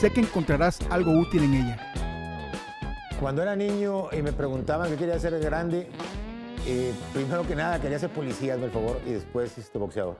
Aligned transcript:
Sé 0.00 0.12
que 0.12 0.20
encontrarás 0.20 0.78
algo 0.90 1.10
útil 1.12 1.42
en 1.44 1.54
ella. 1.54 1.92
Cuando 3.18 3.40
era 3.40 3.56
niño 3.56 4.08
y 4.12 4.20
me 4.20 4.30
preguntaban 4.30 4.90
qué 4.90 4.96
quería 4.96 5.18
ser 5.18 5.32
de 5.32 5.40
grande, 5.40 5.88
eh, 6.66 6.92
primero 7.14 7.46
que 7.46 7.56
nada 7.56 7.80
quería 7.80 7.98
ser 7.98 8.10
policía, 8.10 8.58
por 8.58 8.70
favor, 8.70 9.00
y 9.06 9.12
después 9.12 9.56
este, 9.56 9.78
boxeador. 9.78 10.18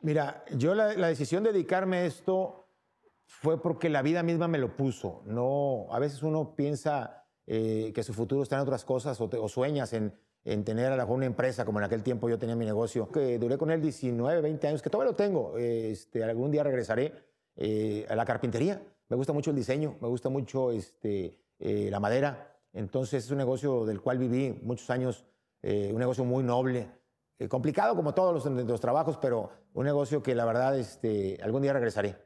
Mira, 0.00 0.44
yo 0.56 0.74
la, 0.74 0.88
decisión 0.88 1.44
de 1.44 1.52
dedicarme 1.52 1.98
a 1.98 2.06
esto 2.06 2.66
fue 3.24 3.62
porque 3.62 3.88
la 3.88 4.02
vida 4.02 4.24
misma 4.24 4.48
me 4.48 4.58
lo 4.58 4.74
puso. 4.74 5.22
No, 5.26 5.86
a 5.92 6.00
veces 6.00 6.24
uno 6.24 6.56
piensa 6.56 7.24
eh, 7.46 7.92
que 7.94 8.02
su 8.02 8.14
futuro 8.14 8.42
está 8.42 8.56
en 8.56 8.62
otras 8.62 8.84
cosas 8.84 9.20
o, 9.20 9.48
sueñas 9.48 9.92
en, 9.92 10.12
tener 10.64 10.90
a 10.90 10.96
la 10.96 11.04
una 11.04 11.26
empresa, 11.26 11.64
como 11.64 11.78
en 11.78 11.84
aquel 11.84 12.02
tiempo 12.02 12.28
yo 12.28 12.36
tenía 12.36 12.56
mi 12.56 12.64
negocio, 12.64 13.08
que 13.12 13.38
duré 13.38 13.58
con 13.58 13.70
él 13.70 13.80
19, 13.80 14.40
20 14.40 14.66
años, 14.66 14.82
que 14.82 14.90
todavía 14.90 15.12
lo 15.12 15.16
tengo. 15.16 15.56
Este, 15.56 16.24
algún 16.24 16.50
día 16.50 16.64
regresaré 16.64 17.12
eh, 17.56 18.04
a 18.08 18.16
la 18.16 18.24
carpintería. 18.24 18.82
Me 19.14 19.16
gusta 19.16 19.32
mucho 19.32 19.50
el 19.50 19.56
diseño, 19.56 19.94
me 20.00 20.08
gusta 20.08 20.28
mucho 20.28 20.72
este, 20.72 21.38
eh, 21.60 21.86
la 21.88 22.00
madera. 22.00 22.52
Entonces 22.72 23.24
es 23.24 23.30
un 23.30 23.38
negocio 23.38 23.84
del 23.84 24.00
cual 24.00 24.18
viví 24.18 24.58
muchos 24.64 24.90
años, 24.90 25.24
eh, 25.62 25.92
un 25.92 26.00
negocio 26.00 26.24
muy 26.24 26.42
noble, 26.42 26.90
eh, 27.38 27.46
complicado 27.46 27.94
como 27.94 28.12
todos 28.12 28.44
los, 28.44 28.80
trabajos, 28.80 29.16
pero 29.18 29.50
un 29.74 29.84
negocio 29.84 30.20
que 30.20 30.34
la 30.34 30.44
verdad 30.44 30.76
este, 30.76 31.38
algún 31.44 31.62
día 31.62 31.72
regresaré. 31.72 32.16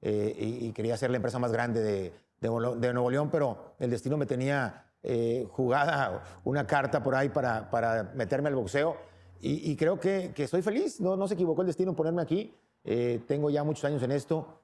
Y, 0.00 0.72
quería 0.72 0.96
ser 0.96 1.10
la 1.10 1.16
empresa 1.16 1.38
más 1.38 1.52
grande 1.52 1.82
de, 1.82 2.12
de, 2.40 2.92
Nuevo 2.94 3.10
León, 3.10 3.28
pero 3.30 3.74
el 3.78 3.90
destino 3.90 4.16
me 4.16 4.24
tenía 4.24 4.86
jugada 5.50 6.24
una 6.44 6.66
carta 6.66 7.02
por 7.02 7.14
ahí 7.14 7.28
para, 7.28 8.10
meterme 8.14 8.48
al 8.48 8.54
boxeo. 8.54 8.96
Y, 9.38 9.76
creo 9.76 10.00
que, 10.00 10.32
que, 10.34 10.48
soy 10.48 10.62
feliz, 10.62 10.98
no, 10.98 11.14
no 11.14 11.28
se 11.28 11.34
equivocó 11.34 11.60
el 11.60 11.66
destino 11.66 11.90
en 11.90 11.96
ponerme 11.96 12.22
aquí. 12.22 12.54
tengo 13.28 13.50
ya 13.50 13.62
muchos 13.64 13.84
años 13.84 14.02
en 14.02 14.12
esto, 14.12 14.61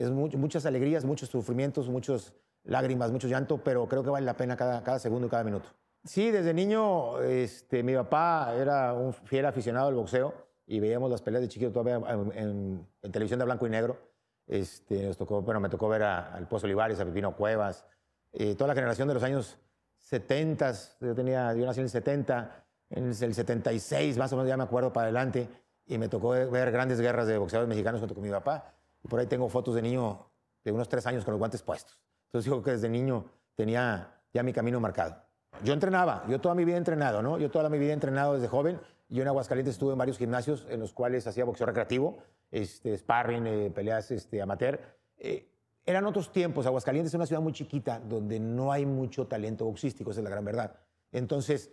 es 0.00 0.10
muchas 0.10 0.64
alegrías, 0.66 1.04
muchos 1.04 1.28
sufrimientos, 1.28 1.88
muchos 1.88 2.32
lágrimas, 2.64 3.12
mucho 3.12 3.28
llanto, 3.28 3.58
pero 3.58 3.86
creo 3.86 4.02
que 4.02 4.10
vale 4.10 4.24
la 4.24 4.34
pena 4.34 4.56
cada, 4.56 4.82
cada 4.82 4.98
segundo 4.98 5.26
y 5.26 5.30
cada 5.30 5.44
minuto. 5.44 5.68
Sí, 6.04 6.30
desde 6.30 6.54
niño 6.54 7.20
este, 7.20 7.82
mi 7.82 7.94
papá 7.94 8.54
era 8.58 8.94
un 8.94 9.12
fiel 9.12 9.44
aficionado 9.44 9.88
al 9.88 9.94
boxeo 9.94 10.32
y 10.66 10.80
veíamos 10.80 11.10
las 11.10 11.20
peleas 11.20 11.42
de 11.42 11.48
chiquito 11.48 11.72
todavía 11.72 12.00
en, 12.34 12.86
televisión 13.12 13.38
de 13.38 13.44
blanco 13.44 13.66
y 13.66 13.70
negro. 13.70 13.98
Este, 14.46 15.06
nos 15.06 15.18
tocó, 15.18 15.42
bueno, 15.42 15.60
me 15.60 15.68
tocó 15.68 15.88
ver 15.88 16.02
al 16.02 16.48
Pozo 16.48 16.66
Olivares, 16.66 16.98
a 16.98 17.04
Pepino 17.04 17.36
Cuevas, 17.36 17.84
eh, 18.32 18.54
toda 18.54 18.68
la 18.68 18.74
generación 18.74 19.08
de 19.08 19.14
los 19.14 19.22
años 19.22 19.58
70, 19.98 20.72
yo, 21.00 21.14
tenía, 21.14 21.52
yo 21.54 21.66
nací 21.66 21.80
en 21.80 21.84
el 21.84 21.90
70, 21.90 22.64
en 22.90 23.04
el 23.08 23.14
76 23.14 24.16
más 24.16 24.32
o 24.32 24.36
menos 24.36 24.48
ya 24.48 24.56
me 24.56 24.64
acuerdo 24.64 24.92
para 24.92 25.04
adelante, 25.04 25.48
y 25.86 25.98
me 25.98 26.08
tocó 26.08 26.30
ver 26.30 26.70
grandes 26.70 27.00
guerras 27.00 27.26
de 27.26 27.36
boxeadores 27.36 27.68
mexicanos 27.68 28.00
junto 28.00 28.14
con 28.14 28.24
mi 28.24 28.30
papá. 28.30 28.72
Por 29.08 29.20
ahí 29.20 29.26
tengo 29.26 29.48
fotos 29.48 29.74
de 29.74 29.82
niño 29.82 30.26
de 30.64 30.72
unos 30.72 30.88
tres 30.88 31.06
años 31.06 31.24
con 31.24 31.32
los 31.32 31.38
guantes 31.38 31.62
puestos. 31.62 31.98
Entonces 32.26 32.44
digo 32.44 32.62
que 32.62 32.72
desde 32.72 32.88
niño 32.88 33.24
tenía 33.54 34.20
ya 34.32 34.42
mi 34.42 34.52
camino 34.52 34.80
marcado. 34.80 35.16
Yo 35.64 35.72
entrenaba, 35.72 36.24
yo 36.28 36.40
toda 36.40 36.54
mi 36.54 36.64
vida 36.64 36.76
he 36.76 36.78
entrenado, 36.78 37.22
¿no? 37.22 37.38
Yo 37.38 37.50
toda 37.50 37.68
mi 37.68 37.78
vida 37.78 37.90
he 37.90 37.94
entrenado 37.94 38.34
desde 38.34 38.48
joven. 38.48 38.80
Yo 39.08 39.22
en 39.22 39.28
Aguascalientes 39.28 39.74
estuve 39.74 39.92
en 39.92 39.98
varios 39.98 40.16
gimnasios 40.16 40.66
en 40.70 40.80
los 40.80 40.92
cuales 40.92 41.26
hacía 41.26 41.44
boxeo 41.44 41.66
recreativo, 41.66 42.18
este, 42.50 42.96
sparring, 42.96 43.46
eh, 43.46 43.70
peleas 43.74 44.10
este, 44.12 44.40
amateur. 44.40 44.80
Eh, 45.16 45.50
eran 45.84 46.06
otros 46.06 46.32
tiempos. 46.32 46.66
Aguascalientes 46.66 47.10
es 47.10 47.14
una 47.16 47.26
ciudad 47.26 47.42
muy 47.42 47.52
chiquita 47.52 47.98
donde 47.98 48.38
no 48.38 48.70
hay 48.70 48.86
mucho 48.86 49.26
talento 49.26 49.64
boxístico, 49.64 50.12
esa 50.12 50.20
es 50.20 50.24
la 50.24 50.30
gran 50.30 50.44
verdad. 50.44 50.76
Entonces, 51.10 51.70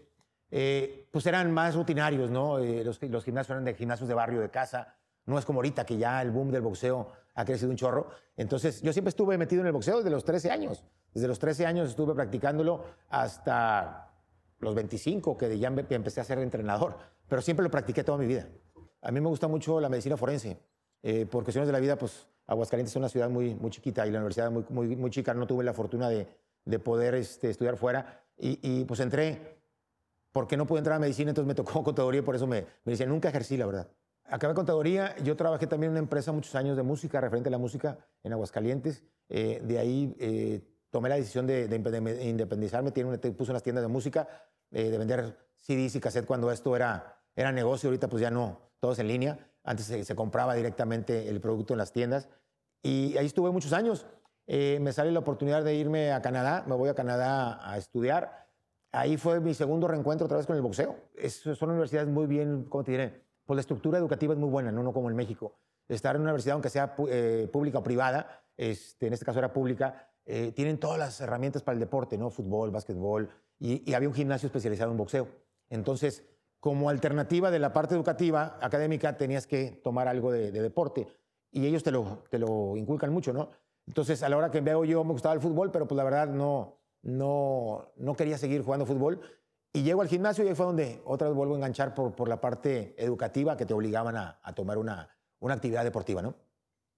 eh, 0.49 1.07
pues 1.11 1.25
eran 1.27 1.51
más 1.51 1.75
rutinarios, 1.75 2.31
¿no? 2.31 2.57
los, 2.57 3.01
los 3.03 3.23
gimnasios 3.23 3.51
eran 3.51 3.65
de 3.65 3.75
gimnasios 3.75 4.09
de 4.09 4.15
barrio, 4.15 4.41
de 4.41 4.49
casa. 4.49 4.95
No 5.27 5.37
es 5.37 5.45
como 5.45 5.59
ahorita 5.59 5.85
que 5.85 5.97
ya 5.97 6.21
el 6.21 6.31
boom 6.31 6.51
del 6.51 6.61
boxeo 6.61 7.11
ha 7.35 7.45
crecido 7.45 7.69
un 7.69 7.77
chorro. 7.77 8.07
Entonces, 8.35 8.81
yo 8.81 8.91
siempre 8.91 9.09
estuve 9.09 9.37
metido 9.37 9.61
en 9.61 9.67
el 9.67 9.73
boxeo 9.73 9.97
desde 9.97 10.09
los 10.09 10.25
13 10.25 10.49
años. 10.49 10.83
Desde 11.13 11.27
los 11.27 11.37
13 11.37 11.67
años 11.67 11.89
estuve 11.89 12.15
practicándolo 12.15 12.83
hasta 13.09 14.11
los 14.59 14.73
25, 14.73 15.37
que 15.37 15.59
ya 15.59 15.67
empecé 15.67 16.21
a 16.21 16.23
ser 16.23 16.39
entrenador. 16.39 16.97
Pero 17.27 17.41
siempre 17.41 17.63
lo 17.63 17.69
practiqué 17.69 18.03
toda 18.03 18.17
mi 18.17 18.25
vida. 18.25 18.47
A 19.01 19.11
mí 19.11 19.21
me 19.21 19.27
gusta 19.27 19.47
mucho 19.47 19.79
la 19.79 19.89
medicina 19.89 20.17
forense. 20.17 20.57
Eh, 21.03 21.25
por 21.27 21.43
cuestiones 21.43 21.67
de 21.67 21.73
la 21.73 21.79
vida, 21.79 21.97
pues 21.97 22.27
Aguascalientes 22.47 22.93
es 22.93 22.95
una 22.95 23.09
ciudad 23.09 23.29
muy, 23.29 23.53
muy 23.53 23.69
chiquita 23.69 24.07
y 24.07 24.11
la 24.11 24.17
universidad 24.17 24.49
muy, 24.49 24.65
muy, 24.69 24.95
muy 24.95 25.11
chica. 25.11 25.33
No 25.33 25.45
tuve 25.45 25.63
la 25.63 25.73
fortuna 25.73 26.09
de, 26.09 26.27
de 26.65 26.79
poder 26.79 27.15
este, 27.15 27.49
estudiar 27.49 27.77
fuera. 27.77 28.23
Y, 28.39 28.85
pues 28.85 28.99
entré, 28.99 29.57
porque 30.31 30.57
no 30.57 30.67
pude 30.67 30.79
entrar 30.79 30.97
a 30.97 30.99
medicina, 30.99 31.31
entonces 31.31 31.47
me 31.47 31.55
tocó 31.55 31.83
contaduría 31.83 32.19
y 32.19 32.23
por 32.23 32.35
eso 32.35 32.45
me, 32.45 32.61
me 32.83 32.91
decían, 32.91 33.09
nunca 33.09 33.29
ejercí, 33.29 33.57
la 33.57 33.65
verdad. 33.65 33.87
Acabé 34.29 34.53
contaduría, 34.53 35.15
yo 35.23 35.37
trabajé 35.37 35.67
también 35.67 35.91
en 35.91 35.93
una 35.93 35.99
empresa 35.99 36.33
muchos 36.33 36.53
años 36.55 36.75
de 36.75 36.83
música, 36.83 37.21
referente 37.21 37.47
a 37.47 37.51
la 37.51 37.57
música 37.57 37.97
en 38.23 38.33
Aguascalientes. 38.33 39.03
Eh, 39.29 39.61
de 39.63 39.79
ahí 39.79 40.15
eh, 40.19 40.61
tomé 40.89 41.07
la 41.07 41.15
decisión 41.15 41.47
de, 41.47 41.63
independizarme, 42.23 42.91
tiene 42.91 43.17
puse 43.17 43.51
unas 43.51 43.63
tiendas 43.63 43.83
de 43.83 43.87
música, 43.87 44.27
eh, 44.71 44.89
de 44.89 44.97
vender 44.97 45.37
CDs 45.55 45.95
y 45.95 45.99
cassette 46.01 46.25
cuando 46.25 46.51
esto 46.51 46.75
era, 46.75 47.21
era 47.35 47.53
negocio, 47.53 47.87
ahorita 47.87 48.09
pues 48.09 48.21
ya 48.21 48.29
no, 48.29 48.59
todo 48.81 48.91
es 48.91 48.99
en 48.99 49.07
línea. 49.07 49.39
Antes 49.63 49.85
se, 49.85 50.15
compraba 50.15 50.55
directamente 50.55 51.29
el 51.29 51.39
producto 51.39 51.73
en 51.73 51.77
las 51.77 51.93
tiendas. 51.93 52.27
Y 52.83 53.17
ahí 53.17 53.25
estuve 53.25 53.51
muchos 53.51 53.71
años. 53.71 54.07
me 54.45 54.91
sale 54.91 55.11
la 55.11 55.19
oportunidad 55.19 55.63
de 55.63 55.75
irme 55.75 56.11
a 56.11 56.21
Canadá, 56.21 56.65
me 56.67 56.75
voy 56.75 56.89
a 56.89 56.95
Canadá 56.95 57.59
a 57.69 57.77
estudiar. 57.77 58.47
Ahí 58.91 59.17
fue 59.17 59.39
mi 59.39 59.53
segundo 59.53 59.87
reencuentro 59.87 60.25
otra 60.25 60.37
vez 60.37 60.45
con 60.45 60.55
el 60.55 60.61
boxeo. 60.61 60.95
Es, 61.15 61.35
son 61.35 61.69
universidades 61.69 62.09
muy 62.09 62.27
bien, 62.27 62.65
¿cómo 62.69 62.83
te 62.83 62.91
diré? 62.91 63.26
Pues 63.47 63.55
la 63.55 63.61
estructura 63.61 63.97
educativa 63.97 64.33
es 64.33 64.39
muy 64.39 64.49
buena, 64.49 64.71
no, 64.71 64.83
no 64.83 64.93
como 64.93 65.09
en 65.09 65.15
México. 65.15 65.55
Estar 65.87 66.15
en 66.15 66.21
una 66.21 66.31
universidad, 66.31 66.53
aunque 66.53 66.69
sea 66.69 66.95
eh, 67.09 67.49
pública 67.51 67.79
o 67.79 67.83
privada, 67.83 68.43
este, 68.57 69.07
en 69.07 69.13
este 69.13 69.25
caso 69.25 69.39
era 69.39 69.53
pública, 69.53 70.09
eh, 70.25 70.51
tienen 70.51 70.77
todas 70.77 70.99
las 70.99 71.21
herramientas 71.21 71.63
para 71.63 71.75
el 71.75 71.79
deporte, 71.79 72.17
¿no? 72.17 72.29
Fútbol, 72.29 72.71
básquetbol, 72.71 73.29
y, 73.57 73.93
había 73.93 74.09
un 74.09 74.13
gimnasio 74.13 74.47
especializado 74.47 74.91
en 74.91 74.97
boxeo. 74.97 75.29
Entonces, 75.69 76.25
como 76.59 76.89
alternativa 76.89 77.49
de 77.49 77.59
la 77.59 77.71
parte 77.71 77.95
educativa, 77.95 78.59
académica, 78.61 79.15
tenías 79.15 79.47
que 79.47 79.79
tomar 79.81 80.09
algo 80.09 80.31
de, 80.33 80.51
deporte, 80.51 81.07
y 81.49 81.65
ellos 81.65 81.83
te 81.83 81.91
lo, 81.91 82.25
te 82.29 82.39
lo 82.39 82.75
inculcan 82.75 83.13
mucho, 83.13 83.31
¿no? 83.31 83.51
Entonces, 83.87 84.21
a 84.23 84.27
la 84.27 84.35
hora 84.35 84.51
que 84.51 84.59
veo 84.59 84.83
yo, 84.83 85.05
me 85.05 85.13
gustaba 85.13 85.33
el 85.33 85.39
fútbol, 85.39 85.71
pero 85.71 85.87
pues 85.87 85.95
la 85.95 86.03
verdad 86.03 86.27
no, 86.27 86.81
no, 87.03 87.93
no 87.95 88.15
quería 88.15 88.37
seguir 88.37 88.61
jugando 88.63 88.85
fútbol. 88.85 89.21
Y 89.77 89.83
llego 89.83 90.01
al 90.01 90.07
gimnasio 90.07 90.43
y 90.43 90.47
ahí 90.47 90.55
fue 90.55 90.65
donde 90.65 91.03
otra 91.05 91.27
vez 91.27 91.35
vuelvo 91.37 91.53
a 91.53 91.57
enganchar 91.57 91.93
por, 91.93 92.15
por 92.15 92.27
la 92.27 92.41
parte 92.41 92.95
educativa 92.97 93.55
que 93.55 93.63
te 93.63 93.75
obligaban 93.75 94.17
a, 94.17 94.39
a 94.41 94.51
tomar 94.53 94.79
una, 94.79 95.07
una 95.37 95.53
actividad 95.53 95.83
deportiva, 95.83 96.19
¿no? 96.19 96.33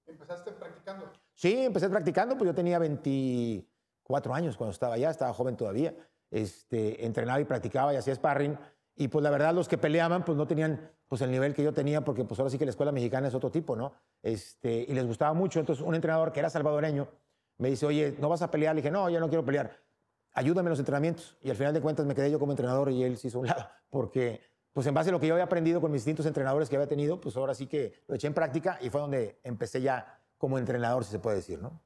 ¿Empezaste 0.07 0.53
practicando? 0.53 1.11
Sí, 1.33 1.65
empecé 1.65 1.89
practicando, 1.89 2.37
pues 2.37 2.47
yo 2.47 2.55
tenía 2.55 2.79
24 2.79 4.33
años 4.33 4.55
cuando 4.55 4.71
estaba 4.71 4.93
allá, 4.93 5.09
estaba 5.09 5.33
joven 5.33 5.57
todavía. 5.57 5.93
Este, 6.31 7.05
entrenaba 7.05 7.41
y 7.41 7.43
practicaba 7.43 7.93
y 7.93 7.97
hacía 7.97 8.15
sparring. 8.15 8.57
Y 8.95 9.09
pues 9.09 9.23
la 9.23 9.29
verdad 9.29 9.53
los 9.53 9.67
que 9.67 9.77
peleaban 9.77 10.23
pues 10.23 10.37
no 10.37 10.47
tenían 10.47 10.89
pues 11.09 11.21
el 11.21 11.31
nivel 11.31 11.53
que 11.53 11.63
yo 11.63 11.73
tenía 11.73 12.05
porque 12.05 12.23
pues 12.23 12.39
ahora 12.39 12.49
sí 12.49 12.57
que 12.57 12.63
la 12.63 12.71
escuela 12.71 12.93
mexicana 12.93 13.27
es 13.27 13.35
otro 13.35 13.51
tipo, 13.51 13.75
¿no? 13.75 13.91
Este, 14.23 14.85
y 14.87 14.93
les 14.93 15.05
gustaba 15.05 15.33
mucho. 15.33 15.59
Entonces 15.59 15.83
un 15.83 15.95
entrenador 15.95 16.31
que 16.31 16.39
era 16.39 16.49
salvadoreño 16.49 17.09
me 17.57 17.71
dice, 17.71 17.85
oye, 17.85 18.15
¿no 18.21 18.29
vas 18.29 18.41
a 18.41 18.49
pelear? 18.49 18.73
Le 18.73 18.81
dije, 18.81 18.89
no, 18.89 19.09
yo 19.09 19.19
no 19.19 19.27
quiero 19.27 19.43
pelear 19.43 19.88
ayúdame 20.33 20.67
en 20.67 20.71
los 20.71 20.79
entrenamientos. 20.79 21.37
Y 21.41 21.49
al 21.49 21.55
final 21.55 21.73
de 21.73 21.81
cuentas 21.81 22.05
me 22.05 22.15
quedé 22.15 22.31
yo 22.31 22.39
como 22.39 22.51
entrenador 22.51 22.91
y 22.91 23.03
él 23.03 23.17
se 23.17 23.27
hizo 23.27 23.39
un 23.39 23.47
lado, 23.47 23.67
porque 23.89 24.41
pues 24.73 24.87
en 24.87 24.93
base 24.93 25.09
a 25.09 25.11
lo 25.11 25.19
que 25.19 25.27
yo 25.27 25.33
había 25.33 25.45
aprendido 25.45 25.81
con 25.81 25.91
mis 25.91 26.01
distintos 26.01 26.25
entrenadores 26.25 26.69
que 26.69 26.75
había 26.75 26.87
tenido, 26.87 27.19
pues 27.19 27.35
ahora 27.35 27.53
sí 27.53 27.67
que 27.67 27.93
lo 28.07 28.15
eché 28.15 28.27
en 28.27 28.33
práctica 28.33 28.77
y 28.81 28.89
fue 28.89 29.01
donde 29.01 29.39
empecé 29.43 29.81
ya 29.81 30.21
como 30.37 30.57
entrenador, 30.57 31.03
si 31.03 31.11
se 31.11 31.19
puede 31.19 31.37
decir, 31.37 31.59
¿no? 31.61 31.81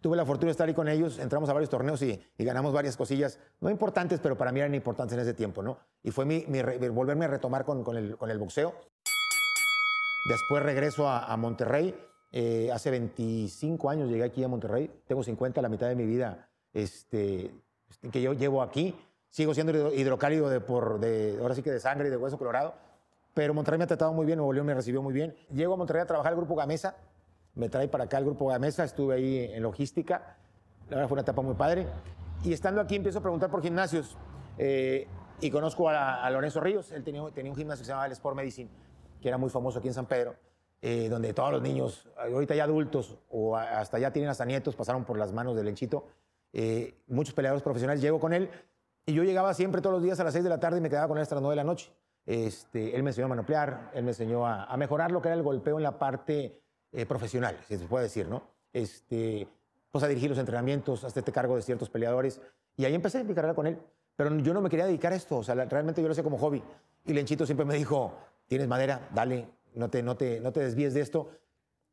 Tuve 0.00 0.16
la 0.16 0.24
fortuna 0.24 0.46
de 0.46 0.52
estar 0.52 0.66
ahí 0.66 0.72
con 0.72 0.88
ellos, 0.88 1.18
entramos 1.18 1.50
a 1.50 1.52
varios 1.52 1.68
torneos 1.68 2.00
y, 2.00 2.18
ganamos 2.38 2.72
varias 2.72 2.96
cosillas, 2.96 3.38
no 3.60 3.68
importantes, 3.68 4.18
pero 4.20 4.38
para 4.38 4.50
mí 4.50 4.60
eran 4.60 4.74
importantes 4.74 5.14
en 5.14 5.20
ese 5.20 5.34
tiempo, 5.34 5.62
¿no? 5.62 5.78
Y 6.02 6.10
fue 6.10 6.24
mi, 6.24 6.42
volverme 6.88 7.26
a 7.26 7.28
retomar 7.28 7.66
con, 7.66 7.84
con, 7.84 7.98
el, 7.98 8.16
con, 8.16 8.30
el, 8.30 8.38
boxeo. 8.38 8.74
Después 10.26 10.62
regreso 10.62 11.06
a, 11.06 11.36
Monterrey. 11.36 11.94
Eh, 12.32 12.70
hace 12.72 12.90
25 12.90 13.90
años 13.90 14.08
llegué 14.08 14.24
aquí 14.24 14.42
a 14.42 14.48
Monterrey. 14.48 14.90
Tengo 15.06 15.22
50, 15.22 15.60
la 15.60 15.68
mitad 15.68 15.88
de 15.88 15.96
mi 15.96 16.06
vida 16.06 16.48
este, 16.72 17.52
que 18.10 18.22
yo 18.22 18.32
llevo 18.32 18.62
aquí. 18.62 18.94
Sigo 19.30 19.54
siendo 19.54 19.92
hidrocálido 19.92 20.48
de, 20.48 20.60
por, 20.60 20.98
de, 20.98 21.38
ahora 21.40 21.54
sí 21.54 21.62
que 21.62 21.70
de 21.70 21.80
sangre 21.80 22.08
y 22.08 22.10
de 22.10 22.16
hueso 22.16 22.36
colorado. 22.36 22.74
Pero 23.34 23.54
Monterrey 23.54 23.78
me 23.78 23.84
ha 23.84 23.86
tratado 23.86 24.12
muy 24.12 24.26
bien, 24.26 24.38
Nuevo 24.38 24.52
León 24.52 24.66
me 24.66 24.74
recibió 24.74 25.02
muy 25.02 25.14
bien. 25.14 25.36
Llego 25.52 25.74
a 25.74 25.76
Monterrey 25.76 26.02
a 26.02 26.06
trabajar 26.06 26.32
el 26.32 26.36
Grupo 26.36 26.56
Gamesa. 26.56 26.96
Me 27.54 27.68
trae 27.68 27.88
para 27.88 28.04
acá 28.04 28.18
el 28.18 28.24
Grupo 28.24 28.48
Gamesa. 28.48 28.82
Estuve 28.84 29.14
ahí 29.14 29.50
en 29.52 29.62
logística. 29.62 30.36
La 30.88 30.96
verdad 30.96 31.08
fue 31.08 31.14
una 31.14 31.22
etapa 31.22 31.42
muy 31.42 31.54
padre. 31.54 31.86
Y 32.42 32.52
estando 32.52 32.80
aquí 32.80 32.96
empiezo 32.96 33.20
a 33.20 33.22
preguntar 33.22 33.50
por 33.50 33.62
gimnasios. 33.62 34.16
Eh, 34.58 35.06
y 35.40 35.50
conozco 35.50 35.88
a, 35.88 36.28
Lorenzo 36.30 36.60
Ríos. 36.60 36.90
Él 36.90 37.04
tenía, 37.04 37.22
tenía 37.32 37.52
un 37.52 37.56
gimnasio 37.56 37.82
que 37.82 37.86
se 37.86 37.90
llamaba 37.90 38.06
el 38.06 38.12
Sport 38.12 38.36
Medicine, 38.36 38.68
que 39.20 39.28
era 39.28 39.38
muy 39.38 39.50
famoso 39.50 39.78
aquí 39.78 39.88
en 39.88 39.94
San 39.94 40.06
Pedro. 40.06 40.34
Eh, 40.82 41.08
donde 41.10 41.34
todos 41.34 41.52
los 41.52 41.60
niños, 41.60 42.08
ahorita 42.16 42.54
ya 42.54 42.64
adultos 42.64 43.18
o 43.28 43.54
hasta 43.54 43.98
ya 43.98 44.12
tienen 44.12 44.30
hasta 44.30 44.46
nietos, 44.46 44.74
pasaron 44.74 45.04
por 45.04 45.18
las 45.18 45.32
manos 45.32 45.54
del 45.54 45.66
Lenchito. 45.66 46.06
Eh, 46.52 46.94
muchos 47.06 47.34
peleadores 47.34 47.62
profesionales. 47.62 48.02
Llego 48.02 48.18
con 48.20 48.32
él 48.32 48.50
y 49.06 49.12
yo 49.12 49.22
llegaba 49.22 49.54
siempre 49.54 49.80
todos 49.80 49.94
los 49.94 50.02
días 50.02 50.18
a 50.20 50.24
las 50.24 50.32
6 50.32 50.44
de 50.44 50.50
la 50.50 50.60
tarde 50.60 50.78
y 50.78 50.80
me 50.80 50.90
quedaba 50.90 51.08
con 51.08 51.18
él 51.18 51.22
hasta 51.22 51.34
las 51.36 51.42
9 51.42 51.52
de 51.52 51.56
la 51.56 51.64
noche. 51.64 51.92
Este, 52.26 52.94
él 52.94 53.02
me 53.02 53.10
enseñó 53.10 53.26
a 53.26 53.28
manoplear, 53.28 53.90
él 53.94 54.04
me 54.04 54.10
enseñó 54.10 54.46
a, 54.46 54.76
mejorar 54.76 55.10
lo 55.10 55.20
que 55.20 55.28
era 55.28 55.36
el 55.36 55.42
golpeo 55.42 55.78
en 55.78 55.82
la 55.82 55.98
parte 55.98 56.60
eh, 56.92 57.06
profesional, 57.06 57.56
si 57.66 57.76
se 57.76 57.86
puede 57.86 58.04
decir, 58.04 58.28
¿no? 58.28 58.42
Este, 58.72 59.48
pues 59.90 60.04
a 60.04 60.08
dirigir 60.08 60.30
los 60.30 60.38
entrenamientos, 60.38 61.02
hasta 61.04 61.20
este 61.20 61.32
cargo 61.32 61.56
de 61.56 61.62
ciertos 61.62 61.90
peleadores. 61.90 62.40
Y 62.76 62.84
ahí 62.84 62.94
empecé 62.94 63.24
mi 63.24 63.34
carrera 63.34 63.54
con 63.54 63.66
él. 63.66 63.78
Pero 64.16 64.36
yo 64.38 64.52
no 64.52 64.60
me 64.60 64.68
quería 64.68 64.86
dedicar 64.86 65.12
a 65.12 65.16
esto, 65.16 65.38
o 65.38 65.42
sea, 65.42 65.54
realmente 65.54 66.02
yo 66.02 66.08
lo 66.08 66.12
hacía 66.12 66.22
como 66.22 66.36
hobby. 66.38 66.62
Y 67.06 67.12
Lenchito 67.14 67.46
siempre 67.46 67.64
me 67.64 67.74
dijo, 67.74 68.12
tienes 68.46 68.68
madera, 68.68 69.08
dale, 69.14 69.48
no 69.74 69.88
te, 69.88 70.02
no 70.02 70.16
te, 70.16 70.40
no 70.40 70.52
te 70.52 70.60
desvíes 70.60 70.94
de 70.94 71.00
esto. 71.00 71.30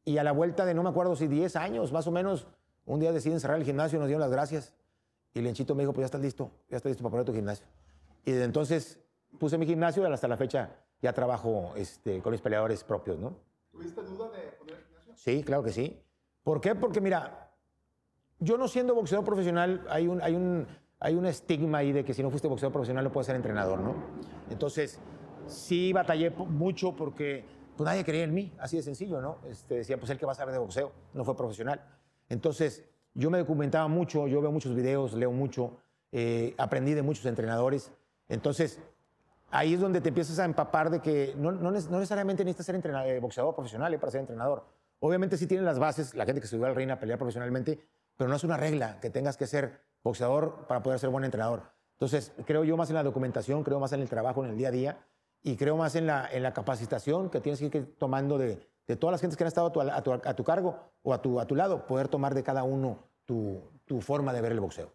Y 0.04 0.18
a 0.18 0.24
la 0.24 0.34
vuelta 0.34 0.66
de, 0.66 0.74
no 0.74 0.84
me 0.84 0.90
acuerdo 0.90 1.16
si 1.16 1.28
10 1.28 1.56
años, 1.56 1.92
más 1.92 2.06
o 2.06 2.12
menos, 2.12 2.48
un 2.88 3.00
día 3.00 3.12
deciden 3.12 3.40
cerrar 3.40 3.58
el 3.58 3.66
gimnasio, 3.66 4.00
nos 4.00 4.08
dieron 4.08 4.22
las 4.22 4.32
gracias. 4.32 4.74
Y 5.34 5.42
Lenchito 5.42 5.76
me 5.76 5.84
dijo, 5.84 5.94
pues 5.94 6.04
ya 6.04 6.06
estás 6.06 6.22
listo, 6.22 6.50
ya 6.70 6.78
estás 6.78 6.90
listo 6.90 7.04
para 7.04 7.12
poner 7.12 7.26
tu 7.26 7.34
gimnasio. 7.34 7.68
Y 8.26 8.32
desde 8.32 8.46
entonces 8.46 9.00
puse 9.38 9.58
mi 9.58 9.66
gimnasio 9.66 10.08
y 10.08 10.12
hasta 10.12 10.28
la 10.28 10.38
fecha 10.38 10.72
ya 11.02 11.14
trabajo 11.14 11.74
este, 11.76 12.22
con 12.22 12.32
mis 12.32 12.42
peleadores 12.42 12.84
propios, 12.84 13.20
¿no? 13.20 13.36
¿Tuviste 13.72 14.02
duda 14.02 14.30
de 14.30 14.52
poner 14.58 14.84
gimnasio? 14.88 15.14
Sí, 15.16 15.44
claro 15.44 15.64
que 15.64 15.72
sí. 15.72 16.02
¿Por 16.44 16.62
qué? 16.62 16.76
Porque 16.76 17.02
mira, 17.02 17.52
yo 18.40 18.58
no 18.58 18.70
siendo 18.70 18.96
boxeador 18.96 19.26
profesional, 19.26 19.86
hay 19.90 20.08
un, 20.08 20.22
hay 20.22 20.36
un, 20.36 20.66
hay 21.00 21.16
un 21.16 21.26
estigma 21.26 21.80
ahí 21.80 21.92
de 21.92 22.06
que 22.06 22.14
si 22.14 22.24
no 22.24 22.30
fuiste 22.30 22.48
boxeador 22.48 22.72
profesional 22.72 23.04
no 23.04 23.12
puedes 23.12 23.28
ser 23.28 23.36
entrenador, 23.36 23.80
¿no? 23.80 23.96
Entonces, 24.50 24.98
sí 25.48 25.92
batallé 25.92 26.30
mucho 26.30 26.96
porque 26.96 27.44
pues, 27.76 27.86
nadie 27.86 28.06
creía 28.06 28.24
en 28.24 28.34
mí, 28.34 28.54
así 28.60 28.78
de 28.78 28.84
sencillo, 28.84 29.22
¿no? 29.22 29.40
Este, 29.50 29.76
decía, 29.76 29.98
pues 29.98 30.10
el 30.10 30.18
que 30.18 30.26
va 30.26 30.32
a 30.32 30.36
saber 30.36 30.54
de 30.54 30.60
boxeo, 30.60 30.94
no 31.14 31.26
fue 31.26 31.36
profesional. 31.36 31.82
Entonces, 32.30 32.84
yo 33.14 33.30
me 33.30 33.40
documentaba 33.40 33.88
mucho, 33.88 34.28
yo 34.28 34.42
veo 34.42 34.52
muchos 34.52 34.76
videos, 34.76 35.14
leo 35.14 35.32
mucho, 35.32 35.78
eh, 36.12 36.54
aprendí 36.58 36.94
de 36.94 37.02
muchos 37.02 37.26
entrenadores. 37.26 37.92
Entonces, 38.30 38.80
ahí 39.50 39.74
es 39.74 39.80
donde 39.80 40.02
te 40.02 40.10
empiezas 40.10 40.40
a 40.40 40.46
empapar 40.46 40.90
de 40.90 41.02
que 41.02 41.34
no, 41.38 41.52
no, 41.52 41.72
necesariamente 41.72 42.44
necesitas 42.44 42.66
ser 42.68 42.76
entrenador, 42.76 43.10
eh, 43.10 43.20
boxeador 43.20 43.56
profesional 43.56 43.94
eh, 43.94 44.00
para 44.00 44.12
ser 44.12 44.22
entrenador. 44.22 44.66
Obviamente 45.00 45.38
sí 45.38 45.48
tienen 45.48 45.66
las 45.66 45.80
bases, 45.80 46.16
la 46.16 46.26
gente 46.26 46.42
que 46.42 46.48
se 46.48 46.56
subió 46.56 46.68
al 46.68 46.76
reina 46.76 46.96
a 46.96 47.00
pelear 47.00 47.18
profesionalmente, 47.18 47.80
pero 48.16 48.30
no 48.30 48.36
es 48.36 48.44
una 48.44 48.58
regla 48.58 49.00
que 49.00 49.10
tengas 49.10 49.38
que 49.38 49.48
ser 49.48 49.82
boxeador 50.04 50.66
para 50.68 50.84
poder 50.84 51.00
ser 51.00 51.10
buen 51.10 51.24
entrenador. 51.24 51.64
Entonces, 51.94 52.34
creo 52.46 52.64
yo 52.64 52.78
más 52.78 52.90
en 52.90 52.96
la 52.96 53.04
documentación, 53.04 53.64
creo 53.64 53.80
más 53.80 53.92
en 53.94 54.02
el 54.02 54.10
trabajo 54.10 54.44
en 54.44 54.52
el 54.52 54.58
día 54.58 54.68
a 54.68 54.72
día 54.72 54.98
y 55.44 55.56
creo 55.56 55.78
más 55.78 55.96
en 55.96 56.08
la, 56.08 56.30
en 56.32 56.44
la 56.44 56.54
capacitación 56.54 57.30
que 57.30 57.42
tienes 57.42 57.60
que 57.60 57.78
ir 57.78 57.96
tomando 57.98 58.38
de, 58.38 58.68
de 58.88 58.96
todas 58.96 59.12
las 59.12 59.22
gentes 59.22 59.38
que 59.38 59.44
han 59.44 59.50
estado 59.50 59.68
a 59.68 59.72
tu, 60.02 60.12
a 60.12 60.34
tu, 60.36 60.44
cargo 60.44 60.80
o 61.04 61.14
a 61.14 61.22
tu, 61.22 61.40
a 61.40 61.46
tu 61.46 61.56
lado, 61.56 61.86
poder 61.86 62.08
tomar 62.08 62.34
de 62.34 62.44
cada 62.44 62.64
uno 62.64 63.04
tu, 63.26 63.62
tu, 63.86 64.02
forma 64.02 64.32
de 64.34 64.42
ver 64.42 64.54
el 64.54 64.62
boxeo. 64.62 64.94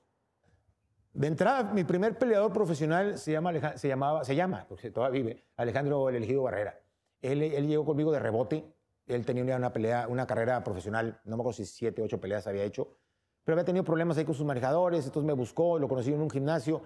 De 1.13 1.27
entrada, 1.27 1.73
mi 1.75 1.85
primer 1.85 2.19
peleador 2.19 2.53
profesional 2.53 3.19
se, 3.19 3.33
llama, 3.33 3.77
se, 3.77 3.89
llamaba, 3.89 4.25
se 4.25 4.35
llama, 4.35 4.65
porque 4.67 4.91
todavía 4.91 5.23
vive, 5.23 5.45
Alejandro 5.57 6.09
El 6.09 6.17
Elegido 6.17 6.43
Barrera. 6.43 6.81
Él, 7.21 7.43
él 7.43 7.69
llegó 7.69 7.85
conmigo 7.85 8.11
de 8.11 8.19
rebote. 8.19 8.75
Él 9.07 9.27
tenía 9.27 9.57
una, 9.57 9.73
pelea, 9.73 10.07
una 10.09 10.27
carrera 10.27 10.63
profesional, 10.65 11.21
no 11.25 11.37
me 11.37 11.43
acuerdo 11.43 11.57
si 11.57 11.67
siete, 11.67 12.03
ocho 12.03 12.21
peleas 12.21 12.47
había 12.47 12.63
hecho, 12.63 12.97
pero 13.45 13.55
había 13.55 13.65
tenido 13.65 13.85
problemas 13.85 14.17
ahí 14.17 14.25
con 14.25 14.35
sus 14.35 14.47
manejadores, 14.47 15.05
entonces 15.05 15.27
me 15.27 15.33
buscó, 15.33 15.79
lo 15.79 15.89
conocí 15.89 16.13
en 16.13 16.21
un 16.21 16.31
gimnasio, 16.31 16.83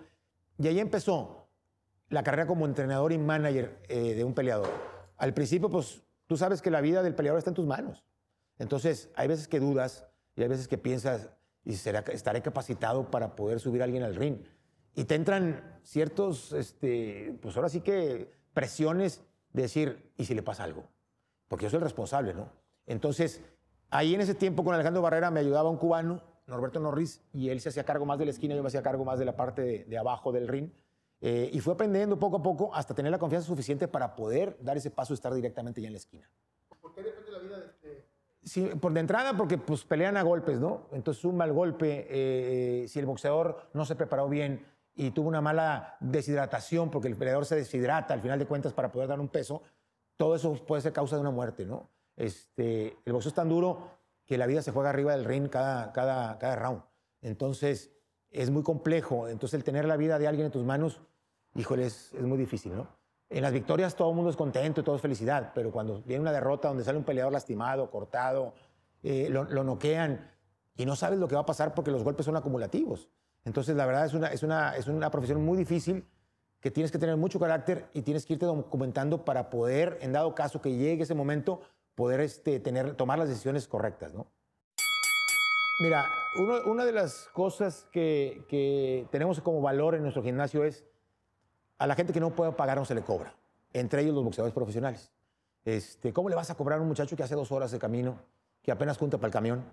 y 0.58 0.66
ahí 0.66 0.80
empezó 0.80 1.46
la 2.08 2.22
carrera 2.22 2.46
como 2.46 2.64
entrenador 2.64 3.12
y 3.12 3.18
manager 3.18 3.78
eh, 3.88 4.14
de 4.14 4.24
un 4.24 4.32
peleador. 4.32 4.70
Al 5.18 5.34
principio, 5.34 5.68
pues 5.68 6.02
Tú 6.26 6.36
sabes 6.36 6.62
que 6.62 6.70
la 6.70 6.80
vida 6.80 7.02
del 7.02 7.14
peleador 7.14 7.38
está 7.38 7.50
en 7.50 7.54
tus 7.54 7.66
manos. 7.66 8.04
Entonces, 8.58 9.10
hay 9.14 9.28
veces 9.28 9.48
que 9.48 9.60
dudas 9.60 10.06
y 10.34 10.42
hay 10.42 10.48
veces 10.48 10.68
que 10.68 10.78
piensas, 10.78 11.30
¿y 11.64 11.74
será, 11.74 12.00
estaré 12.12 12.42
capacitado 12.42 13.10
para 13.10 13.36
poder 13.36 13.60
subir 13.60 13.80
a 13.80 13.84
alguien 13.84 14.02
al 14.02 14.14
ring? 14.14 14.38
Y 14.94 15.04
te 15.04 15.14
entran 15.14 15.78
ciertos, 15.82 16.52
este, 16.52 17.38
pues 17.42 17.56
ahora 17.56 17.68
sí 17.68 17.80
que 17.80 18.30
presiones 18.54 19.22
de 19.52 19.62
decir, 19.62 20.12
¿y 20.16 20.24
si 20.24 20.34
le 20.34 20.42
pasa 20.42 20.64
algo? 20.64 20.88
Porque 21.48 21.64
yo 21.64 21.70
soy 21.70 21.78
el 21.78 21.84
responsable, 21.84 22.34
¿no? 22.34 22.50
Entonces, 22.86 23.42
ahí 23.90 24.14
en 24.14 24.20
ese 24.20 24.34
tiempo 24.34 24.64
con 24.64 24.74
Alejandro 24.74 25.02
Barrera 25.02 25.30
me 25.30 25.40
ayudaba 25.40 25.70
un 25.70 25.76
cubano, 25.76 26.22
Norberto 26.46 26.80
Norris, 26.80 27.20
y 27.32 27.50
él 27.50 27.60
se 27.60 27.68
hacía 27.68 27.84
cargo 27.84 28.06
más 28.06 28.18
de 28.18 28.24
la 28.24 28.30
esquina, 28.30 28.54
yo 28.54 28.62
me 28.62 28.68
hacía 28.68 28.82
cargo 28.82 29.04
más 29.04 29.18
de 29.18 29.24
la 29.24 29.36
parte 29.36 29.62
de, 29.62 29.84
de 29.84 29.98
abajo 29.98 30.32
del 30.32 30.48
ring. 30.48 30.70
Eh, 31.20 31.50
y 31.52 31.60
fue 31.60 31.74
aprendiendo 31.74 32.18
poco 32.18 32.36
a 32.36 32.42
poco 32.42 32.74
hasta 32.74 32.94
tener 32.94 33.10
la 33.10 33.18
confianza 33.18 33.46
suficiente 33.46 33.88
para 33.88 34.14
poder 34.14 34.56
dar 34.60 34.76
ese 34.76 34.90
paso 34.90 35.12
y 35.12 35.14
estar 35.14 35.32
directamente 35.34 35.80
ya 35.80 35.86
en 35.86 35.94
la 35.94 35.98
esquina. 35.98 36.30
¿Por 36.80 36.94
qué 36.94 37.02
depende 37.02 37.30
la 37.32 37.38
vida 37.38 37.58
de 37.58 37.66
este? 37.66 38.06
Sí, 38.42 38.70
por 38.80 38.92
de 38.92 39.00
entrada, 39.00 39.36
porque 39.36 39.58
pues 39.58 39.84
pelean 39.84 40.16
a 40.16 40.22
golpes, 40.22 40.60
¿no? 40.60 40.88
Entonces 40.92 41.24
un 41.24 41.36
mal 41.36 41.52
golpe, 41.52 42.06
eh, 42.08 42.86
si 42.86 42.98
el 42.98 43.06
boxeador 43.06 43.70
no 43.72 43.84
se 43.84 43.96
preparó 43.96 44.28
bien 44.28 44.64
y 44.94 45.10
tuvo 45.10 45.28
una 45.28 45.40
mala 45.40 45.96
deshidratación, 46.00 46.90
porque 46.90 47.08
el 47.08 47.16
peleador 47.16 47.44
se 47.44 47.56
deshidrata 47.56 48.14
al 48.14 48.20
final 48.20 48.38
de 48.38 48.46
cuentas 48.46 48.72
para 48.72 48.92
poder 48.92 49.08
dar 49.08 49.18
un 49.18 49.28
peso, 49.28 49.62
todo 50.16 50.36
eso 50.36 50.54
puede 50.66 50.82
ser 50.82 50.92
causa 50.92 51.16
de 51.16 51.22
una 51.22 51.30
muerte, 51.30 51.64
¿no? 51.64 51.90
Este, 52.14 52.96
el 53.04 53.12
boxeo 53.12 53.30
es 53.30 53.34
tan 53.34 53.48
duro 53.48 53.90
que 54.24 54.38
la 54.38 54.46
vida 54.46 54.62
se 54.62 54.72
juega 54.72 54.90
arriba 54.90 55.12
del 55.12 55.24
ring 55.24 55.48
cada, 55.48 55.92
cada, 55.92 56.38
cada 56.38 56.56
round. 56.56 56.82
Entonces, 57.22 57.95
es 58.36 58.50
muy 58.50 58.62
complejo. 58.62 59.28
Entonces, 59.28 59.54
el 59.54 59.64
tener 59.64 59.86
la 59.86 59.96
vida 59.96 60.18
de 60.18 60.28
alguien 60.28 60.46
en 60.46 60.52
tus 60.52 60.64
manos, 60.64 61.00
híjole, 61.54 61.86
es, 61.86 62.12
muy 62.20 62.38
difícil, 62.38 62.76
¿no? 62.76 62.86
En 63.28 63.42
las 63.42 63.52
victorias 63.52 63.96
todo 63.96 64.10
el 64.10 64.14
mundo 64.14 64.30
es 64.30 64.36
contento 64.36 64.80
y 64.80 64.84
todo 64.84 64.94
es 64.94 65.02
felicidad, 65.02 65.50
pero 65.52 65.72
cuando 65.72 66.00
viene 66.02 66.20
una 66.20 66.30
derrota 66.30 66.68
donde 66.68 66.84
sale 66.84 66.96
un 66.96 67.04
peleador 67.04 67.32
lastimado, 67.32 67.90
cortado, 67.90 68.54
eh, 69.02 69.28
lo, 69.30 69.44
noquean 69.64 70.30
y 70.76 70.86
no 70.86 70.94
sabes 70.94 71.18
lo 71.18 71.26
que 71.26 71.34
va 71.34 71.40
a 71.40 71.46
pasar 71.46 71.74
porque 71.74 71.90
los 71.90 72.04
golpes 72.04 72.24
son 72.24 72.36
acumulativos. 72.36 73.08
Entonces, 73.44 73.74
la 73.74 73.84
verdad 73.84 74.06
es 74.06 74.14
una, 74.14 74.28
es 74.28 74.42
una, 74.44 74.76
es 74.76 74.86
una 74.86 75.10
profesión 75.10 75.44
muy 75.44 75.58
difícil 75.58 76.06
que 76.60 76.70
tienes 76.70 76.92
que 76.92 76.98
tener 76.98 77.16
mucho 77.16 77.40
carácter 77.40 77.88
y 77.94 78.02
tienes 78.02 78.26
que 78.26 78.34
irte 78.34 78.46
documentando 78.46 79.24
para 79.24 79.50
poder, 79.50 79.98
en 80.02 80.12
dado 80.12 80.34
caso 80.34 80.60
que 80.60 80.76
llegue 80.76 81.02
ese 81.02 81.14
momento, 81.14 81.60
poder 81.96 82.20
este, 82.20 82.60
tener, 82.60 82.94
tomar 82.94 83.18
las 83.18 83.28
decisiones 83.28 83.66
correctas, 83.66 84.14
¿no? 84.14 84.26
Mira, 85.78 86.06
una 86.64 86.86
de 86.86 86.92
las 86.92 87.28
cosas 87.34 87.86
que, 87.92 89.06
tenemos 89.10 89.40
como 89.40 89.60
valor 89.60 89.94
en 89.94 90.02
nuestro 90.02 90.22
gimnasio 90.22 90.64
es 90.64 90.84
a 91.78 91.86
la 91.86 91.94
gente 91.94 92.14
que 92.14 92.20
no 92.20 92.30
puede 92.30 92.52
pagar 92.52 92.78
no 92.78 92.86
se 92.86 92.94
le 92.94 93.02
cobra, 93.02 93.34
entre 93.74 94.00
ellos 94.00 94.14
los 94.14 94.24
boxeadores 94.24 94.54
profesionales. 94.54 95.12
Este, 95.66 96.14
¿Cómo 96.14 96.30
le 96.30 96.34
vas 96.34 96.48
a 96.48 96.54
cobrar 96.54 96.78
a 96.78 96.82
un 96.82 96.88
muchacho 96.88 97.14
que 97.14 97.22
hace 97.22 97.34
dos 97.34 97.52
horas 97.52 97.72
de 97.72 97.78
camino, 97.78 98.18
que 98.62 98.72
apenas 98.72 98.96
junta 98.96 99.18
para 99.18 99.26
el 99.26 99.32
camión? 99.34 99.64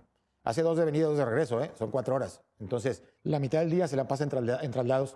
Hace 0.44 0.62
dos 0.62 0.78
de 0.78 0.84
venida, 0.84 1.06
dos 1.06 1.18
de 1.18 1.24
regreso, 1.24 1.64
¿eh? 1.64 1.72
son 1.76 1.90
cuatro 1.90 2.16
horas. 2.16 2.44
Entonces, 2.60 3.04
la 3.24 3.40
mitad 3.40 3.60
del 3.60 3.70
día 3.70 3.88
se 3.88 3.96
la 3.96 4.06
pasa 4.06 4.26
en, 4.26 4.50
en 4.50 4.72
traslados 4.72 5.16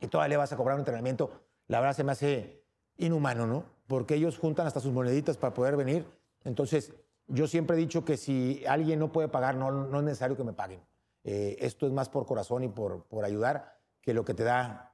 y 0.00 0.08
todavía 0.08 0.30
le 0.30 0.36
vas 0.38 0.52
a 0.52 0.56
cobrar 0.56 0.74
un 0.74 0.80
entrenamiento. 0.80 1.30
La 1.68 1.78
verdad 1.78 1.94
se 1.94 2.02
me 2.02 2.10
hace 2.10 2.64
inhumano, 2.96 3.46
¿no? 3.46 3.64
Porque 3.86 4.16
ellos 4.16 4.36
juntan 4.36 4.66
hasta 4.66 4.80
sus 4.80 4.92
moneditas 4.92 5.36
para 5.36 5.54
poder 5.54 5.76
venir. 5.76 6.04
Entonces, 6.42 6.92
yo 7.28 7.46
siempre 7.46 7.76
he 7.76 7.78
dicho 7.78 8.04
que 8.04 8.16
si 8.16 8.64
alguien 8.66 8.98
no 8.98 9.12
puede 9.12 9.28
pagar, 9.28 9.54
no, 9.54 9.98
es 9.98 10.04
necesario 10.04 10.36
que 10.36 10.44
me 10.44 10.52
paguen. 10.52 10.80
Eh, 11.24 11.56
esto 11.60 11.86
es 11.86 11.92
más 11.92 12.08
por 12.08 12.26
corazón 12.26 12.64
y 12.64 12.68
por, 12.68 13.04
por 13.04 13.24
ayudar 13.24 13.76
que 14.00 14.14
lo 14.14 14.24
que 14.24 14.34
te 14.34 14.44
da 14.44 14.92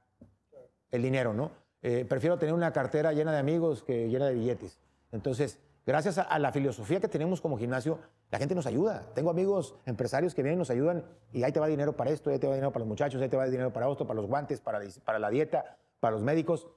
el 0.91 1.01
dinero, 1.01 1.33
¿no? 1.33 1.51
Eh, 1.81 2.03
prefiero 2.03 2.37
tener 2.37 2.53
una 2.53 2.73
cartera 2.73 3.13
llena 3.13 3.31
de 3.31 3.37
amigos 3.37 3.83
que 3.83 4.09
llena 4.09 4.25
de 4.25 4.33
billetes. 4.33 4.79
Entonces, 5.11 5.59
gracias 5.85 6.17
a, 6.17 6.39
la 6.39 6.51
filosofía 6.51 6.99
que 6.99 7.07
tenemos 7.07 7.39
como 7.41 7.57
gimnasio, 7.57 7.99
la 8.31 8.39
gente 8.39 8.55
nos 8.55 8.65
ayuda. 8.65 9.03
Tengo 9.13 9.29
amigos 9.29 9.75
empresarios 9.85 10.33
que 10.33 10.41
vienen 10.41 10.57
y 10.57 10.59
nos 10.59 10.71
ayudan 10.71 11.05
y 11.31 11.43
ahí 11.43 11.51
te 11.51 11.59
va 11.59 11.67
dinero 11.67 11.95
para 11.95 12.09
esto, 12.09 12.31
ahí 12.31 12.39
te 12.39 12.47
va 12.47 12.55
dinero 12.55 12.71
para 12.71 12.81
los 12.81 12.87
muchachos, 12.87 13.21
ahí 13.21 13.29
te 13.29 13.37
va 13.37 13.45
dinero 13.45 13.71
para 13.71 13.89
esto, 13.89 14.07
para 14.07 14.19
los 14.19 14.27
guantes, 14.27 14.59
para, 14.59 14.79
para 15.03 15.19
la 15.19 15.29
dieta, 15.29 15.77
para 15.99 16.13
los 16.13 16.23
médicos. 16.23 16.67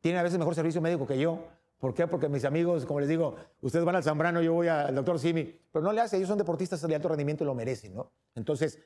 Tienen 0.00 0.18
a 0.18 0.22
veces 0.22 0.38
mejor 0.38 0.54
servicio 0.54 0.80
médico 0.80 1.06
que 1.06 1.18
yo 1.18 1.44
¿Por 1.82 1.94
qué? 1.94 2.06
Porque 2.06 2.28
mis 2.28 2.44
amigos, 2.44 2.86
como 2.86 3.00
les 3.00 3.08
digo, 3.08 3.34
ustedes 3.60 3.84
van 3.84 3.96
al 3.96 4.04
Zambrano, 4.04 4.40
yo 4.40 4.52
voy 4.52 4.68
al 4.68 4.94
doctor 4.94 5.18
Simi, 5.18 5.42
pero 5.72 5.84
no 5.84 5.92
le 5.92 6.00
hace, 6.00 6.16
ellos 6.16 6.28
son 6.28 6.38
deportistas 6.38 6.80
de 6.80 6.94
alto 6.94 7.08
rendimiento 7.08 7.42
y 7.42 7.46
lo 7.48 7.56
merecen, 7.56 7.92
¿no? 7.92 8.12
Entonces, 8.36 8.78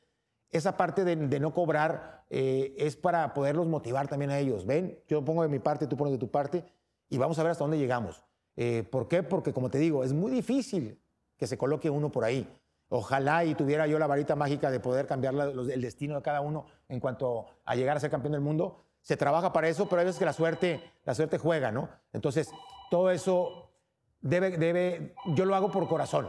esa 0.51 0.79
parte 0.79 1.05
de, 1.05 1.15
no 1.39 1.53
cobrar 1.53 2.25
eh, 2.31 2.75
es 2.79 2.97
para 2.97 3.35
poderlos 3.35 3.67
motivar 3.67 4.09
también 4.09 4.31
a 4.31 4.39
ellos. 4.39 4.65
Ven, 4.65 4.99
yo 5.09 5.23
pongo 5.23 5.43
de 5.43 5.51
mi 5.51 5.59
parte, 5.59 5.87
tú 5.87 5.95
pones 5.95 6.15
de 6.15 6.19
tu 6.19 6.31
parte 6.31 6.65
y 7.11 7.19
vamos 7.19 7.39
a 7.39 7.43
ver 7.43 7.53
hasta 7.53 7.65
dónde 7.65 7.77
llegamos. 7.77 8.25
Eh, 8.57 8.83
¿Por 8.91 9.09
qué? 9.09 9.23
Porque, 9.23 9.53
como 9.53 9.69
te 9.69 9.77
digo, 9.77 10.03
es 10.03 10.15
muy 10.15 10.31
difícil 10.31 10.99
que 11.37 11.47
se 11.47 11.59
coloque 11.59 11.91
uno 11.91 12.11
por 12.11 12.25
ahí. 12.25 12.49
Ojalá 12.89 13.45
y 13.45 13.55
tuviera 13.55 13.87
yo 13.87 13.99
la 13.99 14.07
varita 14.07 14.37
mágica 14.37 14.71
de 14.71 14.81
poder 14.81 15.07
cambiar 15.07 15.35
el 15.35 15.83
destino 15.83 16.15
de 16.15 16.23
cada 16.23 16.41
uno 16.41 16.65
en 16.89 17.01
cuanto 17.01 17.45
a 17.67 17.77
llegar 17.77 17.99
a 17.99 18.01
ser 18.01 18.11
campeón 18.11 18.33
del 18.33 18.41
mundo. 18.41 18.87
Se 19.03 19.19
trabaja 19.19 19.53
para 19.53 19.69
eso, 19.69 19.87
pero 19.87 20.01
hay 20.01 20.07
veces 20.07 20.19
que 20.19 20.25
la 20.25 20.33
suerte, 20.33 20.81
la 21.05 21.15
suerte 21.15 21.37
juega, 21.37 21.71
¿no? 21.71 21.91
Entonces, 22.15 22.51
todo 22.91 23.11
eso 23.11 23.71
debe, 24.21 25.15
yo 25.35 25.45
lo 25.45 25.55
hago 25.55 25.71
por 25.71 25.89
corazón. 25.89 26.29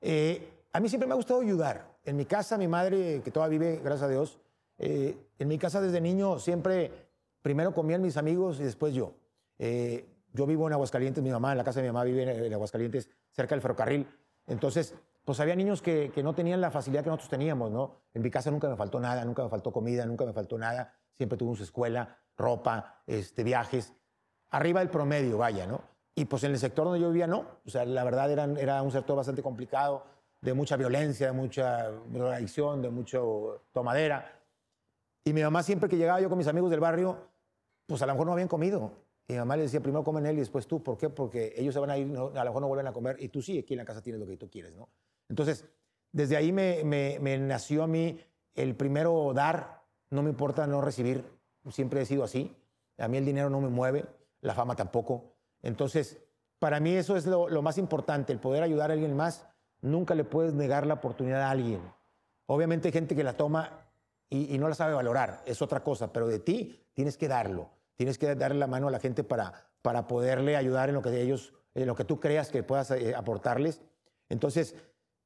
Eh, 0.00 0.64
a 0.72 0.80
mí 0.80 0.88
siempre 0.88 1.06
me 1.06 1.12
ha 1.12 1.16
gustado 1.16 1.40
ayudar. 1.40 1.98
En 2.04 2.16
mi 2.16 2.24
casa, 2.24 2.56
mi 2.56 2.68
madre, 2.68 3.20
que 3.22 3.30
todavía 3.30 3.58
vive, 3.58 3.80
gracias 3.82 4.02
a 4.02 4.08
Dios, 4.08 4.38
eh, 4.78 5.16
en 5.38 5.48
mi 5.48 5.58
casa 5.58 5.80
desde 5.80 6.00
niño 6.00 6.38
siempre, 6.38 6.90
primero 7.42 7.74
comían 7.74 8.00
mis 8.00 8.16
amigos 8.16 8.60
y 8.60 8.64
después 8.64 8.94
yo. 8.94 9.12
Eh, 9.58 10.06
yo 10.32 10.46
vivo 10.46 10.66
en 10.66 10.72
Aguascalientes, 10.72 11.22
mi 11.22 11.30
mamá, 11.30 11.52
en 11.52 11.58
la 11.58 11.64
casa 11.64 11.80
de 11.80 11.86
mi 11.86 11.92
mamá 11.92 12.04
vive 12.04 12.46
en 12.46 12.52
Aguascalientes, 12.52 13.10
cerca 13.30 13.54
del 13.54 13.60
ferrocarril. 13.60 14.06
Entonces, 14.46 14.94
pues 15.24 15.38
había 15.40 15.54
niños 15.54 15.82
que, 15.82 16.10
que, 16.14 16.22
no 16.22 16.34
tenían 16.34 16.60
la 16.60 16.70
facilidad 16.70 17.02
que 17.02 17.10
nosotros 17.10 17.28
teníamos, 17.28 17.70
¿no? 17.70 17.96
En 18.14 18.22
mi 18.22 18.30
casa 18.30 18.50
nunca 18.50 18.68
me 18.68 18.76
faltó 18.76 19.00
nada, 19.00 19.24
nunca 19.24 19.42
me 19.42 19.50
faltó 19.50 19.70
comida, 19.72 20.06
nunca 20.06 20.24
me 20.24 20.32
faltó 20.32 20.56
nada. 20.56 20.94
Siempre 21.12 21.36
tuvimos 21.36 21.60
escuela, 21.60 22.16
ropa, 22.36 23.02
este, 23.06 23.44
viajes. 23.44 23.92
Arriba 24.50 24.80
del 24.80 24.90
promedio, 24.90 25.38
vaya, 25.38 25.66
¿no? 25.66 25.82
Y 26.14 26.24
pues 26.24 26.44
en 26.44 26.52
el 26.52 26.58
sector 26.58 26.84
donde 26.84 27.00
yo 27.00 27.08
vivía, 27.08 27.26
no. 27.26 27.46
O 27.64 27.70
sea, 27.70 27.84
la 27.84 28.04
verdad 28.04 28.30
era, 28.30 28.82
un 28.82 28.90
sector 28.90 29.16
bastante 29.16 29.42
complicado, 29.42 30.04
de 30.40 30.54
mucha 30.54 30.76
violencia, 30.76 31.26
de 31.28 31.32
mucha 31.32 31.86
adicción, 32.32 32.82
de 32.82 32.90
mucho 32.90 33.62
tomadera. 33.72 34.40
Y 35.24 35.32
mi 35.32 35.42
mamá 35.42 35.62
siempre 35.62 35.88
que 35.88 35.96
llegaba 35.96 36.20
yo 36.20 36.28
con 36.28 36.38
mis 36.38 36.46
amigos 36.46 36.70
del 36.70 36.80
barrio, 36.80 37.16
pues 37.86 38.02
a 38.02 38.06
lo 38.06 38.12
mejor 38.12 38.26
no 38.26 38.32
habían 38.32 38.48
comido. 38.48 38.92
Y 39.28 39.34
mi 39.34 39.38
mamá 39.38 39.56
le 39.56 39.62
decía, 39.62 39.80
primero 39.80 40.02
comen 40.02 40.26
él 40.26 40.36
y 40.36 40.40
después 40.40 40.66
tú. 40.66 40.82
¿Por 40.82 40.98
qué? 40.98 41.08
Porque 41.08 41.54
ellos 41.56 41.72
se 41.72 41.80
van 41.80 41.90
a 41.90 41.96
ir, 41.96 42.16
a 42.16 42.44
lo 42.44 42.44
mejor 42.44 42.60
no 42.60 42.68
vuelven 42.68 42.88
a 42.88 42.92
comer 42.92 43.16
y 43.20 43.28
tú 43.28 43.40
sí, 43.40 43.58
aquí 43.58 43.74
en 43.74 43.78
la 43.78 43.84
casa 43.84 44.02
tienes 44.02 44.20
lo 44.20 44.26
que 44.26 44.36
tú 44.36 44.50
quieres, 44.50 44.74
¿no? 44.74 44.88
Entonces, 45.28 45.64
desde 46.12 46.36
ahí 46.36 46.52
me, 46.52 46.82
me, 46.84 47.38
nació 47.38 47.84
a 47.84 47.86
mí 47.86 48.18
el 48.54 48.74
primero 48.74 49.32
dar, 49.32 49.84
no 50.10 50.22
me 50.22 50.30
importa 50.30 50.66
no 50.66 50.80
recibir, 50.80 51.24
siempre 51.70 52.02
he 52.02 52.06
sido 52.06 52.24
así. 52.24 52.56
A 52.98 53.08
mí 53.08 53.16
el 53.16 53.24
dinero 53.24 53.48
no 53.48 53.60
me 53.60 53.68
mueve, 53.68 54.04
la 54.40 54.54
fama 54.54 54.76
tampoco. 54.76 55.34
Entonces, 55.62 56.18
para 56.58 56.80
mí 56.80 56.94
eso 56.94 57.16
es 57.16 57.26
lo, 57.26 57.62
más 57.62 57.78
importante, 57.78 58.32
el 58.32 58.38
poder 58.38 58.62
ayudar 58.62 58.90
a 58.90 58.94
alguien 58.94 59.16
más. 59.16 59.46
Nunca 59.80 60.14
le 60.14 60.24
puedes 60.24 60.52
negar 60.54 60.86
la 60.86 60.94
oportunidad 60.94 61.42
a 61.42 61.50
alguien. 61.50 61.80
Obviamente 62.46 62.88
hay 62.88 62.92
gente 62.92 63.16
que 63.16 63.24
la 63.24 63.36
toma 63.36 63.86
y, 64.28 64.54
y, 64.54 64.58
no 64.58 64.68
la 64.68 64.74
sabe 64.74 64.94
valorar, 64.94 65.42
es 65.46 65.62
otra 65.62 65.82
cosa, 65.82 66.12
pero 66.12 66.28
de 66.28 66.38
ti 66.38 66.86
tienes 66.92 67.16
que 67.16 67.28
darlo, 67.28 67.70
tienes 67.96 68.18
que 68.18 68.34
darle 68.34 68.58
la 68.58 68.66
mano 68.66 68.88
a 68.88 68.90
la 68.90 69.00
gente 69.00 69.24
para, 69.24 69.52
para 69.82 70.06
poderle 70.06 70.56
ayudar 70.56 70.88
en 70.88 70.96
lo 70.96 71.02
que 71.02 71.20
ellos, 71.20 71.52
en 71.74 71.86
lo 71.86 71.94
que 71.94 72.04
tú 72.04 72.20
creas 72.20 72.50
que 72.50 72.62
puedas 72.62 72.90
eh, 72.92 73.14
aportarles. 73.14 73.80
Entonces, 74.28 74.76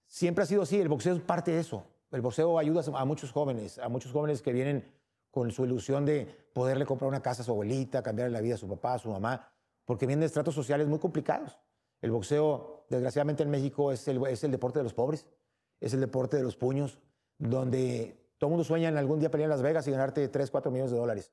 Siempre 0.07 0.45
ha 0.45 0.47
sido 0.47 0.63
así, 0.63 0.81
el 0.81 0.89
boxeo 0.89 1.15
es 1.15 1.23
parte 1.23 1.51
de 1.51 1.61
eso. 1.61 1.85
El 2.11 2.21
boxeo 2.21 2.59
ayuda 2.59 2.83
a 2.95 3.05
muchos 3.05 3.33
jóvenes, 3.33 3.79
a 3.79 3.89
muchos 3.89 4.13
jóvenes 4.13 4.43
que 4.43 4.53
vienen 4.53 4.93
con 5.35 5.51
su 5.51 5.65
ilusión 5.65 6.07
de 6.07 6.27
poderle 6.53 6.87
comprar 6.87 7.09
una 7.09 7.21
casa 7.21 7.43
a 7.43 7.45
su 7.45 7.51
abuelita, 7.51 8.03
cambiarle 8.03 8.33
la 8.33 8.41
vida 8.41 8.55
a 8.55 8.59
su 8.59 8.69
papá, 8.69 8.95
a 8.95 8.99
su 8.99 9.11
mamá, 9.11 9.53
porque 9.85 10.07
vienen 10.07 10.21
de 10.21 10.27
estratos 10.27 10.55
sociales 10.55 10.87
muy 10.87 10.99
complicados. 10.99 11.59
El 12.01 12.13
boxeo, 12.13 12.87
desgraciadamente 12.89 13.43
en 13.43 13.51
México, 13.51 13.93
es 13.93 14.07
el, 14.09 14.25
es 14.27 14.45
el 14.45 14.53
deporte 14.53 14.79
de 14.79 14.85
los 14.85 14.95
pobres, 14.95 15.27
es 15.81 15.93
el 15.93 16.01
deporte 16.01 16.37
de 16.37 16.45
los 16.45 16.57
puños, 16.57 16.99
donde 17.37 18.31
todo 18.39 18.51
mundo 18.51 18.65
sueña 18.65 18.89
en 18.89 18.97
algún 18.97 19.19
día 19.19 19.31
pelear 19.31 19.47
en 19.47 19.51
Las 19.51 19.63
Vegas 19.63 19.87
y 19.89 19.91
ganarte 19.91 20.29
3, 20.29 20.51
4 20.51 20.71
millones 20.71 20.93
de 20.93 20.99
dólares. 20.99 21.33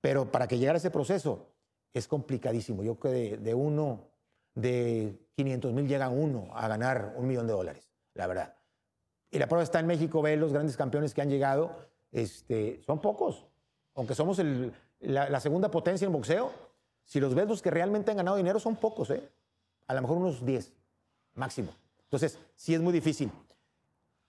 Pero 0.00 0.30
para 0.30 0.48
que 0.48 0.58
llegara 0.58 0.76
a 0.76 0.78
ese 0.78 0.90
proceso 0.90 1.52
es 1.94 2.08
complicadísimo. 2.08 2.82
Yo 2.82 2.98
creo 2.98 3.12
que 3.12 3.18
de, 3.18 3.36
de 3.38 3.54
uno, 3.54 4.08
de 4.54 5.28
500 5.36 5.72
mil 5.72 5.88
llega 5.88 6.08
uno 6.08 6.48
a 6.52 6.68
ganar 6.68 7.14
un 7.16 7.26
millón 7.26 7.46
de 7.46 7.52
dólares 7.52 7.86
la 8.16 8.26
verdad. 8.26 8.54
Y 9.30 9.38
la 9.38 9.46
prueba 9.46 9.62
está 9.62 9.80
en 9.80 9.86
México, 9.86 10.22
ve 10.22 10.36
los 10.36 10.52
grandes 10.52 10.76
campeones 10.76 11.14
que 11.14 11.22
han 11.22 11.28
llegado, 11.28 11.76
este, 12.12 12.82
son 12.84 13.00
pocos. 13.00 13.46
Aunque 13.94 14.14
somos 14.14 14.40
la, 15.00 15.40
segunda 15.40 15.70
potencia 15.70 16.06
en 16.06 16.12
boxeo, 16.12 16.52
si 17.04 17.20
los 17.20 17.34
ves 17.34 17.62
que 17.62 17.70
realmente 17.70 18.10
han 18.10 18.16
ganado 18.16 18.36
dinero 18.36 18.58
son 18.58 18.76
pocos, 18.76 19.10
¿eh? 19.10 19.28
A 19.86 19.94
lo 19.94 20.02
mejor 20.02 20.18
unos 20.18 20.44
10, 20.44 20.72
máximo. 21.34 21.72
Entonces, 22.04 22.38
sí 22.54 22.74
es 22.74 22.80
muy 22.80 22.92
difícil. 22.92 23.30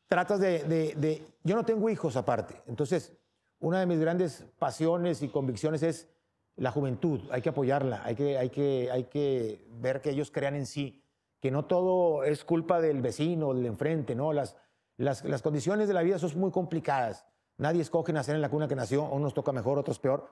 Tratas 0.07 0.39
de, 0.39 0.63
de, 0.63 1.25
Yo 1.43 1.55
no 1.55 1.65
tengo 1.65 1.89
hijos 1.89 2.15
aparte. 2.15 2.61
Entonces, 2.67 3.11
una 3.59 3.79
de 3.79 3.85
mis 3.87 3.99
grandes 3.99 4.45
pasiones 4.59 5.21
y 5.21 5.29
convicciones 5.29 5.83
es 5.83 6.07
la 6.55 6.71
juventud. 6.71 7.21
Hay 7.31 7.41
que 7.41 7.49
apoyarla, 7.49 8.03
hay 8.03 8.15
que, 8.15 8.37
hay 8.37 8.49
que, 8.49 8.89
hay 8.91 9.03
que 9.05 9.65
ver 9.79 10.01
que 10.01 10.11
ellos 10.11 10.31
crean 10.31 10.55
en 10.55 10.65
sí 10.65 11.03
que 11.39 11.51
no 11.51 11.65
todo 11.65 12.23
es 12.23 12.43
culpa 12.43 12.81
del 12.81 13.01
vecino, 13.01 13.53
del 13.53 13.65
enfrente, 13.65 14.15
¿no? 14.15 14.33
Las, 14.33 14.55
las, 14.97 15.23
las, 15.23 15.41
condiciones 15.41 15.87
de 15.87 15.93
la 15.93 16.01
vida 16.01 16.17
son 16.17 16.37
muy 16.39 16.51
complicadas. 16.51 17.25
Nadie 17.57 17.81
escoge 17.81 18.13
nacer 18.13 18.35
en 18.35 18.41
la 18.41 18.49
cuna 18.49 18.67
que 18.67 18.75
nació, 18.75 19.03
unos 19.03 19.33
toca 19.33 19.51
mejor, 19.51 19.77
otros 19.79 19.99
peor, 19.99 20.31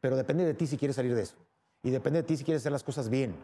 pero 0.00 0.16
depende 0.16 0.44
de 0.44 0.54
ti 0.54 0.66
si 0.66 0.76
quieres 0.76 0.96
salir 0.96 1.14
de 1.14 1.22
eso. 1.22 1.36
Y 1.82 1.90
depende 1.90 2.22
de 2.22 2.28
ti 2.28 2.36
si 2.36 2.44
quieres 2.44 2.62
hacer 2.62 2.72
las 2.72 2.84
cosas 2.84 3.08
bien. 3.08 3.34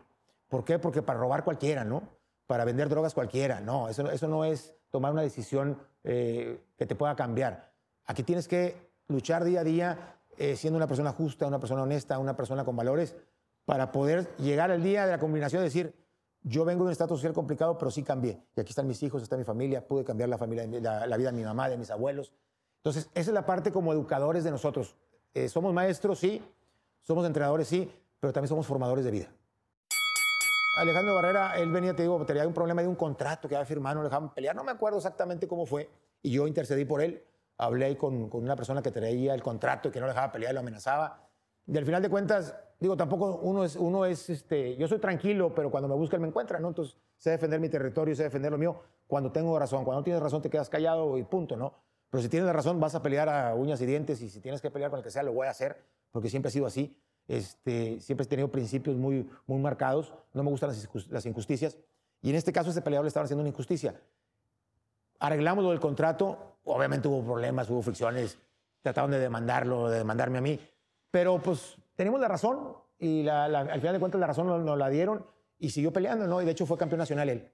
¿Por 0.49 0.65
qué? 0.65 0.79
Porque 0.79 1.03
para 1.03 1.19
robar 1.19 1.45
cualquiera, 1.45 1.85
¿no? 1.85 2.03
Para 2.47 2.65
vender 2.65 2.89
drogas 2.89 3.15
cualquiera, 3.15 3.61
no. 3.61 3.89
Eso, 3.89 4.29
no 4.29 4.45
es 4.45 4.75
tomar 4.91 5.13
una 5.13 5.23
decisión 5.23 5.79
eh, 6.05 6.61
que 6.77 6.87
te 6.87 6.95
pueda 6.95 7.17
cambiar. 7.17 7.73
Aquí 8.05 8.23
tienes 8.23 8.49
que 8.49 8.91
luchar 9.09 9.45
día 9.45 9.61
a 9.61 9.65
día 9.65 10.17
eh, 10.37 10.57
siendo 10.57 10.77
una 10.77 10.87
persona 10.87 11.13
justa, 11.13 11.47
una 11.47 11.59
persona 11.59 11.83
honesta, 11.83 12.19
una 12.19 12.37
persona 12.37 12.65
con 12.65 12.77
valores, 12.77 13.15
para 13.65 13.93
poder 13.93 14.35
llegar 14.37 14.71
al 14.71 14.83
día 14.83 15.07
de 15.07 15.13
la 15.13 15.19
combinación 15.19 15.61
de 15.61 15.65
decir, 15.65 15.95
yo 16.43 16.65
vengo 16.65 16.85
de 16.85 16.89
un 16.89 16.93
estatus 16.93 17.19
social 17.19 17.33
complicado, 17.33 17.79
pero 17.79 17.91
sí 17.91 18.03
cambié. 18.03 18.43
Y 18.57 18.61
aquí 18.61 18.71
están 18.71 18.87
mis 18.87 19.03
hijos, 19.03 19.23
está 19.23 19.37
mi 19.37 19.45
familia, 19.45 19.87
pude 19.87 20.05
cambiar 20.05 20.29
la, 20.29 21.07
la, 21.07 21.17
vida 21.17 21.31
de 21.31 21.37
mi 21.37 21.45
mamá, 21.45 21.69
de 21.69 21.77
mis 21.77 21.91
abuelos. 21.91 22.33
Entonces, 22.85 23.11
esa 23.15 23.31
es 23.31 23.35
la 23.35 23.47
parte 23.47 23.71
como 23.71 23.93
educadores 23.93 24.45
de 24.45 24.51
nosotros. 24.51 24.97
Eh, 25.35 25.49
somos 25.49 25.73
maestros, 25.73 26.19
sí, 26.19 26.43
somos 27.03 27.25
entrenadores, 27.27 27.69
sí, 27.69 27.91
pero 28.19 28.33
también 28.33 28.49
somos 28.49 28.67
formadores 28.67 29.05
de 29.05 29.11
vida. 29.11 29.29
Alejandro 30.79 31.15
Barrera, 31.15 31.59
él 31.59 31.71
venía, 31.71 31.95
te 31.95 32.03
digo, 32.03 32.25
tenía 32.27 32.47
un 32.47 32.55
problema 32.55 32.83
de 32.83 32.89
un 32.89 32.97
contrato 32.97 33.49
que 33.49 33.55
había 33.55 33.67
firmado, 33.67 33.97
no 33.97 34.03
le 34.03 34.09
dejaban 34.09 34.35
pelear, 34.35 34.57
no 34.57 34.65
me 34.65 34.73
acuerdo 34.73 34.99
exactamente 34.99 35.47
cómo 35.47 35.67
fue, 35.67 35.89
y 36.23 36.33
yo 36.33 36.47
intercedí 36.47 36.85
por 36.85 37.03
él, 37.03 37.23
hablé 37.59 37.85
ahí 37.85 37.97
con, 37.97 38.29
con 38.29 38.43
una 38.43 38.57
persona 38.57 38.83
que 38.83 38.91
traía 38.91 39.35
el 39.35 39.43
contrato 39.43 39.89
y 39.89 39.93
que 39.93 40.01
no 40.01 40.07
le 40.07 40.13
dejaba 40.13 40.33
pelear, 40.33 40.55
lo 40.55 40.61
amenazaba, 40.61 41.29
y 41.67 41.79
al 41.79 41.85
final 41.85 42.03
de 42.03 42.11
cuentas, 42.11 42.55
digo, 42.81 42.97
tampoco 42.97 43.41
uno 43.43 43.65
es, 43.65 43.77
uno 43.77 44.05
es, 44.05 44.29
este, 44.29 44.77
yo 44.77 44.89
soy 44.89 44.99
tranquilo, 44.99 45.55
pero 45.55 45.71
cuando 45.71 45.89
me 45.89 45.95
busca 45.95 46.17
él 46.17 46.23
me 46.23 46.29
encuentra, 46.29 46.59
¿no? 46.59 46.69
Entonces, 46.69 46.97
sé 47.17 47.31
defender 47.31 47.61
mi 47.61 47.69
territorio, 47.69 48.15
sé 48.17 48.25
defender 48.25 48.51
lo 48.51 48.59
mío 48.59 48.81
cuando 49.07 49.31
tengo 49.31 49.57
razón. 49.59 49.85
Cuando 49.85 50.01
no 50.01 50.05
tienes 50.05 50.23
razón 50.23 50.43
te 50.43 50.51
quedas 50.51 50.69
callado 50.69 51.17
y 51.19 51.23
punto, 51.23 51.57
¿no? 51.57 51.75
Pero 52.13 52.23
si 52.23 52.29
tienes 52.29 52.47
la 52.47 52.53
razón 52.53 52.79
vas 52.79 52.95
a 52.95 53.01
pelear 53.01 53.31
a 53.31 53.55
uñas 53.55 53.81
y 53.81 53.87
dientes 53.87 54.21
y 54.21 54.29
si 54.29 54.39
tienes 54.41 54.61
que 54.61 54.71
pelear 54.71 54.91
con 54.91 54.99
el 54.99 55.03
que 55.03 55.11
sea, 55.11 55.23
lo 55.23 55.33
voy 55.33 55.47
a 55.47 55.51
hacer, 55.51 55.83
porque 56.11 56.29
siempre 56.29 56.49
ha 56.49 56.53
sido 56.53 56.67
así. 56.67 56.95
Este, 57.27 58.01
siempre 58.01 58.27
he 58.27 58.29
tenido 58.29 58.53
principios 58.53 58.99
muy, 58.99 59.27
muy 59.47 59.59
marcados, 59.61 60.13
no 60.35 60.43
me 60.43 60.51
gustan 60.51 60.71
las 61.09 61.25
injusticias. 61.25 61.79
Y 62.21 62.29
en 62.29 62.37
este 62.37 62.53
caso, 62.53 62.69
este 62.69 62.83
peleador 62.83 63.07
le 63.07 63.09
estaba 63.09 63.25
haciendo 63.25 63.41
una 63.41 63.49
injusticia. 63.49 63.99
Arreglamos 65.21 65.65
lo 65.65 65.71
del 65.71 65.81
contrato, 65.81 66.59
obviamente 66.65 67.09
hubo 67.09 67.25
problemas, 67.25 67.71
hubo 67.71 67.81
fricciones, 67.81 68.37
trataron 68.83 69.11
de 69.13 69.19
demandarlo, 69.19 69.89
de 69.89 69.97
demandarme 69.97 70.37
a 70.37 70.43
mí, 70.43 70.61
pero 71.11 71.39
pues 71.39 71.79
tenemos 71.97 72.21
la 72.21 72.29
razón 72.29 72.77
y 72.99 73.27
al 73.27 73.81
final 73.81 73.95
de 73.95 74.01
cuentas 74.01 74.21
la 74.21 74.27
razón 74.27 74.47
nos, 74.49 74.79
la 74.79 74.91
dieron 74.91 75.25
y 75.59 75.71
siguió 75.71 75.95
peleando, 75.95 76.27
¿no? 76.27 76.43
Y 76.43 76.45
de 76.45 76.51
hecho 76.51 76.67
fue 76.67 76.77
campeón 76.77 76.99
nacional 76.99 77.31
él. 77.31 77.51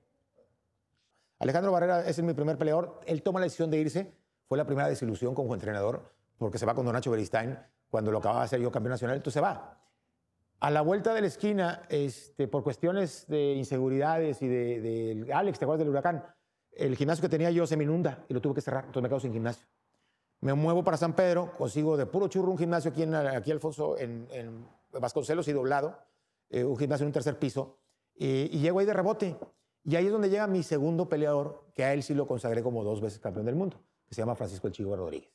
Alejandro 1.39 1.71
Barrera 1.71 2.09
es 2.09 2.21
mi 2.21 2.35
primer 2.35 2.59
peleador. 2.59 3.01
Él 3.07 3.23
toma 3.23 3.39
la 3.39 3.45
decisión 3.45 3.71
de 3.71 3.79
irse. 3.79 4.13
Fue 4.49 4.59
la 4.59 4.65
primera 4.65 4.89
desilusión 4.89 5.35
como 5.35 5.55
entrenador 5.55 6.13
porque 6.39 6.59
se 6.59 6.67
va 6.67 6.75
con 6.75 6.85
Don 6.85 6.95
Nacho 6.95 7.11
Beristain 7.11 7.59
cuando 7.91 8.11
lo 8.11 8.19
acababa 8.19 8.41
de 8.41 8.47
hacer 8.47 8.61
yo 8.61 8.71
campeón 8.71 8.93
nacional, 8.93 9.17
entonces 9.17 9.35
se 9.35 9.41
va. 9.41 9.79
A 10.61 10.71
la 10.71 10.81
vuelta 10.81 11.15
de 11.15 11.21
la 11.21 11.27
esquina, 11.27 11.83
este, 11.89 12.49
por 12.49 12.65
cuestiones 12.65 13.27
de 13.29 13.55
inseguridades 13.55 14.43
y 14.43 14.49
de, 14.49 14.81
de, 14.81 15.33
Alex, 15.33 15.59
¿te 15.59 15.65
acuerdas 15.65 15.81
del 15.81 15.91
huracán? 15.91 16.25
El 16.73 16.97
gimnasio 16.97 17.23
que 17.23 17.29
tenía 17.29 17.51
yo 17.51 17.67
se 17.67 17.77
me 17.77 17.85
inunda 17.85 18.25
y 18.29 18.35
lo 18.35 18.41
tuve 18.41 18.55
que 18.55 18.61
cerrar, 18.61 18.85
entonces 18.85 19.03
me 19.03 19.09
quedo 19.09 19.21
sin 19.21 19.33
gimnasio. 19.33 19.67
Me 20.41 20.55
muevo 20.55 20.85
para 20.85 20.97
San 20.97 21.15
Pedro, 21.15 21.57
consigo 21.57 21.97
de 21.97 22.07
puro 22.07 22.29
churro 22.29 22.51
un 22.51 22.59
gimnasio 22.59 22.91
aquí, 22.91 23.03
en, 23.03 23.15
aquí 23.15 23.51
Alfonso, 23.51 23.99
en, 23.99 24.29
en 24.31 24.67
Vasconcelos 24.93 25.49
y 25.49 25.53
doblado, 25.53 25.99
eh, 26.51 26.65
un 26.65 26.77
gimnasio 26.77 27.05
en 27.05 27.09
un 27.09 27.13
tercer 27.13 27.39
piso, 27.39 27.79
y, 28.15 28.49
llego 28.59 28.79
ahí 28.81 28.87
de 28.87 28.93
rebote. 28.95 29.37
Y 29.85 29.97
ahí 29.97 30.07
es 30.07 30.13
donde 30.13 30.29
llega 30.29 30.47
mi 30.47 30.63
segundo 30.63 31.09
peleador, 31.09 31.65
que 31.75 31.85
a 31.85 31.93
él 31.93 32.03
sí 32.03 32.15
lo 32.15 32.27
consagré 32.27 32.63
como 32.63 32.85
dos 32.85 33.01
veces 33.01 33.19
campeón 33.19 33.47
del 33.47 33.55
mundo, 33.55 33.81
que 34.09 34.15
se 34.15 34.23
llama 34.23 34.35
Francisco 34.35 34.67
El 34.67 34.73
Chigo 34.73 34.97
Rodríguez. 34.97 35.31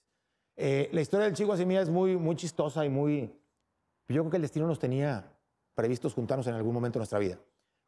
Eh, 0.56 0.90
la 0.92 1.02
historia 1.02 1.26
del 1.26 1.36
Chigo 1.36 1.54
así 1.54 1.66
mía 1.66 1.82
es 1.82 1.90
muy, 1.90 2.18
muy 2.18 2.36
chistosa 2.36 2.86
y 2.86 2.90
muy... 2.90 3.40
Yo 4.08 4.22
creo 4.22 4.30
que 4.30 4.38
el 4.38 4.42
destino 4.42 4.68
nos 4.68 4.80
tenía 4.80 5.32
previstos 5.74 6.14
juntarnos 6.14 6.48
en 6.48 6.56
algún 6.56 6.74
momento 6.74 7.00
de 7.00 7.02
nuestra 7.02 7.20
vida. 7.20 7.40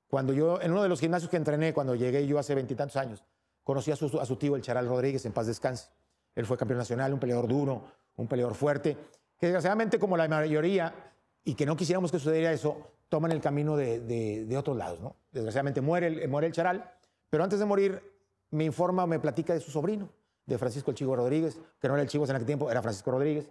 Cuando 0.07 0.33
yo, 0.33 0.61
en 0.61 0.71
uno 0.71 0.83
de 0.83 0.89
los 0.89 0.99
gimnasios 0.99 1.29
que 1.29 1.37
entrené, 1.37 1.73
cuando 1.73 1.95
llegué 1.95 2.25
yo 2.25 2.39
hace 2.39 2.55
veintitantos 2.55 2.95
años, 2.95 3.23
conocí 3.63 3.91
a 3.91 3.95
su, 3.95 4.19
a 4.19 4.25
su 4.25 4.35
tío, 4.37 4.55
el 4.55 4.61
Charal 4.61 4.87
Rodríguez, 4.87 5.25
en 5.25 5.33
paz 5.33 5.47
descanse. 5.47 5.89
Él 6.35 6.45
fue 6.45 6.57
campeón 6.57 6.77
nacional, 6.77 7.13
un 7.13 7.19
peleador 7.19 7.47
duro, 7.47 7.83
un 8.15 8.27
peleador 8.27 8.55
fuerte, 8.55 8.97
desgraciadamente 9.39 9.99
como 9.99 10.15
la 10.15 10.27
mayoría, 10.27 10.93
y 11.43 11.55
que 11.55 11.65
no 11.65 11.75
quisiéramos 11.75 12.11
que 12.11 12.19
sucediera 12.19 12.51
eso, 12.51 12.77
toman 13.09 13.31
el 13.31 13.41
camino 13.41 13.77
de, 13.77 13.99
de, 13.99 14.57
otros 14.57 14.75
lados. 14.77 14.99
¿no? 14.99 15.15
Desgraciadamente 15.31 15.81
muere 15.81 16.07
el, 16.07 16.27
muere 16.27 16.47
el 16.47 16.53
charal, 16.53 16.91
pero 17.29 17.43
antes 17.43 17.59
de 17.59 17.65
morir 17.65 18.01
me 18.51 18.65
informa, 18.65 19.05
me 19.05 19.19
platica 19.19 19.53
de 19.53 19.59
su 19.59 19.71
sobrino, 19.71 20.09
de 20.45 20.57
Francisco 20.57 20.91
el 20.91 20.97
Chivo 20.97 21.15
Rodríguez, 21.15 21.59
que 21.79 21.87
no 21.87 21.95
era 21.95 22.03
el 22.03 22.09
Chivo 22.09 22.25
en 22.25 22.31
aquel 22.31 22.45
tiempo, 22.45 22.69
era 22.69 22.81
Francisco 22.81 23.11
Rodríguez, 23.11 23.49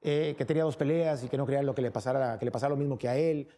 eh, 0.00 0.34
que 0.38 0.44
tenía 0.44 0.64
dos 0.64 0.76
peleas 0.76 1.24
y 1.24 1.28
que 1.28 1.36
no 1.36 1.44
quería 1.44 1.62
lo 1.62 1.74
que 1.74 1.82
le 1.82 1.90
pasara, 1.90 2.38
que 2.38 2.44
le 2.44 2.50
pasara 2.50 2.70
lo 2.70 2.76
mismo 2.76 2.98
que 2.98 3.08
a 3.08 3.16
él, 3.16 3.48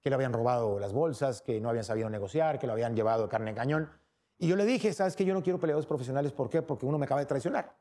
que 0.00 0.08
le 0.08 0.14
habían 0.14 0.32
robado 0.32 0.78
las 0.78 0.92
bolsas, 0.92 1.42
que 1.42 1.60
no 1.60 1.68
habían 1.68 1.84
sabido 1.84 2.08
negociar, 2.08 2.58
que 2.58 2.66
lo 2.66 2.72
habían 2.72 2.96
llevado 2.96 3.24
de 3.24 3.28
carne 3.28 3.50
en 3.50 3.56
cañón. 3.56 3.90
Y 4.38 4.48
yo 4.48 4.56
le 4.56 4.64
dije, 4.64 4.92
sabes 4.94 5.14
que 5.14 5.24
yo 5.24 5.34
no 5.34 5.42
quiero 5.42 5.60
peleadores 5.60 5.86
profesionales, 5.86 6.32
¿por 6.32 6.48
qué? 6.48 6.62
Porque 6.62 6.86
uno 6.86 6.96
me 6.98 7.04
acaba 7.04 7.20
de 7.20 7.26
traicionar. 7.26 7.76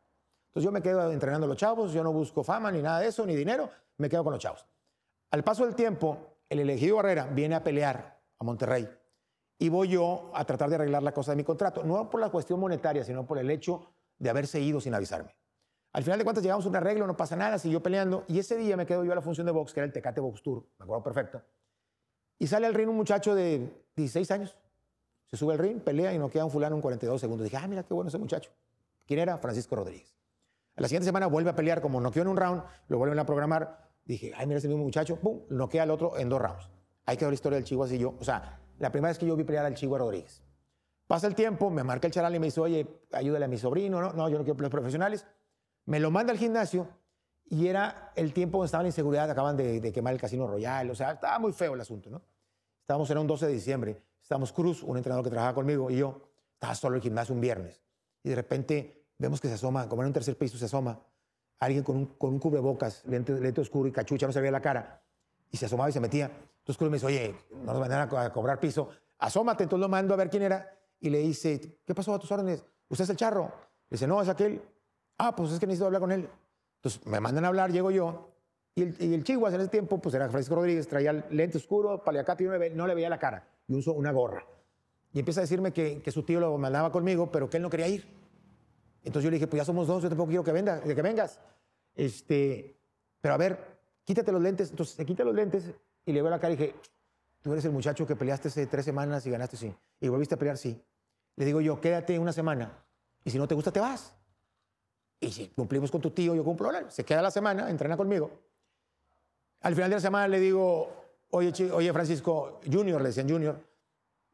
Entonces 0.50 0.66
yo 0.66 0.72
me 0.72 0.82
quedo 0.82 1.10
entrenando 1.12 1.46
a 1.46 1.48
los 1.48 1.58
chavos, 1.58 1.94
yo 1.94 2.04
no 2.04 2.12
busco 2.12 2.44
fama 2.44 2.72
ni 2.72 2.82
nada 2.82 3.00
de 3.00 3.08
eso, 3.08 3.26
ni 3.26 3.36
dinero, 3.36 3.70
me 3.98 4.10
quedo 4.10 4.24
con 4.24 4.34
los 4.34 4.42
chavos. 4.42 4.66
Al 5.32 5.44
paso 5.44 5.64
del 5.64 5.76
tiempo, 5.76 6.18
el 6.50 6.60
elegido 6.60 6.98
Barrera 6.98 7.28
viene 7.28 7.56
a 7.56 7.64
pelear 7.64 8.20
a 8.40 8.44
Monterrey 8.44 8.90
y 9.60 9.70
voy 9.70 9.90
yo 9.90 10.32
a 10.34 10.44
tratar 10.46 10.70
de 10.70 10.76
arreglar 10.76 11.04
la 11.04 11.14
cosa 11.14 11.32
de 11.32 11.38
mi 11.38 11.44
contrato, 11.44 11.84
no 11.84 12.10
por 12.10 12.20
la 12.20 12.30
cuestión 12.30 12.60
monetaria, 12.60 13.04
sino 13.04 13.26
por 13.26 13.38
el 13.38 13.50
hecho 13.52 13.94
de 14.20 14.30
haberse 14.30 14.60
ido 14.62 14.80
sin 14.80 14.94
avisarme. 14.94 15.36
Al 15.92 16.04
final 16.04 16.20
de 16.20 16.24
cuentas 16.24 16.44
llegamos 16.44 16.66
a 16.66 16.70
un 16.70 16.76
arreglo, 16.76 17.08
no 17.08 17.18
pasa 17.18 17.36
nada, 17.36 17.58
siguió 17.58 17.82
peleando 17.82 18.26
y 18.28 18.38
ese 18.38 18.58
día 18.58 18.78
me 18.78 18.86
quedo 18.86 19.04
yo 19.04 19.12
a 19.12 19.16
la 19.16 19.22
función 19.22 19.46
de 19.48 19.52
box, 19.52 19.74
que 19.74 19.80
era 19.80 19.88
el 19.88 19.94
Tecate 19.94 20.22
Box 20.22 20.44
Tour, 20.44 20.68
me 20.78 20.84
acuerdo 20.84 21.04
perfecto. 21.04 21.42
Y 22.38 22.48
sale 22.48 22.68
al 22.68 22.74
ring 22.74 22.90
un 22.90 22.96
muchacho 22.96 23.34
de 23.34 23.70
16 23.96 24.30
años, 24.32 24.56
se 25.26 25.38
sube 25.38 25.54
al 25.54 25.60
ring, 25.60 25.80
pelea 25.80 26.14
y 26.14 26.20
no 26.20 26.30
queda 26.30 26.46
un 26.46 26.52
fulano 26.52 26.76
en 26.76 26.82
42 26.82 27.20
segundos. 27.20 27.44
Dije, 27.44 27.58
ah, 27.58 27.68
mira 27.68 27.84
qué 27.84 27.94
bueno 27.94 28.10
ese 28.10 28.18
muchacho. 28.18 28.52
¿Quién 29.06 29.20
era? 29.20 29.38
Francisco 29.38 29.76
Rodríguez. 29.76 30.16
A 30.76 30.82
la 30.82 30.88
siguiente 30.88 31.06
semana 31.06 31.28
vuelve 31.28 31.50
a 31.50 31.56
pelear, 31.56 31.82
como 31.82 32.00
noqueó 32.00 32.22
en 32.22 32.30
un 32.30 32.38
round, 32.38 32.64
lo 32.88 32.98
vuelven 32.98 33.20
a 33.20 33.26
programar. 33.26 33.90
Dije, 34.06 34.32
ay, 34.36 34.48
mira 34.48 34.60
ese 34.60 34.68
mismo 34.68 34.84
muchacho, 34.84 35.18
pum, 35.18 35.42
noquea 35.50 35.84
al 35.84 35.92
otro 35.92 36.18
en 36.18 36.30
dos 36.30 36.42
rounds. 36.42 36.70
Ahí 37.06 37.18
quedó 37.18 37.30
la 37.30 37.36
historia 37.36 37.58
del 37.58 37.66
Chihuahua 37.66 37.94
y 37.94 38.00
yo. 38.00 38.16
O 38.20 38.24
sea, 38.24 38.60
la 38.80 38.92
primera 38.92 39.10
vez 39.10 39.20
que 39.20 39.26
yo 39.26 39.36
vi 39.36 39.44
pelear 39.44 39.66
al 39.66 39.76
Chihuahua 39.76 40.00
Rodríguez. 40.00 40.42
Pasa 41.10 41.26
el 41.26 41.34
tiempo, 41.34 41.72
me 41.72 41.84
marca 41.84 42.06
el 42.06 42.14
charal 42.14 42.36
y 42.36 42.40
me 42.40 42.46
dice, 42.46 42.62
oye, 42.62 42.86
ayúdale 43.14 43.46
a 43.46 43.48
mi 43.48 43.58
sobrino. 43.58 44.00
No, 44.00 44.14
no, 44.14 44.30
yo 44.30 44.38
no 44.38 44.44
quiero 44.44 44.56
pelear 44.56 44.70
profesionales. 44.70 45.26
Me 45.88 46.00
lo 46.00 46.12
manda 46.12 46.32
al 46.32 46.38
gimnasio 46.38 46.88
y 47.46 47.66
era 47.66 48.12
el 48.16 48.32
tiempo 48.32 48.60
donde 48.60 48.68
estaba 48.68 48.84
la 48.84 48.90
inseguridad, 48.90 49.28
acaban 49.28 49.58
de, 49.58 49.82
de 49.82 49.92
quemar 49.92 50.14
el 50.14 50.22
Casino 50.22 50.46
Royal. 50.46 50.88
O 50.92 50.94
sea, 50.94 51.14
estaba 51.14 51.40
muy 51.40 51.52
feo 51.52 51.74
el 51.74 51.82
asunto, 51.82 52.12
¿no? 52.12 52.22
Estábamos 52.82 53.10
en 53.10 53.18
un 53.18 53.26
12 53.26 53.48
de 53.48 53.54
diciembre, 53.54 54.04
estábamos 54.22 54.54
Cruz, 54.54 54.84
un 54.84 54.98
entrenador 54.98 55.24
que 55.24 55.32
trabajaba 55.32 55.56
conmigo, 55.56 55.90
y 55.90 55.98
yo, 55.98 56.30
estaba 56.54 56.76
solo 56.76 56.94
en 56.94 56.98
el 56.98 57.02
gimnasio 57.02 57.34
un 57.34 57.42
viernes. 57.42 57.82
Y 58.22 58.30
de 58.30 58.36
repente 58.36 59.08
vemos 59.18 59.42
que 59.42 59.48
se 59.48 59.56
asoma, 59.56 59.90
como 59.90 60.04
en 60.04 60.10
un 60.10 60.14
tercer 60.14 60.38
piso 60.38 60.60
se 60.60 60.66
asoma, 60.66 61.00
alguien 61.58 61.84
con 61.84 61.98
un, 61.98 62.06
con 62.06 62.34
un 62.34 62.40
cubrebocas, 62.40 63.04
lente, 63.08 63.34
lente 63.34 63.62
oscuro 63.62 63.90
y 63.90 63.92
cachucha, 63.92 64.28
no 64.28 64.32
se 64.32 64.42
veía 64.42 64.52
la 64.52 64.62
cara, 64.62 65.02
y 65.50 65.58
se 65.58 65.66
asomaba 65.66 65.90
y 65.90 65.94
se 65.94 66.00
metía. 66.00 66.26
Entonces 66.26 66.78
Cruz 66.78 66.92
me 66.92 66.98
dice, 66.98 67.08
oye, 67.08 67.36
no 67.52 67.74
nos 67.74 67.80
van 67.80 67.94
a 67.94 68.32
cobrar 68.32 68.60
piso, 68.60 68.90
asómate. 69.18 69.64
Entonces 69.64 69.82
lo 69.82 69.90
mando 69.90 70.14
a 70.14 70.18
ver 70.18 70.30
quién 70.30 70.44
era, 70.44 70.79
y 71.00 71.10
le 71.10 71.20
dice, 71.20 71.80
¿qué 71.86 71.96
pasó 71.96 72.14
a 72.14 72.20
tus 72.20 72.32
órdenes? 72.32 72.64
¿Usted 72.90 73.04
es 73.04 73.10
el 73.10 73.18
charro? 73.18 73.52
Le 73.90 73.96
dice, 73.96 74.08
no, 74.08 74.22
es 74.22 74.30
aquel. 74.30 74.62
Ah, 75.18 75.36
pues 75.36 75.52
es 75.52 75.60
que 75.60 75.68
necesito 75.68 75.86
hablar 75.86 76.02
con 76.02 76.12
él. 76.12 76.30
Entonces 76.78 77.06
me 77.06 77.20
mandan 77.20 77.46
a 77.46 77.50
hablar, 77.50 77.72
llego 77.72 77.92
yo, 77.92 78.30
y 78.76 78.84
el, 78.84 78.96
y 79.00 79.14
el 79.14 79.24
en 79.28 79.62
ese 79.62 79.68
tiempo, 79.68 80.00
pues 80.00 80.16
era 80.16 80.30
Francisco 80.30 80.56
Rodríguez, 80.56 80.88
traía 80.88 81.14
lente 81.30 81.58
oscuro, 81.58 82.02
paliacate 82.04 82.46
y 82.46 82.48
no 82.48 82.58
le, 82.58 82.70
no 82.70 82.88
le 82.88 82.96
veía 82.96 83.10
la 83.10 83.20
cara, 83.20 83.46
y 83.68 83.76
usó 83.76 83.94
una 83.94 84.12
gorra. 84.12 84.46
Y 85.12 85.20
empieza 85.20 85.42
a 85.42 85.44
decirme 85.44 85.74
que, 85.74 86.02
que, 86.02 86.12
su 86.12 86.24
tío 86.24 86.40
lo 86.40 86.58
mandaba 86.58 86.92
conmigo, 86.92 87.30
pero 87.32 87.50
que 87.50 87.58
él 87.58 87.64
no 87.64 87.70
quería 87.70 87.88
ir. 87.88 88.06
Entonces 89.04 89.24
yo 89.24 89.32
le 89.32 89.36
dije, 89.36 89.48
pues 89.48 89.60
ya 89.60 89.66
somos 89.66 89.88
dos, 89.88 90.04
yo 90.04 90.10
tampoco 90.10 90.30
quiero 90.30 90.44
que, 90.44 90.52
venga, 90.52 90.82
que 90.82 91.02
vengas. 91.02 91.40
Este, 91.96 92.78
pero 93.20 93.34
a 93.34 93.38
ver, 93.38 93.58
quítate 94.06 94.32
los 94.32 94.42
lentes. 94.42 94.70
Entonces 94.70 94.96
se 94.96 95.06
quita 95.06 95.24
los 95.24 95.34
lentes 95.34 95.72
y 96.06 96.14
le 96.14 96.22
veo 96.22 96.30
la 96.30 96.40
cara 96.40 96.54
y 96.54 96.58
dije, 96.58 96.76
tú 97.42 97.52
eres 97.52 97.66
el 97.66 97.72
muchacho 97.72 98.06
que 98.06 98.16
peleaste 98.16 98.48
hace 98.48 98.68
tres 98.68 98.86
semanas 98.86 99.26
y 99.26 99.32
ganaste, 99.32 99.58
sí. 99.58 99.76
Y 100.00 100.08
volviste 100.08 100.36
a 100.36 100.38
pelear, 100.38 100.58
sí. 100.58 100.82
Le 101.36 101.46
digo 101.46 101.62
yo, 101.62 101.80
quédate 101.80 102.20
una 102.20 102.34
semana 102.34 102.86
y 103.24 103.32
si 103.32 103.38
no 103.38 103.48
te 103.48 103.56
gusta, 103.56 103.72
te 103.72 103.80
vas. 103.80 104.14
Y 105.20 105.32
si 105.32 105.48
cumplimos 105.50 105.92
con 105.92 106.02
tu 106.02 106.12
tío, 106.12 106.36
yo 106.36 106.44
cumplo. 106.44 106.72
Se 106.90 107.04
queda 107.04 107.22
la 107.22 107.32
semana, 107.32 107.70
entrena 107.70 107.98
conmigo. 107.98 108.32
Al 109.62 109.76
final 109.76 109.90
de 109.90 109.96
la 109.98 110.02
semana 110.02 110.28
le 110.28 110.40
digo, 110.40 110.90
oye, 111.32 111.52
oye 111.72 111.92
Francisco, 111.92 112.60
Junior, 112.72 113.02
le 113.02 113.10
decían 113.10 113.30
Junior, 113.30 113.60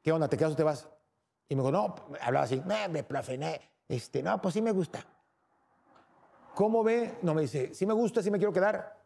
¿qué 0.01 0.11
onda? 0.11 0.27
¿Te 0.27 0.37
quedas 0.37 0.53
o 0.53 0.55
te 0.55 0.63
vas? 0.63 0.87
Y 1.49 1.55
me 1.55 1.61
dijo, 1.61 1.71
no, 1.71 1.95
hablaba 2.21 2.45
así, 2.45 2.61
me, 2.65 2.87
me 2.89 3.03
plafené. 3.03 3.59
Este, 3.87 4.21
no, 4.21 4.39
pues 4.41 4.53
sí 4.53 4.61
me 4.61 4.71
gusta. 4.71 5.05
¿Cómo 6.53 6.83
ve? 6.83 7.17
No, 7.21 7.33
me 7.33 7.41
dice, 7.41 7.73
sí 7.73 7.85
me 7.85 7.93
gusta, 7.93 8.21
sí 8.21 8.31
me 8.31 8.37
quiero 8.37 8.53
quedar, 8.53 9.03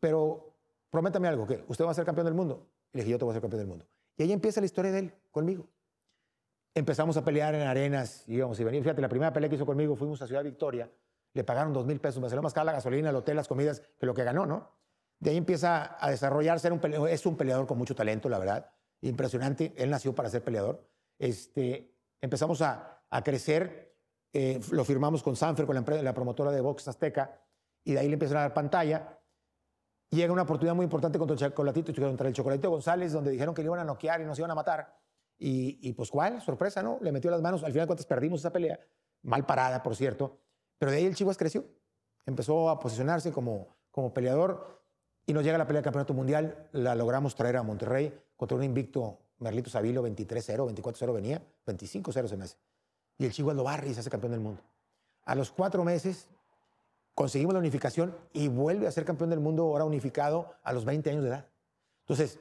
pero 0.00 0.54
prométame 0.90 1.28
algo, 1.28 1.46
que 1.46 1.64
usted 1.68 1.84
va 1.84 1.90
a 1.90 1.94
ser 1.94 2.04
campeón 2.04 2.24
del 2.24 2.34
mundo. 2.34 2.66
Le 2.96 3.02
dije, 3.02 3.12
yo 3.12 3.18
te 3.18 3.24
voy 3.24 3.32
a 3.32 3.34
ser 3.34 3.42
campeón 3.42 3.60
del 3.60 3.68
mundo. 3.68 3.86
Y 4.16 4.22
ahí 4.22 4.32
empieza 4.32 4.60
la 4.60 4.66
historia 4.66 4.90
de 4.90 4.98
él 4.98 5.14
conmigo. 5.30 5.68
Empezamos 6.74 7.16
a 7.16 7.24
pelear 7.24 7.54
en 7.54 7.62
arenas, 7.62 8.24
íbamos 8.26 8.58
y 8.58 8.64
venir. 8.64 8.82
Fíjate, 8.82 9.00
la 9.00 9.08
primera 9.08 9.32
pelea 9.32 9.48
que 9.48 9.56
hizo 9.56 9.66
conmigo 9.66 9.96
fuimos 9.96 10.20
a 10.22 10.26
Ciudad 10.26 10.42
Victoria, 10.42 10.90
le 11.32 11.44
pagaron 11.44 11.72
dos 11.72 11.86
mil 11.86 12.00
pesos, 12.00 12.22
me 12.22 12.28
salió 12.28 12.42
más 12.42 12.54
cara 12.54 12.64
la 12.64 12.72
gasolina, 12.72 13.10
el 13.10 13.16
hotel, 13.16 13.36
las 13.36 13.48
comidas, 13.48 13.82
que 13.98 14.06
lo 14.06 14.14
que 14.14 14.24
ganó, 14.24 14.46
¿no? 14.46 14.70
De 15.18 15.30
ahí 15.30 15.36
empieza 15.36 15.96
a 16.02 16.10
desarrollarse, 16.10 16.70
un 16.70 16.78
peleador, 16.78 17.08
es 17.08 17.24
un 17.26 17.36
peleador 17.36 17.66
con 17.66 17.78
mucho 17.78 17.94
talento, 17.94 18.28
la 18.28 18.38
verdad, 18.38 18.70
impresionante, 19.02 19.74
él 19.76 19.90
nació 19.90 20.14
para 20.14 20.28
ser 20.28 20.42
peleador. 20.42 20.86
Este, 21.18 21.94
empezamos 22.20 22.60
a, 22.62 23.02
a 23.08 23.22
crecer, 23.22 23.94
eh, 24.32 24.60
lo 24.70 24.84
firmamos 24.84 25.22
con 25.22 25.36
Sanfer, 25.36 25.66
con 25.66 25.74
la, 25.74 26.02
la 26.02 26.14
promotora 26.14 26.50
de 26.50 26.60
box 26.60 26.88
azteca, 26.88 27.40
y 27.84 27.92
de 27.92 28.00
ahí 28.00 28.08
le 28.08 28.14
empiezan 28.14 28.38
a 28.38 28.40
dar 28.40 28.54
pantalla. 28.54 29.18
Llega 30.16 30.32
una 30.32 30.42
oportunidad 30.42 30.74
muy 30.74 30.84
importante 30.84 31.18
contra 31.18 31.34
el 31.34 31.38
Chocolatito, 31.38 31.92
contra 31.94 32.28
el 32.28 32.32
Chocolatito 32.32 32.70
González, 32.70 33.12
donde 33.12 33.30
dijeron 33.30 33.54
que 33.54 33.60
le 33.60 33.66
iban 33.66 33.80
a 33.80 33.84
noquear 33.84 34.22
y 34.22 34.24
nos 34.24 34.38
iban 34.38 34.50
a 34.50 34.54
matar. 34.54 34.98
Y, 35.36 35.78
y 35.86 35.92
pues, 35.92 36.10
¿cuál? 36.10 36.40
Sorpresa, 36.40 36.82
¿no? 36.82 36.98
Le 37.02 37.12
metió 37.12 37.30
las 37.30 37.42
manos. 37.42 37.62
Al 37.62 37.70
final 37.70 37.84
de 37.84 37.88
cuentas 37.88 38.06
perdimos 38.06 38.40
esa 38.40 38.50
pelea, 38.50 38.80
mal 39.24 39.44
parada, 39.44 39.82
por 39.82 39.94
cierto. 39.94 40.38
Pero 40.78 40.90
de 40.90 40.96
ahí 40.96 41.04
el 41.04 41.14
Chivas 41.14 41.36
creció. 41.36 41.66
Empezó 42.24 42.70
a 42.70 42.80
posicionarse 42.80 43.30
como, 43.30 43.76
como 43.90 44.14
peleador 44.14 44.80
y 45.26 45.34
nos 45.34 45.44
llega 45.44 45.58
la 45.58 45.66
pelea 45.66 45.82
de 45.82 45.84
campeonato 45.84 46.14
mundial, 46.14 46.66
la 46.72 46.94
logramos 46.94 47.34
traer 47.34 47.58
a 47.58 47.62
Monterrey 47.62 48.18
contra 48.36 48.56
un 48.56 48.64
invicto 48.64 49.18
Merlito 49.38 49.68
Savilo, 49.68 50.02
23-0, 50.02 50.74
24-0 50.74 51.12
venía, 51.12 51.42
25-0 51.66 52.26
se 52.26 52.36
me 52.38 52.44
hace. 52.44 52.56
Y 53.18 53.26
el 53.26 53.32
Chihuahua 53.32 53.54
lo 53.54 53.64
barre 53.64 53.90
y 53.90 53.94
se 53.94 54.00
hace 54.00 54.08
campeón 54.08 54.32
del 54.32 54.40
mundo. 54.40 54.62
A 55.26 55.34
los 55.34 55.50
cuatro 55.50 55.84
meses 55.84 56.26
conseguimos 57.16 57.54
la 57.54 57.60
unificación 57.60 58.14
y 58.34 58.46
vuelve 58.48 58.86
a 58.86 58.92
ser 58.92 59.06
campeón 59.06 59.30
del 59.30 59.40
mundo 59.40 59.62
ahora 59.62 59.86
unificado 59.86 60.52
a 60.62 60.72
los 60.74 60.84
20 60.84 61.10
años 61.10 61.22
de 61.22 61.30
edad. 61.30 61.46
Entonces, 62.00 62.38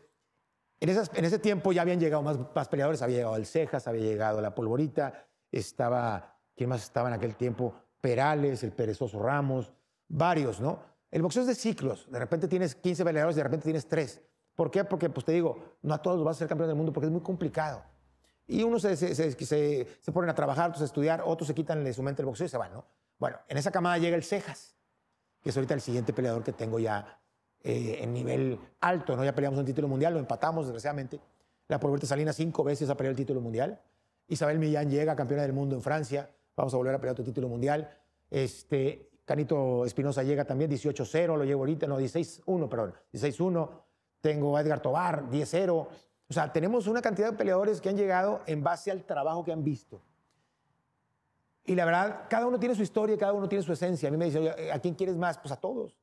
en, 0.81 0.89
esas, 0.89 1.09
en 1.15 1.23
ese 1.23 1.39
tiempo 1.39 1.71
ya 1.71 1.81
habían 1.81 1.99
llegado 1.99 2.21
más, 2.21 2.37
más 2.53 2.67
peleadores, 2.67 3.01
había 3.01 3.17
llegado 3.17 3.37
el 3.37 3.45
Cejas, 3.45 3.87
había 3.87 4.03
llegado 4.03 4.41
la 4.41 4.53
Polvorita, 4.53 5.27
estaba, 5.49 6.37
¿quién 6.57 6.69
más 6.69 6.83
estaba 6.83 7.07
en 7.07 7.13
aquel 7.13 7.35
tiempo? 7.35 7.73
Perales, 8.01 8.63
el 8.63 8.73
Perezoso 8.73 9.17
Ramos, 9.17 9.71
varios, 10.09 10.59
¿no? 10.59 10.83
El 11.09 11.21
boxeo 11.21 11.43
es 11.43 11.47
de 11.47 11.55
ciclos. 11.55 12.11
De 12.11 12.19
repente 12.19 12.49
tienes 12.49 12.75
15 12.75 13.05
peleadores 13.05 13.37
de 13.37 13.43
repente 13.43 13.63
tienes 13.63 13.87
3. 13.87 14.21
¿Por 14.55 14.69
qué? 14.69 14.83
Porque, 14.83 15.09
pues 15.09 15.25
te 15.25 15.31
digo, 15.31 15.77
no 15.83 15.93
a 15.93 16.01
todos 16.01 16.21
vas 16.21 16.35
a 16.35 16.39
ser 16.39 16.49
campeón 16.49 16.67
del 16.67 16.75
mundo 16.75 16.91
porque 16.91 17.05
es 17.05 17.11
muy 17.13 17.21
complicado. 17.21 17.81
Y 18.45 18.61
unos 18.63 18.81
se, 18.81 18.97
se, 18.97 19.15
se, 19.15 19.87
se, 20.01 20.11
ponen 20.11 20.29
a 20.29 20.35
trabajar, 20.35 20.69
otros 20.69 20.81
a 20.81 20.85
estudiar, 20.85 21.23
otros 21.25 21.47
se 21.47 21.55
quitan 21.55 21.81
de 21.81 21.93
su 21.93 22.03
mente 22.03 22.21
el 22.21 22.25
boxeo 22.25 22.45
y 22.45 22.49
se 22.49 22.57
van, 22.57 22.73
¿no? 22.73 22.85
Bueno, 23.19 23.37
en 23.47 23.57
esa 23.57 23.71
camada 23.71 23.97
llega 23.97 24.15
el 24.15 24.23
Cejas, 24.23 24.75
que 25.41 25.49
es 25.49 25.57
ahorita 25.57 25.73
el 25.73 25.81
siguiente 25.81 26.13
peleador 26.13 26.43
que 26.43 26.53
tengo 26.53 26.79
ya 26.79 27.19
eh, 27.63 27.99
en 28.01 28.13
nivel 28.13 28.59
alto, 28.81 29.15
¿no? 29.15 29.23
Ya 29.23 29.33
peleamos 29.33 29.59
un 29.59 29.65
título 29.65 29.87
mundial, 29.87 30.13
lo 30.13 30.19
empatamos, 30.19 30.65
desgraciadamente. 30.65 31.19
La 31.67 31.79
Polvorita 31.79 32.05
Salina 32.05 32.31
cinco 32.33 32.63
veces 32.63 32.89
a 32.89 32.95
pelear 32.95 33.11
el 33.11 33.17
título 33.17 33.41
mundial. 33.41 33.81
Isabel 34.27 34.59
Millán 34.59 34.89
llega 34.89 35.15
campeona 35.15 35.43
del 35.43 35.53
mundo 35.53 35.75
en 35.75 35.81
Francia. 35.81 36.29
Vamos 36.55 36.73
a 36.73 36.77
volver 36.77 36.95
a 36.95 36.99
pelear 36.99 37.13
otro 37.13 37.25
título 37.25 37.47
mundial. 37.47 37.89
Este, 38.29 39.09
Canito 39.25 39.85
Espinosa 39.85 40.21
llega 40.23 40.45
también 40.45 40.69
18-0, 40.69 41.37
lo 41.37 41.43
llevo 41.43 41.61
ahorita, 41.61 41.87
no, 41.87 41.99
16-1, 41.99 42.69
perdón, 42.69 42.93
16-1. 43.13 43.69
Tengo 44.21 44.57
a 44.57 44.61
Edgar 44.61 44.81
Tobar, 44.81 45.29
10-0. 45.29 45.71
O 45.71 46.33
sea, 46.33 46.51
tenemos 46.51 46.87
una 46.87 47.01
cantidad 47.01 47.31
de 47.31 47.37
peleadores 47.37 47.81
que 47.81 47.89
han 47.89 47.97
llegado 47.97 48.41
en 48.45 48.63
base 48.63 48.91
al 48.91 49.03
trabajo 49.03 49.43
que 49.43 49.51
han 49.51 49.63
visto. 49.63 50.01
Y 51.65 51.73
la 51.75 51.85
verdad, 51.85 52.25
cada 52.29 52.45
uno 52.45 52.59
tiene 52.59 52.75
su 52.75 52.83
historia, 52.83 53.17
cada 53.17 53.33
uno 53.33 53.49
tiene 53.49 53.63
su 53.63 53.73
esencia. 53.73 54.09
A 54.09 54.11
mí 54.11 54.17
me 54.17 54.25
dice, 54.25 54.71
¿a 54.71 54.79
quién 54.79 54.93
quieres 54.93 55.17
más? 55.17 55.37
Pues 55.39 55.51
a 55.51 55.57
todos. 55.57 55.97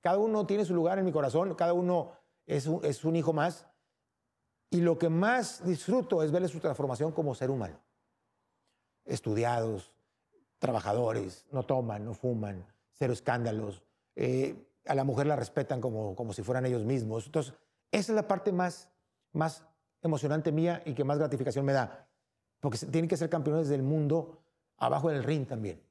Cada 0.00 0.18
uno 0.18 0.46
tiene 0.46 0.64
su 0.64 0.74
lugar 0.74 0.98
en 0.98 1.04
mi 1.04 1.12
corazón, 1.12 1.54
cada 1.54 1.72
uno 1.72 2.12
es 2.46 2.66
un, 2.66 2.84
es 2.84 3.04
un 3.04 3.16
hijo 3.16 3.32
más. 3.32 3.66
Y 4.70 4.80
lo 4.80 4.98
que 4.98 5.08
más 5.08 5.64
disfruto 5.64 6.22
es 6.22 6.32
verle 6.32 6.48
su 6.48 6.58
transformación 6.58 7.12
como 7.12 7.34
ser 7.34 7.50
humano. 7.50 7.80
Estudiados, 9.04 9.92
trabajadores, 10.58 11.46
no 11.52 11.62
toman, 11.62 12.04
no 12.04 12.14
fuman, 12.14 12.66
cero 12.92 13.12
escándalos. 13.12 13.82
Eh, 14.16 14.56
a 14.86 14.94
la 14.94 15.04
mujer 15.04 15.26
la 15.26 15.36
respetan 15.36 15.80
como, 15.80 16.16
como 16.16 16.32
si 16.32 16.42
fueran 16.42 16.66
ellos 16.66 16.84
mismos. 16.84 17.26
Entonces, 17.26 17.54
esa 17.92 18.12
es 18.12 18.16
la 18.16 18.26
parte 18.26 18.52
más, 18.52 18.88
más 19.32 19.64
emocionante 20.02 20.50
mía 20.50 20.82
y 20.84 20.94
que 20.94 21.04
más 21.04 21.18
gratificación 21.18 21.64
me 21.64 21.72
da. 21.72 22.08
Porque 22.60 22.78
tienen 22.78 23.08
que 23.08 23.16
ser 23.16 23.28
campeones 23.28 23.68
del 23.68 23.82
mundo 23.82 24.38
abajo 24.78 25.10
del 25.10 25.24
ring 25.24 25.46
también. 25.46 25.82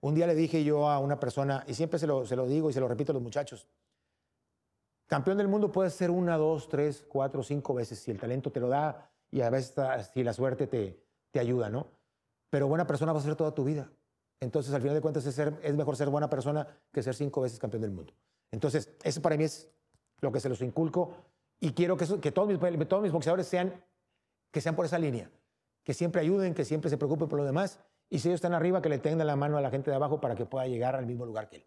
Un 0.00 0.14
día 0.14 0.26
le 0.26 0.34
dije 0.34 0.64
yo 0.64 0.88
a 0.88 0.98
una 0.98 1.20
persona, 1.20 1.64
y 1.66 1.74
siempre 1.74 1.98
se 1.98 2.06
lo, 2.06 2.26
se 2.26 2.36
lo 2.36 2.46
digo 2.46 2.70
y 2.70 2.72
se 2.72 2.80
lo 2.80 2.88
repito 2.88 3.12
a 3.12 3.14
los 3.14 3.22
muchachos, 3.22 3.68
campeón 5.06 5.38
del 5.38 5.48
mundo 5.48 5.70
puede 5.70 5.90
ser 5.90 6.10
una, 6.10 6.36
dos, 6.36 6.68
tres, 6.68 7.04
cuatro, 7.08 7.42
cinco 7.42 7.74
veces 7.74 7.98
si 7.98 8.10
el 8.10 8.18
talento 8.18 8.50
te 8.50 8.60
lo 8.60 8.68
da 8.68 9.10
y 9.30 9.42
a 9.42 9.50
veces 9.50 9.74
si 10.12 10.24
la 10.24 10.32
suerte 10.32 10.66
te, 10.66 10.98
te 11.30 11.38
ayuda, 11.38 11.70
¿no? 11.70 11.86
Pero 12.50 12.66
buena 12.66 12.86
persona 12.86 13.12
va 13.12 13.20
a 13.20 13.22
ser 13.22 13.36
toda 13.36 13.54
tu 13.54 13.64
vida. 13.64 13.90
Entonces, 14.40 14.74
al 14.74 14.80
final 14.82 14.96
de 14.96 15.00
cuentas, 15.00 15.24
es, 15.24 15.38
es 15.38 15.74
mejor 15.74 15.96
ser 15.96 16.08
buena 16.08 16.28
persona 16.28 16.66
que 16.90 17.02
ser 17.02 17.14
cinco 17.14 17.40
veces 17.42 17.58
campeón 17.58 17.82
del 17.82 17.92
mundo. 17.92 18.12
Entonces, 18.50 18.90
eso 19.04 19.22
para 19.22 19.36
mí 19.36 19.44
es 19.44 19.70
lo 20.20 20.32
que 20.32 20.40
se 20.40 20.48
los 20.48 20.60
inculco 20.60 21.14
y 21.60 21.72
quiero 21.72 21.96
que, 21.96 22.06
que 22.20 22.32
todos, 22.32 22.48
mis, 22.48 22.88
todos 22.88 23.02
mis 23.02 23.12
boxeadores 23.12 23.46
sean, 23.46 23.72
que 24.50 24.60
sean 24.60 24.74
por 24.74 24.84
esa 24.84 24.98
línea. 24.98 25.30
que 25.84 25.94
siempre 25.94 26.20
ayuden, 26.20 26.54
que 26.54 26.64
siempre 26.64 26.90
se 26.90 26.96
preocupen 26.96 27.28
por 27.28 27.38
los 27.38 27.46
demás. 27.46 27.78
Y 28.12 28.18
si 28.18 28.28
ellos 28.28 28.36
están 28.36 28.52
arriba, 28.52 28.82
que 28.82 28.90
le 28.90 28.98
tengan 28.98 29.26
la 29.26 29.36
mano 29.36 29.56
a 29.56 29.62
la 29.62 29.70
gente 29.70 29.90
de 29.90 29.96
abajo 29.96 30.20
para 30.20 30.34
que 30.34 30.44
pueda 30.44 30.66
llegar 30.66 30.94
al 30.96 31.06
mismo 31.06 31.24
lugar 31.24 31.48
que 31.48 31.56
él. 31.56 31.66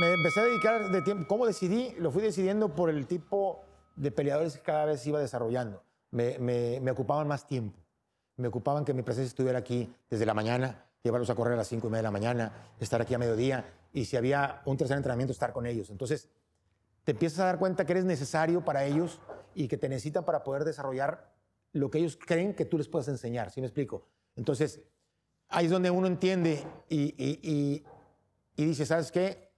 Me 0.00 0.12
empecé 0.12 0.38
a 0.38 0.44
dedicar 0.44 0.92
de 0.92 1.02
tiempo. 1.02 1.26
¿Cómo 1.26 1.44
decidí? 1.44 1.92
Lo 1.98 2.12
fui 2.12 2.22
decidiendo 2.22 2.72
por 2.72 2.88
el 2.88 3.08
tipo 3.08 3.64
de 3.96 4.12
peleadores 4.12 4.56
que 4.56 4.62
cada 4.62 4.84
vez 4.84 5.04
iba 5.04 5.18
desarrollando. 5.18 5.82
Me, 6.12 6.88
ocupaban 6.88 7.26
más 7.26 7.48
tiempo. 7.48 7.76
Me 8.36 8.46
ocupaban 8.46 8.84
que 8.84 8.94
mi 8.94 9.02
presencia 9.02 9.26
estuviera 9.26 9.58
aquí 9.58 9.92
desde 10.08 10.24
la 10.24 10.34
mañana, 10.34 10.86
llevarlos 11.02 11.30
a 11.30 11.34
correr 11.34 11.54
a 11.54 11.56
las 11.56 11.66
5 11.66 11.84
y 11.88 11.90
media 11.90 11.98
de 11.98 12.04
la 12.04 12.12
mañana, 12.12 12.52
estar 12.78 13.02
aquí 13.02 13.12
a 13.12 13.18
mediodía 13.18 13.64
y 13.92 14.04
si 14.04 14.16
había 14.16 14.62
un 14.66 14.76
tercer 14.76 14.96
entrenamiento, 14.96 15.32
estar 15.32 15.52
con 15.52 15.66
ellos. 15.66 15.90
Entonces, 15.90 16.28
te 17.02 17.10
empiezas 17.10 17.40
a 17.40 17.46
dar 17.46 17.58
cuenta 17.58 17.84
que 17.84 17.90
eres 17.90 18.04
necesario 18.04 18.64
para 18.64 18.84
ellos 18.84 19.18
y 19.52 19.66
que 19.66 19.78
te 19.78 19.88
necesitan 19.88 20.24
para 20.24 20.44
poder 20.44 20.64
desarrollar 20.64 21.34
lo 21.72 21.90
que 21.90 21.98
ellos 21.98 22.16
creen 22.16 22.54
que 22.54 22.66
tú 22.66 22.78
les 22.78 22.86
puedes 22.86 23.08
enseñar. 23.08 23.50
¿Sí 23.50 23.60
me 23.60 23.66
explico? 23.66 24.06
Entonces, 24.36 24.80
ahí 25.48 25.66
es 25.66 25.70
donde 25.70 25.90
uno 25.90 26.06
entiende 26.06 26.64
y, 26.88 27.14
y, 27.22 27.84
y, 28.56 28.64
dice, 28.64 28.86
¿sabes 28.86 29.10
qué? 29.10 29.50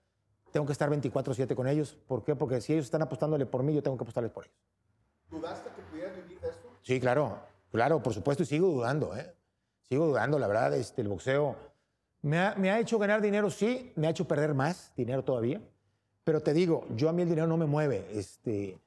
Tengo 0.53 0.67
que 0.67 0.73
estar 0.73 0.89
24/7 0.89 1.55
con 1.55 1.69
ellos. 1.69 1.99
¿Por 2.07 2.25
qué? 2.25 2.35
Porque 2.35 2.61
si 2.61 2.73
ellos 2.73 2.87
están 2.87 3.03
apostándole 3.03 3.45
por 3.45 3.63
mí, 3.63 3.75
yo 3.75 3.83
tengo 3.83 3.97
que 3.97 4.05
apostarles 4.05 4.33
por 4.33 4.45
ellos. 4.45 4.57
¿Dudaste 5.31 5.71
que 5.77 5.83
pudieras 5.83 6.17
vivir 6.17 6.41
de 6.41 6.49
esto? 6.49 6.69
Sí, 6.83 6.99
claro, 7.01 7.39
claro, 7.71 8.03
por 8.03 8.15
supuesto, 8.15 8.43
y 8.43 8.47
sigo 8.47 8.69
dudando, 8.69 9.15
¿eh? 9.15 9.35
Sigo 9.83 10.07
dudando, 10.07 10.39
la 10.39 10.47
verdad, 10.47 10.75
este, 10.75 11.03
el 11.03 11.09
boxeo 11.09 11.57
me 12.23 12.39
ha, 12.39 12.55
me 12.57 12.71
ha 12.71 12.81
hecho 12.81 12.99
ganar 12.99 13.21
dinero, 13.21 13.51
sí, 13.51 13.93
me 13.97 14.07
ha 14.07 14.11
hecho 14.11 14.27
perder 14.27 14.55
más 14.55 14.93
dinero 14.97 15.23
todavía, 15.23 15.61
pero 16.25 16.41
te 16.41 16.53
digo, 16.53 16.87
yo 16.95 17.09
a 17.09 17.13
mí 17.13 17.23
el 17.23 17.29
dinero 17.29 17.47
no 17.47 17.57
me 17.57 17.67
mueve. 17.67 18.07
Este, 18.13 18.79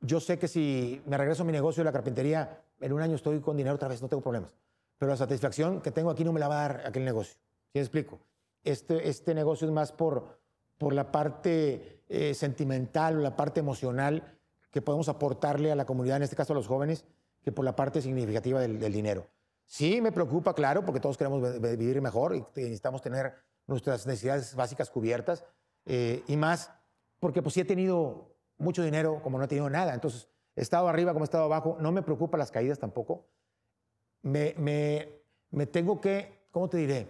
yo 0.00 0.20
sé 0.20 0.38
que 0.38 0.48
si 0.48 1.02
me 1.06 1.16
regreso 1.16 1.42
a 1.42 1.46
mi 1.46 1.52
negocio 1.52 1.82
de 1.82 1.86
la 1.86 1.92
carpintería, 1.92 2.60
en 2.80 2.92
un 2.92 3.00
año 3.00 3.14
estoy 3.14 3.40
con 3.40 3.56
dinero 3.56 3.76
otra 3.76 3.88
vez, 3.88 4.02
no 4.02 4.08
tengo 4.08 4.22
problemas. 4.22 4.50
Pero 4.98 5.10
la 5.10 5.16
satisfacción 5.16 5.80
que 5.80 5.90
tengo 5.90 6.10
aquí 6.10 6.24
no 6.24 6.32
me 6.32 6.40
la 6.40 6.48
va 6.48 6.64
a 6.64 6.68
dar 6.68 6.86
aquel 6.86 7.04
negocio. 7.04 7.34
¿Sí 7.72 7.78
me 7.78 7.80
explico? 7.82 8.20
Este, 8.64 9.08
este 9.08 9.34
negocio 9.34 9.66
es 9.66 9.72
más 9.72 9.92
por, 9.92 10.38
por 10.78 10.92
la 10.92 11.12
parte 11.12 12.02
eh, 12.08 12.34
sentimental 12.34 13.18
o 13.18 13.20
la 13.20 13.36
parte 13.36 13.60
emocional 13.60 14.38
que 14.70 14.82
podemos 14.82 15.08
aportarle 15.08 15.70
a 15.70 15.76
la 15.76 15.84
comunidad, 15.84 16.18
en 16.18 16.22
este 16.24 16.36
caso 16.36 16.52
a 16.52 16.56
los 16.56 16.66
jóvenes, 16.66 17.04
que 17.42 17.52
por 17.52 17.64
la 17.64 17.76
parte 17.76 18.02
significativa 18.02 18.60
del, 18.60 18.78
del 18.78 18.92
dinero. 18.92 19.26
Sí, 19.66 20.00
me 20.00 20.12
preocupa, 20.12 20.54
claro, 20.54 20.84
porque 20.84 21.00
todos 21.00 21.16
queremos 21.16 21.60
vivir 21.60 22.00
mejor 22.00 22.34
y 22.34 22.44
necesitamos 22.54 23.02
tener 23.02 23.34
nuestras 23.66 24.06
necesidades 24.06 24.54
básicas 24.54 24.90
cubiertas. 24.90 25.44
Eh, 25.84 26.22
y 26.26 26.36
más 26.36 26.70
porque 27.20 27.42
pues 27.42 27.54
sí 27.54 27.60
he 27.60 27.64
tenido 27.64 28.34
mucho 28.58 28.82
dinero 28.82 29.20
como 29.22 29.38
no 29.38 29.44
he 29.44 29.48
tenido 29.48 29.68
nada. 29.70 29.94
Entonces, 29.94 30.28
he 30.54 30.62
estado 30.62 30.88
arriba 30.88 31.12
como 31.12 31.24
he 31.24 31.26
estado 31.26 31.44
abajo. 31.44 31.76
No 31.80 31.92
me 31.92 32.02
preocupa 32.02 32.38
las 32.38 32.50
caídas 32.50 32.78
tampoco. 32.78 33.26
Me, 34.26 34.56
me, 35.52 35.66
tengo 35.66 36.00
que, 36.00 36.48
¿cómo 36.50 36.68
te 36.68 36.78
diré? 36.78 37.06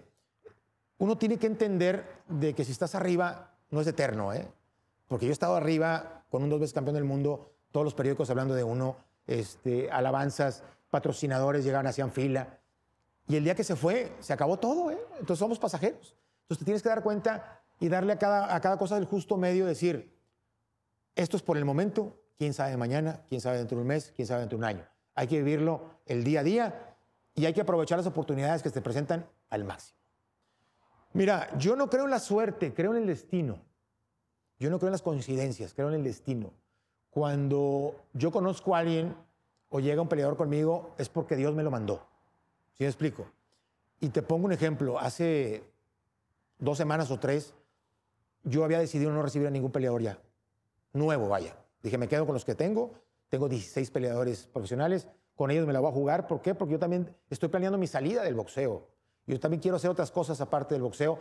Uno 0.98 1.16
tiene 1.16 1.38
que 1.38 1.46
entender 1.46 2.05
de 2.29 2.55
que 2.55 2.62
si 2.62 2.72
estás 2.72 2.94
arriba 2.94 3.55
no 3.70 3.81
es 3.81 3.87
eterno, 3.87 4.35
¿eh? 4.35 4.46
Porque 5.09 5.24
yo 5.24 5.31
he 5.31 5.33
estado 5.33 5.57
arriba 5.57 6.24
con 6.31 6.42
un 6.42 6.50
dos 6.50 6.61
veces 6.61 6.74
campeón 6.74 6.96
del 6.96 7.05
mundo, 7.05 7.55
todos 7.72 7.85
los 7.85 7.94
periódicos 7.94 8.29
hablando 8.29 8.55
de 8.55 8.64
uno, 8.64 8.96
este, 9.26 9.90
alabanzas, 9.90 10.62
patrocinadores 10.90 11.64
llegaban, 11.64 11.87
hacían 11.87 12.12
fila. 12.12 12.59
Y 13.29 13.37
el 13.37 13.44
día 13.44 13.55
que 13.55 13.64
se 13.64 13.76
fue, 13.76 14.12
se 14.20 14.35
acabó 14.35 14.59
todo, 14.59 14.90
¿eh? 14.90 14.98
Entonces 15.12 15.38
somos 15.38 15.59
pasajeros. 15.59 16.14
Entonces 16.42 16.59
te 16.59 16.64
tienes 16.66 16.83
que 16.83 16.90
dar 16.90 17.02
cuenta 17.02 17.62
y 17.81 17.88
darle 17.88 18.12
a 18.12 18.18
cada, 18.18 18.55
a 18.55 18.61
cada 18.61 18.76
cosa 18.76 18.96
del 18.96 19.07
justo 19.07 19.38
medio, 19.38 19.64
decir, 19.64 20.14
esto 21.14 21.38
es 21.38 21.42
por 21.42 21.57
el 21.57 21.64
momento, 21.64 22.20
quién 22.37 22.52
sabe 22.52 22.76
mañana, 22.76 23.22
quién 23.26 23.40
sabe 23.40 23.57
dentro 23.57 23.79
de 23.79 23.83
un 23.83 23.88
mes, 23.88 24.12
quién 24.14 24.29
sabe 24.29 24.40
dentro 24.40 24.59
de 24.59 24.64
un 24.64 24.68
año. 24.68 24.87
Hay 25.14 25.29
que 25.29 25.38
vivirlo 25.38 25.96
el 26.05 26.24
día 26.24 26.40
a 26.40 26.42
día 26.42 26.86
y 27.37 27.44
hay 27.44 27.53
que 27.53 27.61
aprovechar 27.61 27.99
las 27.99 28.07
oportunidades 28.07 28.62
que 28.62 28.70
se 28.70 28.81
presentan 28.81 29.29
al 29.51 29.64
máximo. 29.64 29.99
Mira, 31.12 31.57
yo 31.59 31.77
no 31.77 31.88
creo 31.88 32.05
en 32.05 32.11
la 32.11 32.18
suerte, 32.18 32.75
creo 32.75 32.92
en 32.92 33.03
el 33.03 33.07
destino. 33.07 33.59
Yo 34.59 34.70
no 34.70 34.79
creo 34.79 34.88
en 34.88 34.92
las 34.92 35.03
coincidencias, 35.03 35.75
creo 35.75 35.88
en 35.88 35.94
el 35.94 36.05
destino. 36.05 36.53
Cuando 37.11 37.94
yo 38.14 38.31
conozco 38.31 38.75
a 38.75 38.81
alguien 38.81 39.14
o 39.68 39.81
llega 39.81 40.03
un 40.03 40.09
peleador 40.09 40.37
conmigo, 40.37 40.94
es 40.99 41.11
porque 41.11 41.37
Dios 41.37 41.55
me 41.55 41.62
lo 41.62 41.70
mandó. 41.70 42.07
¿Sí 42.72 42.85
me 42.85 42.88
explico? 42.88 43.27
Y 44.01 44.09
te 44.09 44.22
pongo 44.22 44.46
un 44.46 44.53
ejemplo. 44.53 44.99
Hace 44.99 45.62
dos 46.59 46.79
semanas 46.79 47.11
o 47.11 47.20
tres, 47.20 47.55
yo 48.44 48.64
había 48.64 48.79
decidido 48.79 49.12
no 49.12 49.22
recibir 49.22 49.46
a 49.46 49.51
ningún 49.51 49.72
peleador 49.72 50.03
ya. 50.03 50.18
Nuevo, 50.94 51.29
vaya. 51.29 51.55
Dije, 51.83 51.99
me 51.99 52.09
quedo 52.09 52.25
con 52.25 52.35
los 52.35 52.46
que 52.46 52.55
tengo. 52.55 52.94
Tengo 53.29 53.49
16 53.49 53.90
peleadores 53.90 54.46
profesionales. 54.46 55.09
Con 55.37 55.51
ellos 55.51 55.66
me 55.66 55.72
la 55.72 55.81
voy 55.81 55.90
a 55.90 55.92
jugar. 55.92 56.27
¿Por 56.27 56.42
qué? 56.42 56.55
Porque 56.55 56.72
yo 56.72 56.79
también 56.79 57.14
estoy 57.31 57.49
planeando 57.49 57.79
mi 57.79 57.87
salida 57.87 58.25
del 58.25 58.35
boxeo. 58.35 58.88
Yo 59.27 59.38
también 59.38 59.61
quiero 59.61 59.77
hacer 59.77 59.90
otras 59.90 60.11
cosas 60.11 60.40
aparte 60.40 60.75
del 60.75 60.83
boxeo, 60.83 61.18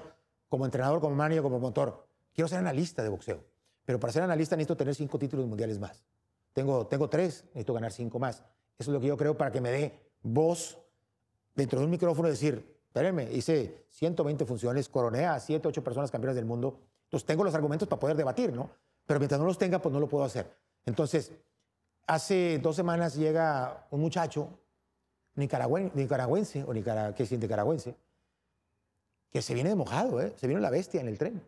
como 0.47 0.65
entrenador, 0.65 1.01
como 1.01 1.15
manager, 1.15 1.43
como 1.43 1.59
motor. 1.59 2.07
Quiero 2.33 2.47
ser 2.47 2.59
analista 2.59 3.03
de 3.03 3.09
boxeo. 3.09 3.43
Pero 3.83 3.99
para 3.99 4.13
ser 4.13 4.23
analista 4.23 4.55
necesito 4.55 4.77
tener 4.77 4.95
cinco 4.95 5.19
títulos 5.19 5.45
mundiales 5.45 5.77
más. 5.79 6.03
Tengo, 6.53 6.87
tengo 6.87 7.09
tres, 7.09 7.43
necesito 7.47 7.73
ganar 7.73 7.91
cinco 7.91 8.17
más. 8.17 8.37
Eso 8.77 8.91
es 8.91 8.93
lo 8.93 8.99
que 8.99 9.07
yo 9.07 9.17
creo 9.17 9.37
para 9.37 9.51
que 9.51 9.61
me 9.61 9.69
dé 9.69 9.99
voz 10.23 10.77
dentro 11.53 11.79
de 11.79 11.85
un 11.85 11.91
micrófono 11.91 12.27
y 12.29 12.31
decir, 12.31 12.79
espérenme, 12.87 13.31
hice 13.31 13.85
120 13.89 14.45
funciones, 14.45 14.87
coroné 14.87 15.25
a 15.25 15.39
7, 15.39 15.67
8 15.67 15.83
personas 15.83 16.11
campeonas 16.11 16.35
del 16.35 16.45
mundo. 16.45 16.79
Entonces 17.03 17.25
tengo 17.25 17.43
los 17.43 17.53
argumentos 17.53 17.87
para 17.87 17.99
poder 17.99 18.15
debatir, 18.17 18.53
¿no? 18.53 18.69
Pero 19.05 19.19
mientras 19.19 19.39
no 19.39 19.45
los 19.45 19.57
tenga, 19.57 19.79
pues 19.79 19.93
no 19.93 19.99
lo 19.99 20.07
puedo 20.07 20.23
hacer. 20.23 20.51
Entonces, 20.85 21.31
hace 22.07 22.59
dos 22.59 22.75
semanas 22.75 23.15
llega 23.15 23.87
un 23.91 24.01
muchacho 24.01 24.59
nicaragüense, 25.35 26.63
o 26.63 26.73
nicara, 26.73 27.13
¿qué 27.13 27.23
es 27.23 27.31
nicaragüense? 27.31 27.95
Que 29.29 29.41
se 29.41 29.53
viene 29.53 29.69
de 29.69 29.75
mojado, 29.75 30.21
¿eh? 30.21 30.33
Se 30.37 30.47
viene 30.47 30.61
la 30.61 30.69
bestia 30.69 31.01
en 31.01 31.07
el 31.07 31.17
tren. 31.17 31.41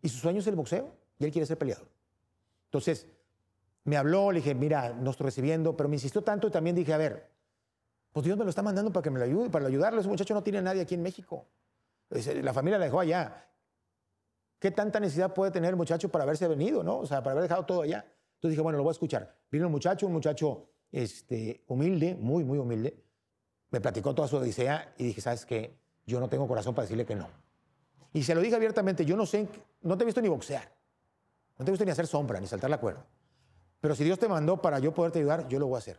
Y 0.00 0.08
su 0.08 0.18
sueño 0.18 0.40
es 0.40 0.46
el 0.46 0.56
boxeo 0.56 0.90
y 1.18 1.24
él 1.24 1.32
quiere 1.32 1.46
ser 1.46 1.58
peleador. 1.58 1.86
Entonces, 2.66 3.06
me 3.84 3.96
habló, 3.96 4.32
le 4.32 4.40
dije, 4.40 4.54
mira, 4.54 4.90
no 4.94 5.10
estoy 5.10 5.26
recibiendo, 5.26 5.76
pero 5.76 5.88
me 5.88 5.96
insistió 5.96 6.22
tanto 6.22 6.48
y 6.48 6.50
también 6.50 6.76
dije, 6.76 6.92
a 6.92 6.98
ver, 6.98 7.28
pues 8.12 8.24
Dios 8.24 8.38
me 8.38 8.44
lo 8.44 8.50
está 8.50 8.62
mandando 8.62 8.92
para 8.92 9.02
que 9.02 9.10
me 9.10 9.18
lo 9.18 9.24
ayude, 9.24 9.50
para 9.50 9.66
ayudarle. 9.66 10.00
Ese 10.00 10.08
muchacho 10.08 10.34
no 10.34 10.42
tiene 10.42 10.58
a 10.58 10.62
nadie 10.62 10.82
aquí 10.82 10.94
en 10.94 11.02
México. 11.02 11.46
La 12.10 12.54
familia 12.54 12.78
la 12.78 12.86
dejó 12.86 13.00
allá. 13.00 13.46
¿Qué 14.58 14.70
tanta 14.70 14.98
necesidad 14.98 15.34
puede 15.34 15.50
tener 15.50 15.70
el 15.70 15.76
muchacho 15.76 16.08
para 16.08 16.24
haberse 16.24 16.48
venido, 16.48 16.82
no? 16.82 16.98
O 16.98 17.06
sea, 17.06 17.22
para 17.22 17.32
haber 17.32 17.42
dejado 17.42 17.64
todo 17.64 17.82
allá. 17.82 18.06
Entonces 18.38 18.52
dije, 18.52 18.62
bueno, 18.62 18.76
lo 18.76 18.84
voy 18.84 18.90
a 18.90 18.92
escuchar. 18.92 19.36
Vino 19.50 19.66
un 19.66 19.72
muchacho, 19.72 20.06
un 20.06 20.12
muchacho 20.12 20.68
este, 20.92 21.64
humilde, 21.66 22.14
muy, 22.14 22.44
muy 22.44 22.58
humilde. 22.58 23.02
Me 23.70 23.80
platicó 23.80 24.14
toda 24.14 24.28
su 24.28 24.36
odisea 24.36 24.94
y 24.96 25.06
dije, 25.06 25.20
¿sabes 25.20 25.44
qué? 25.44 25.76
Yo 26.06 26.20
no 26.20 26.28
tengo 26.28 26.46
corazón 26.46 26.72
para 26.72 26.84
decirle 26.84 27.04
que 27.04 27.16
no. 27.16 27.28
Y 28.12 28.22
se 28.22 28.36
lo 28.36 28.40
dije 28.40 28.54
abiertamente, 28.54 29.04
yo 29.04 29.16
no 29.16 29.26
sé, 29.26 29.48
no 29.82 29.98
te 29.98 30.04
he 30.04 30.06
visto 30.06 30.20
ni 30.20 30.28
boxear. 30.28 30.72
No 31.58 31.64
te 31.64 31.70
he 31.70 31.72
visto 31.72 31.84
ni 31.84 31.90
hacer 31.90 32.06
sombra, 32.06 32.38
ni 32.38 32.46
saltar 32.46 32.70
la 32.70 32.78
cuerda. 32.78 33.04
Pero 33.80 33.96
si 33.96 34.04
Dios 34.04 34.20
te 34.20 34.28
mandó 34.28 34.62
para 34.62 34.78
yo 34.78 34.94
poderte 34.94 35.18
ayudar, 35.18 35.48
yo 35.48 35.58
lo 35.58 35.66
voy 35.66 35.74
a 35.74 35.78
hacer. 35.78 35.98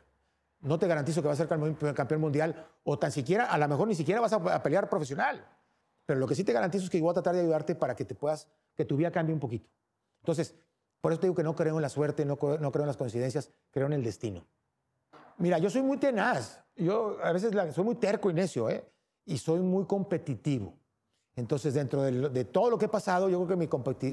No 0.61 0.79
te 0.79 0.87
garantizo 0.87 1.21
que 1.21 1.27
vas 1.27 1.39
a 1.41 1.45
ser 1.45 1.93
campeón 1.93 2.21
mundial 2.21 2.67
o 2.85 2.97
tan 2.97 3.11
siquiera, 3.11 3.45
a 3.47 3.57
lo 3.57 3.67
mejor 3.67 3.89
ni 3.89 3.95
siquiera 3.95 4.21
vas 4.21 4.31
a 4.31 4.63
pelear 4.63 4.89
profesional. 4.89 5.45
Pero 6.05 6.21
lo 6.21 6.27
que 6.27 6.35
sí 6.35 6.45
te 6.45 6.53
garantizo 6.53 6.85
es 6.85 6.89
que 6.89 7.01
voy 7.01 7.11
a 7.11 7.13
tratar 7.13 7.35
de 7.35 7.41
ayudarte 7.41 7.75
para 7.75 7.95
que 7.95 8.05
te 8.05 8.15
puedas, 8.15 8.47
que 8.75 8.85
tu 8.85 8.95
vida 8.95 9.11
cambie 9.11 9.33
un 9.33 9.39
poquito. 9.39 9.69
Entonces, 10.21 10.55
por 11.01 11.11
eso 11.11 11.21
te 11.21 11.27
digo 11.27 11.35
que 11.35 11.43
no 11.43 11.55
creo 11.55 11.75
en 11.75 11.81
la 11.81 11.89
suerte, 11.89 12.25
no, 12.25 12.37
creo 12.37 12.57
en 12.59 12.87
las 12.87 12.97
coincidencias, 12.97 13.51
creo 13.71 13.87
en 13.87 13.93
el 13.93 14.03
destino. 14.03 14.45
Mira, 15.37 15.57
yo 15.57 15.69
soy 15.69 15.81
muy 15.81 15.97
tenaz. 15.97 16.61
Yo 16.75 17.17
a 17.23 17.31
veces 17.31 17.53
soy 17.73 17.83
muy 17.83 17.95
terco 17.95 18.29
y 18.29 18.33
necio, 18.33 18.69
¿eh? 18.69 18.85
Y 19.25 19.37
soy 19.37 19.61
muy 19.61 19.85
competitivo. 19.85 20.73
Entonces, 21.35 21.73
dentro 21.73 22.01
de, 22.03 22.45
todo 22.45 22.69
lo 22.69 22.77
que 22.77 22.85
he 22.85 22.89
pasado, 22.89 23.29
yo 23.29 23.37
creo 23.37 23.47
que 23.47 23.67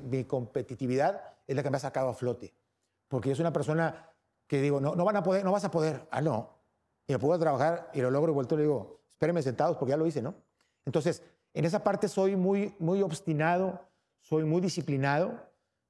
mi, 0.08 0.24
competitividad 0.24 1.20
es 1.46 1.56
la 1.56 1.62
que 1.62 1.70
me 1.70 1.76
ha 1.76 1.80
sacado 1.80 2.08
a 2.08 2.14
flote. 2.14 2.54
Porque 3.08 3.28
yo 3.28 3.34
soy 3.34 3.42
una 3.42 3.52
persona 3.52 4.10
que 4.46 4.60
digo, 4.60 4.80
no, 4.80 4.94
van 5.04 5.16
a 5.16 5.22
poder, 5.24 5.44
no 5.44 5.50
vas 5.50 5.64
a 5.64 5.70
poder. 5.70 6.06
Ah, 6.12 6.20
no. 6.20 6.50
Y 7.08 7.12
me 7.12 7.18
puedo 7.18 7.38
trabajar 7.38 7.90
y 7.94 8.00
lo 8.00 8.10
logro 8.10 8.30
y 8.30 8.34
vuelto 8.34 8.54
y 8.54 8.58
le 8.58 8.64
digo, 8.64 9.00
espérenme 9.10 9.42
sentados 9.42 9.76
porque 9.76 9.90
ya 9.90 9.96
lo 9.96 10.06
hice, 10.06 10.22
¿no? 10.22 10.34
Entonces, 10.84 11.22
en 11.52 11.64
esa 11.64 11.82
parte 11.82 12.06
soy 12.06 12.36
muy, 12.36 12.74
muy 12.78 13.02
obstinado, 13.02 13.80
soy 14.20 14.44
muy 14.44 14.60
disciplinado. 14.60 15.40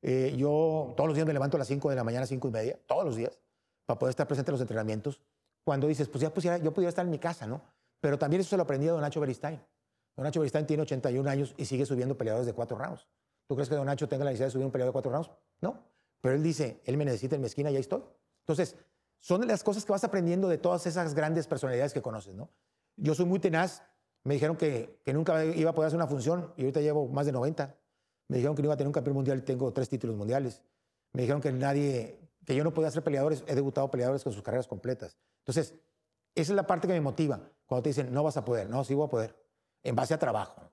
Eh, 0.09 0.37
yo 0.37 0.95
todos 0.97 1.09
los 1.09 1.17
días 1.17 1.27
me 1.27 1.33
levanto 1.33 1.57
a 1.57 1.59
las 1.59 1.67
5 1.67 1.91
de 1.91 1.97
la 1.97 2.05
mañana, 2.05 2.27
5 2.27 2.47
y 2.47 2.51
media, 2.53 2.79
todos 2.87 3.05
los 3.05 3.17
días, 3.17 3.41
para 3.87 3.99
poder 3.99 4.11
estar 4.11 4.29
presente 4.29 4.53
en 4.53 4.53
los 4.53 4.61
entrenamientos. 4.61 5.21
Cuando 5.65 5.89
dices, 5.89 6.09
pues 6.09 6.23
ya 6.23 6.33
pusiera, 6.33 6.59
yo 6.59 6.73
pudiera 6.73 6.91
estar 6.91 7.05
en 7.05 7.11
mi 7.11 7.19
casa, 7.19 7.45
¿no? 7.45 7.61
Pero 8.01 8.17
también 8.17 8.41
eso 8.41 8.51
se 8.51 8.57
lo 8.57 8.63
aprendí 8.63 8.87
a 8.87 8.93
don 8.93 9.01
Nacho 9.01 9.19
Beristain. 9.19 9.61
Don 10.15 10.23
Nacho 10.23 10.39
Beristain 10.39 10.65
tiene 10.65 10.85
81 10.85 11.29
años 11.29 11.55
y 11.57 11.65
sigue 11.65 11.85
subiendo 11.85 12.17
peleadores 12.17 12.47
de 12.47 12.53
cuatro 12.53 12.79
rounds. 12.79 13.09
¿Tú 13.49 13.57
crees 13.57 13.69
que 13.69 13.75
don 13.75 13.87
Nacho 13.87 14.09
tenga 14.09 14.25
la 14.25 14.31
necesidad 14.31 14.47
de 14.47 14.53
subir 14.53 14.67
un 14.67 14.71
peleador 14.71 14.91
de 14.91 14.93
cuatro 14.93 15.11
rounds? 15.11 15.29
No. 15.61 15.83
Pero 16.21 16.37
él 16.37 16.43
dice, 16.45 16.81
él 16.85 16.97
me 16.97 17.05
necesita 17.05 17.35
en 17.35 17.41
mi 17.41 17.49
esquina 17.49 17.73
y 17.73 17.75
ahí 17.75 17.81
estoy. 17.81 18.05
Entonces, 18.43 18.77
son 19.19 19.45
las 19.49 19.65
cosas 19.65 19.85
que 19.85 19.91
vas 19.91 20.05
aprendiendo 20.05 20.47
de 20.47 20.59
todas 20.59 20.87
esas 20.87 21.15
grandes 21.15 21.49
personalidades 21.49 21.93
que 21.93 22.01
conoces, 22.01 22.33
¿no? 22.37 22.49
Yo 22.95 23.17
soy 23.17 23.27
muy 23.27 23.41
tenaz. 23.41 23.83
Me 24.23 24.35
dijeron 24.35 24.57
que, 24.57 25.01
que 25.05 25.13
nunca 25.13 25.45
iba 25.45 25.71
a 25.71 25.75
poder 25.75 25.89
hacer 25.89 25.97
una 25.97 26.07
función 26.07 26.53
y 26.57 26.61
ahorita 26.61 26.81
llevo 26.81 27.09
más 27.09 27.27
de 27.27 27.33
90. 27.33 27.77
Me 28.29 28.37
dijeron 28.37 28.57
que 28.57 28.63
no 28.63 28.67
iba 28.67 28.75
a 28.75 28.77
tener 28.77 28.89
un 28.89 28.93
campeón 28.93 29.15
mundial 29.17 29.39
y 29.39 29.43
tengo 29.43 29.73
tres 29.73 29.89
títulos 29.89 30.17
mundiales. 30.17 30.63
Me 31.13 31.23
dijeron 31.23 31.41
que 31.41 31.53
nadie, 31.53 32.19
que 32.45 32.55
yo 32.55 32.65
no 32.65 32.75
podía 32.75 32.91
ser 32.91 33.03
peleadores. 33.03 33.45
He 33.47 33.55
debutado 33.55 33.91
peleadores 33.91 34.25
con 34.25 34.33
sus 34.33 34.43
carreras 34.43 34.67
completas. 34.67 35.17
Entonces, 35.39 35.75
Esa 36.35 36.53
es 36.53 36.57
la 36.57 36.67
parte 36.67 36.87
que 36.87 36.93
me 36.93 37.01
motiva. 37.01 37.41
Cuando 37.65 37.83
te 37.83 37.91
dicen, 37.91 38.13
no 38.13 38.23
vas 38.23 38.37
a 38.37 38.45
poder. 38.45 38.69
No, 38.69 38.85
sí 38.85 38.95
voy 38.95 39.07
a 39.07 39.11
poder. 39.11 39.37
En 39.83 39.97
base 39.97 40.13
a 40.15 40.19
trabajo. 40.19 40.71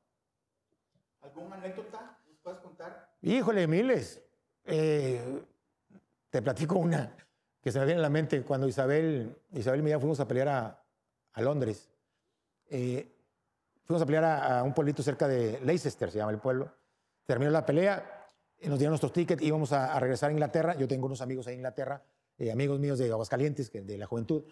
¿Alguna 1.21 1.55
anécdota 1.55 2.19
nos 2.27 2.37
puedes 2.39 2.59
contar? 2.59 3.15
Híjole, 3.21 3.65
miles. 3.67 4.21
Eh, 4.65 5.43
te 6.29 6.41
platico 6.41 6.77
una 6.77 7.15
que 7.61 7.71
se 7.71 7.79
me 7.79 7.85
viene 7.85 7.99
a 7.99 8.03
la 8.03 8.09
mente. 8.09 8.43
Cuando 8.43 8.67
Isabel, 8.67 9.37
Isabel 9.51 9.87
y 9.87 9.91
yo 9.91 9.99
fuimos 9.99 10.19
a 10.19 10.27
pelear 10.27 10.49
a, 10.49 10.83
a 11.31 11.41
Londres, 11.41 11.89
eh, 12.69 13.15
fuimos 13.85 14.01
a 14.01 14.05
pelear 14.05 14.23
a, 14.25 14.59
a, 14.59 14.63
un 14.63 14.73
pueblito 14.73 15.01
cerca 15.01 15.27
de 15.27 15.61
Leicester, 15.61 16.11
se 16.11 16.17
llama 16.17 16.31
el 16.31 16.39
pueblo. 16.39 16.69
Terminó 17.25 17.51
la 17.51 17.65
pelea, 17.65 18.23
y 18.63 18.69
nos 18.69 18.79
dieron 18.79 18.91
nuestros 18.91 19.11
tickets, 19.11 19.41
íbamos 19.41 19.73
a, 19.73 19.93
a, 19.93 19.99
regresar 19.99 20.29
a 20.29 20.33
Inglaterra. 20.33 20.75
Yo 20.75 20.87
tengo 20.87 21.05
unos 21.05 21.21
amigos 21.21 21.47
ahí 21.47 21.53
en 21.53 21.59
Inglaterra, 21.59 22.01
eh, 22.37 22.51
amigos 22.51 22.79
míos 22.79 22.97
de 22.97 23.11
Aguascalientes, 23.11 23.69
que, 23.69 23.81
de 23.81 23.97
la 23.97 24.05
juventud. 24.05 24.43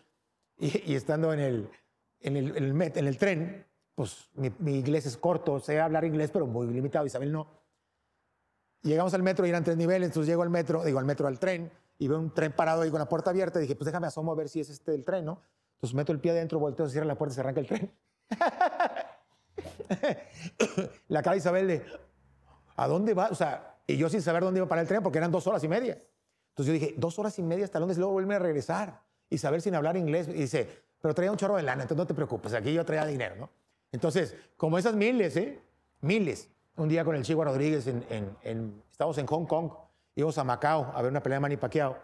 Y, 0.57 0.91
y 0.91 0.95
estando 0.95 1.33
en 1.33 1.39
el, 1.39 1.69
en 2.19 2.35
el, 2.35 2.57
en 2.57 2.63
el, 2.63 2.73
met, 2.73 2.97
en 2.97 3.07
el 3.07 3.17
tren, 3.17 3.65
pues 3.95 4.29
mi, 4.33 4.51
mi, 4.59 4.79
inglés 4.79 5.05
es 5.05 5.15
corto, 5.15 5.59
sé 5.59 5.79
hablar 5.79 6.03
inglés, 6.03 6.29
pero 6.31 6.45
muy 6.45 6.67
limitado. 6.67 7.05
Isabel 7.05 7.31
no. 7.31 7.47
Llegamos 8.83 9.13
al 9.13 9.23
metro 9.23 9.45
y 9.45 9.49
eran 9.49 9.63
tres 9.63 9.77
niveles, 9.77 10.07
entonces 10.07 10.27
llego 10.27 10.43
al 10.43 10.49
metro, 10.49 10.83
digo 10.83 10.99
al 10.99 11.05
metro 11.05 11.27
al 11.27 11.39
tren, 11.39 11.71
y 11.97 12.07
veo 12.07 12.19
un 12.19 12.33
tren 12.33 12.51
parado 12.51 12.81
ahí 12.81 12.89
con 12.89 12.99
la 12.99 13.07
puerta 13.07 13.29
abierta. 13.29 13.59
Y 13.59 13.61
dije, 13.61 13.75
pues 13.75 13.85
déjame 13.85 14.07
asomo 14.07 14.33
a 14.33 14.35
ver 14.35 14.49
si 14.49 14.59
es 14.59 14.69
este 14.69 14.93
el 14.93 15.05
tren, 15.05 15.23
¿no? 15.23 15.41
Entonces 15.75 15.95
meto 15.95 16.11
el 16.11 16.19
pie 16.19 16.31
adentro, 16.31 16.59
volteo, 16.59 16.85
se 16.87 16.93
cierra 16.93 17.07
la 17.07 17.17
puerta 17.17 17.31
y 17.31 17.35
se 17.35 17.41
arranca 17.41 17.61
el 17.61 17.67
tren. 17.67 17.91
la 21.07 21.21
cara 21.21 21.33
de 21.33 21.37
Isabel 21.37 21.67
de, 21.67 21.85
¿a 22.81 22.87
dónde 22.87 23.13
va? 23.13 23.29
O 23.29 23.35
sea, 23.35 23.77
y 23.85 23.95
yo 23.97 24.09
sin 24.09 24.21
saber 24.21 24.43
dónde 24.43 24.59
iba 24.59 24.67
para 24.67 24.81
el 24.81 24.87
tren 24.87 25.03
porque 25.03 25.19
eran 25.19 25.31
dos 25.31 25.45
horas 25.45 25.63
y 25.63 25.67
media. 25.67 25.97
Entonces 26.49 26.65
yo 26.67 26.73
dije, 26.73 26.95
dos 26.97 27.19
horas 27.19 27.37
y 27.37 27.43
media 27.43 27.65
hasta 27.65 27.79
Londres 27.79 27.97
y 27.97 27.99
luego 27.99 28.13
vuelve 28.13 28.35
a 28.35 28.39
regresar. 28.39 29.01
Isabel 29.29 29.61
sin 29.61 29.75
hablar 29.75 29.97
inglés. 29.97 30.27
Y 30.27 30.33
dice, 30.33 30.67
pero 31.01 31.13
traía 31.13 31.31
un 31.31 31.37
chorro 31.37 31.57
de 31.57 31.63
lana, 31.63 31.83
entonces 31.83 31.97
no 31.97 32.07
te 32.07 32.13
preocupes, 32.13 32.53
aquí 32.53 32.73
yo 32.73 32.83
traía 32.85 33.05
dinero, 33.05 33.35
¿no? 33.35 33.49
Entonces, 33.91 34.35
como 34.57 34.77
esas 34.77 34.95
miles, 34.95 35.35
¿eh? 35.37 35.59
Miles. 36.01 36.49
Un 36.77 36.89
día 36.89 37.03
con 37.03 37.15
el 37.15 37.23
Chihuahua 37.23 37.51
Rodríguez, 37.51 37.85
en, 37.87 38.03
en, 38.09 38.35
en, 38.43 38.83
estamos 38.89 39.17
en 39.17 39.27
Hong 39.27 39.45
Kong, 39.45 39.71
íbamos 40.15 40.37
a 40.37 40.43
Macao 40.43 40.91
a 40.95 41.01
ver 41.01 41.11
una 41.11 41.21
pelea 41.21 41.37
de 41.37 41.41
Manny 41.41 41.57
Pacquiao. 41.57 41.97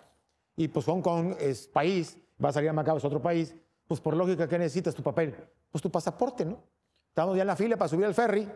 Y 0.56 0.68
pues 0.68 0.86
Hong 0.86 1.02
Kong 1.02 1.36
es 1.40 1.68
país, 1.68 2.18
va 2.44 2.50
a 2.50 2.54
salir 2.54 2.70
a 2.70 2.74
Macao, 2.74 2.98
es 2.98 3.06
otro 3.06 3.22
país. 3.22 3.56
Pues 3.88 4.02
por 4.02 4.16
lógica, 4.16 4.48
¿qué 4.48 4.60
necesitas? 4.60 4.94
Tu 4.94 5.02
papel. 5.02 5.34
Pues 5.72 5.82
tu 5.82 5.90
pasaporte, 5.90 6.46
¿no? 6.46 6.58
Estábamos 7.10 7.38
ya 7.38 7.44
en 7.44 7.48
la 7.48 7.56
fila 7.56 7.78
para 7.78 7.88
subir 7.88 8.06
al 8.06 8.14
ferry 8.14 8.48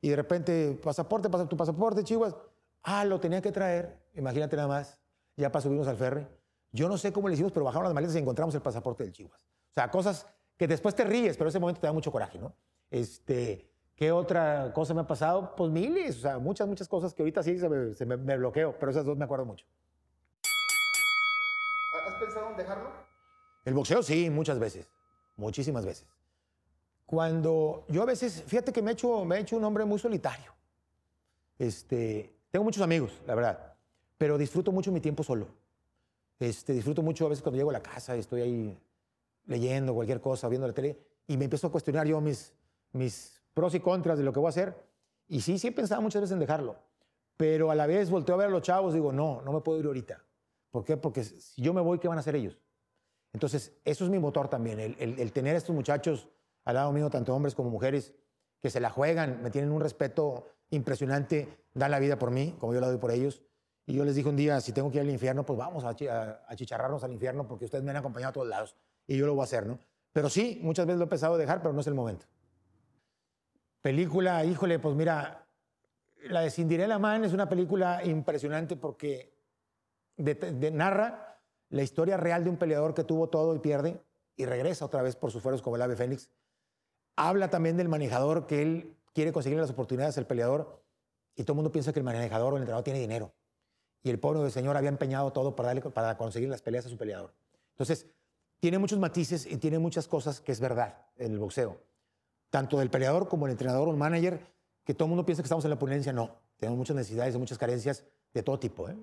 y 0.00 0.08
de 0.08 0.16
repente, 0.16 0.78
pasaporte, 0.82 1.28
pasa, 1.28 1.48
tu 1.48 1.56
pasaporte, 1.56 2.02
Chihuahua. 2.02 2.42
Ah, 2.82 3.04
lo 3.04 3.20
tenía 3.20 3.42
que 3.42 3.52
traer, 3.52 3.98
imagínate 4.14 4.56
nada 4.56 4.68
más, 4.68 4.98
ya 5.36 5.52
para 5.52 5.62
subirnos 5.62 5.88
al 5.88 5.96
ferry. 5.96 6.26
Yo 6.72 6.88
no 6.88 6.96
sé 6.96 7.12
cómo 7.12 7.28
le 7.28 7.34
hicimos, 7.34 7.52
pero 7.52 7.64
bajamos 7.64 7.84
las 7.84 7.94
maletas 7.94 8.16
y 8.16 8.18
encontramos 8.18 8.54
el 8.54 8.62
pasaporte 8.62 9.04
del 9.04 9.12
Chihuahua. 9.12 9.38
O 9.38 9.72
sea, 9.74 9.90
cosas 9.90 10.26
que 10.56 10.66
después 10.66 10.94
te 10.94 11.04
ríes, 11.04 11.36
pero 11.36 11.50
ese 11.50 11.58
momento 11.58 11.80
te 11.80 11.86
da 11.86 11.92
mucho 11.92 12.10
coraje, 12.12 12.38
¿no? 12.38 12.54
Este, 12.90 13.70
¿Qué 14.00 14.12
otra 14.12 14.72
cosa 14.72 14.94
me 14.94 15.02
ha 15.02 15.06
pasado? 15.06 15.54
Pues 15.54 15.70
miles, 15.70 16.16
o 16.16 16.20
sea, 16.20 16.38
muchas, 16.38 16.66
muchas 16.66 16.88
cosas 16.88 17.12
que 17.12 17.20
ahorita 17.22 17.42
sí 17.42 17.58
se 17.58 17.68
me, 17.68 17.92
se 17.92 18.06
me, 18.06 18.16
me 18.16 18.38
bloqueo, 18.38 18.74
pero 18.78 18.90
esas 18.90 19.04
dos 19.04 19.18
me 19.18 19.26
acuerdo 19.26 19.44
mucho. 19.44 19.66
¿Has 22.06 22.14
pensado 22.14 22.50
en 22.50 22.56
dejarlo? 22.56 22.90
El 23.66 23.74
boxeo 23.74 24.02
sí, 24.02 24.30
muchas 24.30 24.58
veces, 24.58 24.90
muchísimas 25.36 25.84
veces. 25.84 26.08
Cuando 27.10 27.86
yo 27.88 28.02
a 28.02 28.06
veces, 28.06 28.44
fíjate 28.46 28.72
que 28.72 28.82
me 28.82 28.92
he 28.92 28.94
hecho, 28.94 29.24
me 29.24 29.34
he 29.34 29.40
hecho 29.40 29.56
un 29.56 29.64
hombre 29.64 29.84
muy 29.84 29.98
solitario. 29.98 30.52
Este, 31.58 32.36
tengo 32.52 32.62
muchos 32.62 32.84
amigos, 32.84 33.20
la 33.26 33.34
verdad, 33.34 33.74
pero 34.16 34.38
disfruto 34.38 34.70
mucho 34.70 34.92
mi 34.92 35.00
tiempo 35.00 35.24
solo. 35.24 35.48
Este, 36.38 36.72
disfruto 36.72 37.02
mucho 37.02 37.26
a 37.26 37.30
veces 37.30 37.42
cuando 37.42 37.56
llego 37.56 37.70
a 37.70 37.72
la 37.72 37.82
casa 37.82 38.14
y 38.14 38.20
estoy 38.20 38.42
ahí 38.42 38.78
leyendo 39.46 39.92
cualquier 39.92 40.20
cosa, 40.20 40.48
viendo 40.48 40.68
la 40.68 40.72
tele, 40.72 41.00
y 41.26 41.36
me 41.36 41.46
empiezo 41.46 41.66
a 41.66 41.72
cuestionar 41.72 42.06
yo 42.06 42.20
mis, 42.20 42.52
mis 42.92 43.42
pros 43.54 43.74
y 43.74 43.80
contras 43.80 44.16
de 44.16 44.22
lo 44.22 44.32
que 44.32 44.38
voy 44.38 44.46
a 44.46 44.50
hacer. 44.50 44.80
Y 45.26 45.40
sí, 45.40 45.58
sí 45.58 45.66
he 45.66 45.72
pensado 45.72 46.00
muchas 46.02 46.22
veces 46.22 46.34
en 46.34 46.38
dejarlo, 46.38 46.76
pero 47.36 47.72
a 47.72 47.74
la 47.74 47.88
vez 47.88 48.08
volteo 48.08 48.36
a 48.36 48.38
ver 48.38 48.46
a 48.46 48.50
los 48.50 48.62
chavos 48.62 48.92
y 48.92 48.98
digo, 48.98 49.10
no, 49.10 49.42
no 49.42 49.52
me 49.52 49.62
puedo 49.62 49.80
ir 49.80 49.86
ahorita. 49.86 50.22
¿Por 50.70 50.84
qué? 50.84 50.96
Porque 50.96 51.24
si 51.24 51.60
yo 51.60 51.74
me 51.74 51.80
voy, 51.80 51.98
¿qué 51.98 52.06
van 52.06 52.18
a 52.18 52.20
hacer 52.20 52.36
ellos? 52.36 52.56
Entonces, 53.32 53.72
eso 53.84 54.04
es 54.04 54.10
mi 54.10 54.20
motor 54.20 54.46
también, 54.46 54.78
el, 54.78 54.94
el, 55.00 55.18
el 55.18 55.32
tener 55.32 55.56
a 55.56 55.58
estos 55.58 55.74
muchachos 55.74 56.28
al 56.64 56.74
lado 56.74 56.92
mío, 56.92 57.10
tanto 57.10 57.34
hombres 57.34 57.54
como 57.54 57.70
mujeres, 57.70 58.14
que 58.60 58.70
se 58.70 58.80
la 58.80 58.90
juegan, 58.90 59.42
me 59.42 59.50
tienen 59.50 59.72
un 59.72 59.80
respeto 59.80 60.46
impresionante, 60.70 61.64
dan 61.74 61.90
la 61.90 61.98
vida 61.98 62.18
por 62.18 62.30
mí, 62.30 62.56
como 62.58 62.74
yo 62.74 62.80
la 62.80 62.88
doy 62.88 62.98
por 62.98 63.10
ellos. 63.10 63.42
Y 63.86 63.94
yo 63.94 64.04
les 64.04 64.14
dije 64.14 64.28
un 64.28 64.36
día, 64.36 64.60
si 64.60 64.72
tengo 64.72 64.90
que 64.90 64.98
ir 64.98 65.02
al 65.02 65.10
infierno, 65.10 65.44
pues 65.44 65.58
vamos 65.58 65.84
a, 65.84 65.88
a, 65.88 66.40
a 66.46 66.56
chicharrarnos 66.56 67.02
al 67.02 67.12
infierno, 67.12 67.46
porque 67.48 67.64
ustedes 67.64 67.82
me 67.82 67.90
han 67.90 67.96
acompañado 67.96 68.30
a 68.30 68.32
todos 68.34 68.48
lados, 68.48 68.76
y 69.06 69.16
yo 69.16 69.26
lo 69.26 69.34
voy 69.34 69.42
a 69.42 69.44
hacer, 69.44 69.66
¿no? 69.66 69.78
Pero 70.12 70.28
sí, 70.28 70.58
muchas 70.62 70.86
veces 70.86 70.98
lo 70.98 71.06
he 71.06 71.08
pensado 71.08 71.36
dejar, 71.36 71.62
pero 71.62 71.72
no 71.72 71.80
es 71.80 71.86
el 71.86 71.94
momento. 71.94 72.26
Película, 73.80 74.44
híjole, 74.44 74.78
pues 74.78 74.94
mira, 74.94 75.46
la 76.24 76.42
de 76.42 76.50
Cinderella 76.50 76.98
Man 76.98 77.24
es 77.24 77.32
una 77.32 77.48
película 77.48 78.04
impresionante 78.04 78.76
porque 78.76 79.32
de, 80.16 80.34
de, 80.34 80.70
narra 80.70 81.40
la 81.70 81.82
historia 81.82 82.16
real 82.16 82.44
de 82.44 82.50
un 82.50 82.56
peleador 82.56 82.94
que 82.94 83.04
tuvo 83.04 83.28
todo 83.28 83.54
y 83.54 83.60
pierde 83.60 84.02
y 84.36 84.44
regresa 84.44 84.84
otra 84.84 85.02
vez 85.02 85.16
por 85.16 85.30
sus 85.30 85.42
fueros 85.42 85.62
como 85.62 85.76
el 85.76 85.82
ave 85.82 85.96
fénix. 85.96 86.28
Habla 87.16 87.50
también 87.50 87.76
del 87.76 87.88
manejador 87.88 88.46
que 88.46 88.62
él 88.62 88.96
quiere 89.14 89.32
conseguir 89.32 89.58
las 89.58 89.70
oportunidades 89.70 90.16
al 90.18 90.26
peleador 90.26 90.82
y 91.36 91.44
todo 91.44 91.52
el 91.54 91.56
mundo 91.56 91.72
piensa 91.72 91.92
que 91.92 92.00
el 92.00 92.04
manejador 92.04 92.52
o 92.52 92.56
el 92.56 92.62
entrenador 92.62 92.84
tiene 92.84 93.00
dinero. 93.00 93.32
Y 94.02 94.10
el 94.10 94.18
pobre 94.18 94.50
señor 94.50 94.76
había 94.76 94.88
empeñado 94.88 95.32
todo 95.32 95.54
para, 95.54 95.68
darle, 95.68 95.82
para 95.82 96.16
conseguir 96.16 96.48
las 96.48 96.62
peleas 96.62 96.86
a 96.86 96.88
su 96.88 96.96
peleador. 96.96 97.34
Entonces, 97.72 98.06
tiene 98.60 98.78
muchos 98.78 98.98
matices 98.98 99.46
y 99.46 99.56
tiene 99.56 99.78
muchas 99.78 100.06
cosas 100.06 100.40
que 100.40 100.52
es 100.52 100.60
verdad 100.60 101.06
en 101.16 101.32
el 101.32 101.38
boxeo. 101.38 101.78
Tanto 102.50 102.78
del 102.78 102.90
peleador 102.90 103.28
como 103.28 103.46
el 103.46 103.52
entrenador 103.52 103.88
o 103.88 103.90
el 103.90 103.96
manager, 103.96 104.40
que 104.84 104.94
todo 104.94 105.06
el 105.06 105.10
mundo 105.10 105.24
piensa 105.24 105.42
que 105.42 105.46
estamos 105.46 105.64
en 105.64 105.70
la 105.70 105.76
opulencia. 105.76 106.12
No, 106.12 106.36
tenemos 106.58 106.78
muchas 106.78 106.96
necesidades 106.96 107.34
y 107.34 107.38
muchas 107.38 107.58
carencias 107.58 108.04
de 108.34 108.42
todo 108.42 108.58
tipo. 108.58 108.88
¿eh? 108.88 108.96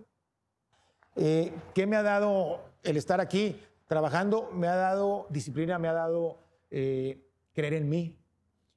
Eh, 1.16 1.54
¿Qué 1.74 1.88
me 1.88 1.96
ha 1.96 2.04
dado 2.04 2.62
el 2.84 2.98
estar 2.98 3.20
aquí 3.20 3.60
trabajando? 3.88 4.52
Me 4.54 4.68
ha 4.68 4.76
dado 4.76 5.26
disciplina, 5.30 5.80
me 5.80 5.88
ha 5.88 5.94
dado 5.94 6.38
eh, 6.70 7.27
creer 7.58 7.74
en 7.74 7.90
mí, 7.90 8.16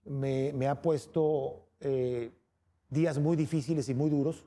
me, 0.06 0.66
ha 0.66 0.80
puesto 0.80 1.68
eh, 1.80 2.32
días 2.88 3.18
muy 3.18 3.36
difíciles 3.36 3.90
y 3.90 3.94
muy 3.94 4.08
duros, 4.08 4.46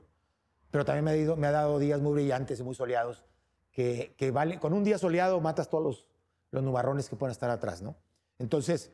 pero 0.72 0.84
también 0.84 1.04
me 1.38 1.46
ha, 1.46 1.52
dado 1.52 1.78
días 1.78 2.00
muy 2.00 2.14
brillantes 2.14 2.58
y 2.58 2.64
muy 2.64 2.74
soleados, 2.74 3.24
que, 3.70 4.12
que 4.18 4.32
vale, 4.32 4.58
con 4.58 4.72
un 4.72 4.82
día 4.82 4.98
soleado 4.98 5.40
matas 5.40 5.70
todos 5.70 5.84
los, 5.84 6.08
los 6.50 6.64
nubarrones 6.64 7.08
que 7.08 7.14
pueden 7.14 7.30
estar 7.30 7.48
atrás, 7.48 7.80
¿no? 7.80 7.94
Entonces, 8.40 8.90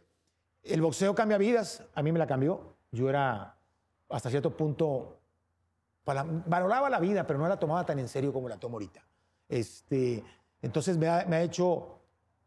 el 0.63 0.83
boxeo 0.83 1.15
cambia 1.15 1.39
vidas, 1.39 1.85
a 1.95 2.03
mí 2.03 2.13
me 2.13 2.19
la 2.19 2.27
cambió. 2.27 2.77
Yo 2.93 3.09
era, 3.09 3.57
hasta 4.11 4.29
cierto 4.29 4.55
punto, 4.55 5.21
valoraba 6.05 6.91
la 6.91 7.01
vida, 7.01 7.27
pero 7.27 7.39
no 7.39 7.49
la 7.49 7.59
tomaba 7.59 7.87
tan 7.87 7.99
en 7.99 8.09
serio 8.09 8.31
como 8.31 8.47
la 8.47 8.59
tomo 8.59 8.75
ahorita. 8.75 9.03
Este, 9.49 10.23
entonces 10.61 10.99
me 10.99 11.09
ha 11.09 11.43
hecho 11.43 11.99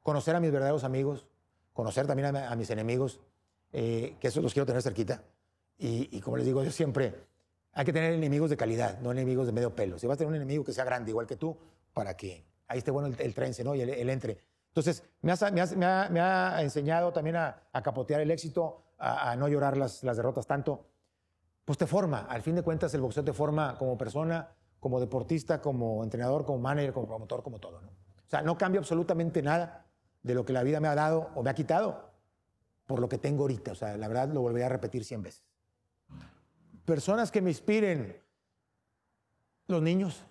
conocer 0.04 0.36
a 0.36 0.40
mis 0.40 0.52
verdaderos 0.52 0.84
amigos, 0.84 1.26
conocer 1.74 2.08
también 2.08 2.36
a, 2.36 2.56
mis 2.56 2.70
enemigos, 2.70 3.20
eh, 3.72 4.16
que 4.20 4.28
esos 4.28 4.44
los 4.44 4.54
quiero 4.54 4.66
tener 4.66 4.82
cerquita. 4.82 5.24
Y, 5.78 6.16
y, 6.16 6.22
como 6.22 6.38
les 6.38 6.46
digo 6.46 6.64
yo 6.64 6.72
siempre, 6.72 7.14
hay 7.74 7.86
que 7.86 7.92
tener 7.92 8.14
enemigos 8.14 8.50
de 8.50 8.58
calidad, 8.58 9.00
no 9.00 9.12
enemigos 9.12 9.48
de 9.48 9.52
medio 9.52 9.76
pelo. 9.76 9.98
Si 9.98 10.08
vas 10.08 10.16
a 10.16 10.18
tener 10.20 10.30
un 10.30 10.36
enemigo 10.36 10.64
que 10.64 10.72
sea 10.72 10.86
grande, 10.86 11.12
igual 11.12 11.26
que 11.26 11.36
tú, 11.36 11.58
para 11.94 12.16
que 12.16 12.46
ahí 12.68 12.78
esté 12.78 12.92
bueno 12.92 13.08
el, 13.08 13.20
el 13.20 13.66
¿no? 13.66 13.76
y 13.76 13.82
el, 13.82 14.10
entre. 14.10 14.38
Entonces, 14.68 15.04
me 15.22 15.34
me 15.80 16.20
ha, 16.20 16.62
enseñado 16.62 17.12
también 17.12 17.36
a, 17.36 17.64
capotear 17.84 18.22
el 18.22 18.32
éxito, 18.32 18.84
a, 18.98 19.32
a 19.32 19.36
no 19.36 19.48
llorar 19.48 19.76
las, 19.78 20.04
las, 20.04 20.18
derrotas 20.18 20.46
tanto. 20.46 20.86
Pues 21.66 21.78
te 21.78 21.88
forma, 21.88 22.28
al 22.30 22.42
fin 22.42 22.56
de 22.56 22.62
cuentas 22.62 22.94
el 22.94 23.02
boxeo 23.02 23.24
te 23.24 23.34
forma 23.34 23.78
como 23.78 23.98
persona, 23.98 24.50
como 24.80 25.00
deportista, 25.00 25.62
como 25.62 26.04
entrenador, 26.04 26.46
como 26.46 26.60
manager, 26.60 26.94
como 26.94 27.08
promotor, 27.08 27.42
como 27.42 27.60
todo. 27.60 27.82
¿no? 27.82 27.88
O 27.88 28.30
sea, 28.30 28.42
no 28.42 28.58
cambia 28.58 28.80
absolutamente 28.80 29.42
nada 29.42 29.83
de 30.24 30.34
lo 30.34 30.46
que 30.46 30.54
la 30.54 30.64
vida 30.64 30.80
me 30.80 30.88
ha 30.88 30.96
dado 30.96 31.30
o 31.36 31.44
me 31.44 31.50
ha 31.50 31.56
quitado 31.56 32.12
por 32.86 33.00
lo 33.00 33.08
que 33.08 33.18
tengo 33.18 33.44
ahorita. 33.44 33.74
O 33.74 33.76
sea, 33.76 33.96
la 33.98 34.08
verdad 34.08 34.30
lo 34.30 34.42
volvería 34.42 34.66
a 34.66 34.70
repetir 34.70 35.04
100 35.04 35.24
veces. 35.24 35.44
Personas 36.86 37.32
que 37.32 37.42
me 37.42 37.50
inspiren, 37.52 38.22
los 39.68 39.82
niños. 39.82 40.26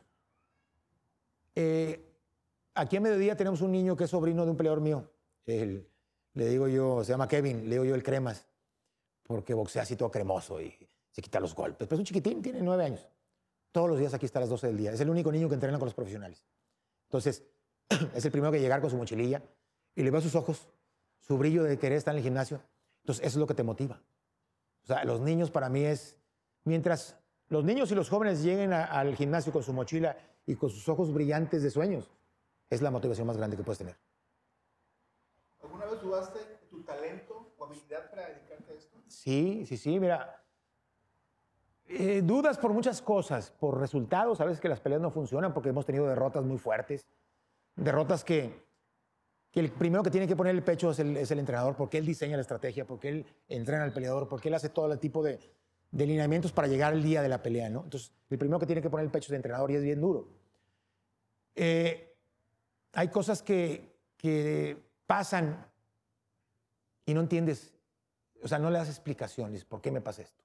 Eh, 1.54 2.12
Aquí 2.74 2.96
en 2.96 3.02
mediodía 3.02 3.36
tenemos 3.36 3.60
un 3.60 3.70
niño 3.70 3.96
que 3.96 4.04
es 4.04 4.10
sobrino 4.10 4.44
de 4.44 4.50
un 4.50 4.56
peleador 4.56 4.80
mío. 4.80 5.10
El, 5.44 5.86
le 6.34 6.48
digo 6.48 6.68
yo, 6.68 7.04
se 7.04 7.12
llama 7.12 7.28
Kevin, 7.28 7.68
le 7.68 7.74
digo 7.74 7.84
yo 7.84 7.94
el 7.94 8.02
cremas, 8.02 8.46
porque 9.24 9.52
boxea 9.52 9.82
así 9.82 9.96
todo 9.96 10.10
cremoso 10.10 10.60
y 10.60 10.74
se 11.10 11.20
quita 11.20 11.38
los 11.38 11.54
golpes. 11.54 11.86
Pero 11.86 11.96
es 11.96 12.00
un 12.00 12.06
chiquitín, 12.06 12.40
tiene 12.40 12.62
nueve 12.62 12.84
años. 12.84 13.06
Todos 13.72 13.90
los 13.90 13.98
días 13.98 14.14
aquí 14.14 14.24
está 14.24 14.38
a 14.38 14.42
las 14.42 14.48
12 14.48 14.68
del 14.68 14.76
día. 14.78 14.92
Es 14.92 15.00
el 15.00 15.10
único 15.10 15.30
niño 15.30 15.48
que 15.48 15.54
entrena 15.54 15.78
con 15.78 15.86
los 15.86 15.94
profesionales. 15.94 16.46
Entonces, 17.04 17.42
es 18.14 18.24
el 18.24 18.32
primero 18.32 18.50
que 18.50 18.60
llegar 18.60 18.80
con 18.80 18.88
su 18.88 18.96
mochililla 18.96 19.42
y 19.94 20.02
le 20.02 20.10
veo 20.10 20.20
sus 20.20 20.34
ojos, 20.34 20.68
su 21.20 21.38
brillo 21.38 21.62
de 21.64 21.78
querer 21.78 21.98
estar 21.98 22.14
en 22.14 22.18
el 22.18 22.24
gimnasio. 22.24 22.62
Entonces, 23.02 23.24
eso 23.24 23.38
es 23.38 23.40
lo 23.40 23.46
que 23.46 23.54
te 23.54 23.62
motiva. 23.62 24.02
O 24.82 24.86
sea, 24.86 25.04
los 25.04 25.20
niños 25.20 25.50
para 25.50 25.68
mí 25.68 25.84
es, 25.84 26.16
mientras 26.64 27.18
los 27.48 27.64
niños 27.64 27.90
y 27.92 27.94
los 27.94 28.08
jóvenes 28.08 28.42
lleguen 28.42 28.72
a, 28.72 28.84
al 28.84 29.14
gimnasio 29.16 29.52
con 29.52 29.62
su 29.62 29.72
mochila 29.72 30.16
y 30.46 30.56
con 30.56 30.70
sus 30.70 30.88
ojos 30.88 31.12
brillantes 31.12 31.62
de 31.62 31.70
sueños, 31.70 32.10
es 32.70 32.80
la 32.82 32.90
motivación 32.90 33.26
más 33.26 33.36
grande 33.36 33.56
que 33.56 33.62
puedes 33.62 33.78
tener. 33.78 33.96
¿Alguna 35.62 35.86
vez 35.86 36.00
dudaste 36.00 36.38
tu 36.70 36.82
talento 36.82 37.54
o 37.58 37.64
habilidad 37.64 38.10
para 38.10 38.28
dedicarte 38.28 38.72
a 38.72 38.74
esto? 38.76 38.98
Sí, 39.06 39.64
sí, 39.66 39.76
sí, 39.76 40.00
mira. 40.00 40.42
eh, 41.86 42.22
dudas 42.22 42.56
por 42.58 42.72
muchas 42.72 43.02
cosas, 43.02 43.50
por 43.50 43.78
resultados, 43.78 44.40
a 44.40 44.44
veces 44.44 44.60
que 44.60 44.68
las 44.68 44.80
peleas 44.80 45.02
no 45.02 45.10
funcionan 45.10 45.52
porque 45.52 45.68
hemos 45.68 45.84
tenido 45.84 46.06
derrotas 46.06 46.42
muy 46.44 46.58
fuertes, 46.58 47.06
derrotas 47.76 48.24
que, 48.24 48.64
que 49.52 49.60
el 49.60 49.70
primero 49.70 50.02
que 50.02 50.10
tiene 50.10 50.26
que 50.26 50.34
poner 50.34 50.54
el 50.54 50.64
pecho 50.64 50.90
es 50.90 50.98
el, 50.98 51.16
es 51.16 51.30
el 51.30 51.38
entrenador, 51.38 51.76
porque 51.76 51.98
él 51.98 52.06
diseña 52.06 52.36
la 52.36 52.42
estrategia, 52.42 52.86
porque 52.86 53.10
él 53.10 53.26
entrena 53.48 53.84
al 53.84 53.92
peleador, 53.92 54.26
porque 54.26 54.48
él 54.48 54.54
hace 54.54 54.70
todo 54.70 54.90
el 54.90 54.98
tipo 54.98 55.22
de, 55.22 55.38
de 55.90 56.06
lineamientos 56.06 56.52
para 56.52 56.66
llegar 56.68 56.94
al 56.94 57.02
día 57.02 57.20
de 57.20 57.28
la 57.28 57.42
pelea, 57.42 57.68
¿no? 57.68 57.84
Entonces, 57.84 58.12
el 58.30 58.38
primero 58.38 58.58
que 58.58 58.66
tiene 58.66 58.80
que 58.80 58.88
poner 58.88 59.04
el 59.04 59.12
pecho 59.12 59.26
es 59.26 59.30
el 59.30 59.36
entrenador 59.36 59.70
y 59.70 59.76
es 59.76 59.82
bien 59.82 60.00
duro. 60.00 60.26
Eh, 61.54 62.16
hay 62.94 63.08
cosas 63.08 63.42
que, 63.42 63.94
que 64.16 64.82
pasan 65.06 65.66
y 67.04 67.12
no 67.12 67.20
entiendes, 67.20 67.74
o 68.42 68.48
sea, 68.48 68.58
no 68.58 68.70
le 68.70 68.78
das 68.78 68.88
explicaciones, 68.88 69.66
¿por 69.66 69.82
qué 69.82 69.90
me 69.90 70.00
pasa 70.00 70.22
esto? 70.22 70.42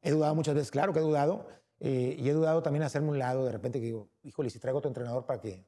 He 0.00 0.12
dudado 0.12 0.36
muchas 0.36 0.54
veces, 0.54 0.70
claro 0.70 0.92
que 0.92 1.00
he 1.00 1.02
dudado, 1.02 1.48
eh, 1.80 2.14
y 2.16 2.28
he 2.28 2.32
dudado 2.32 2.62
también 2.62 2.84
hacerme 2.84 3.08
un 3.08 3.18
lado, 3.18 3.44
de 3.44 3.52
repente 3.52 3.80
que 3.80 3.86
digo, 3.86 4.08
híjole, 4.22 4.48
si 4.50 4.60
traigo 4.60 4.78
otro 4.78 4.88
entrenador 4.88 5.26
para 5.26 5.40
que 5.40 5.64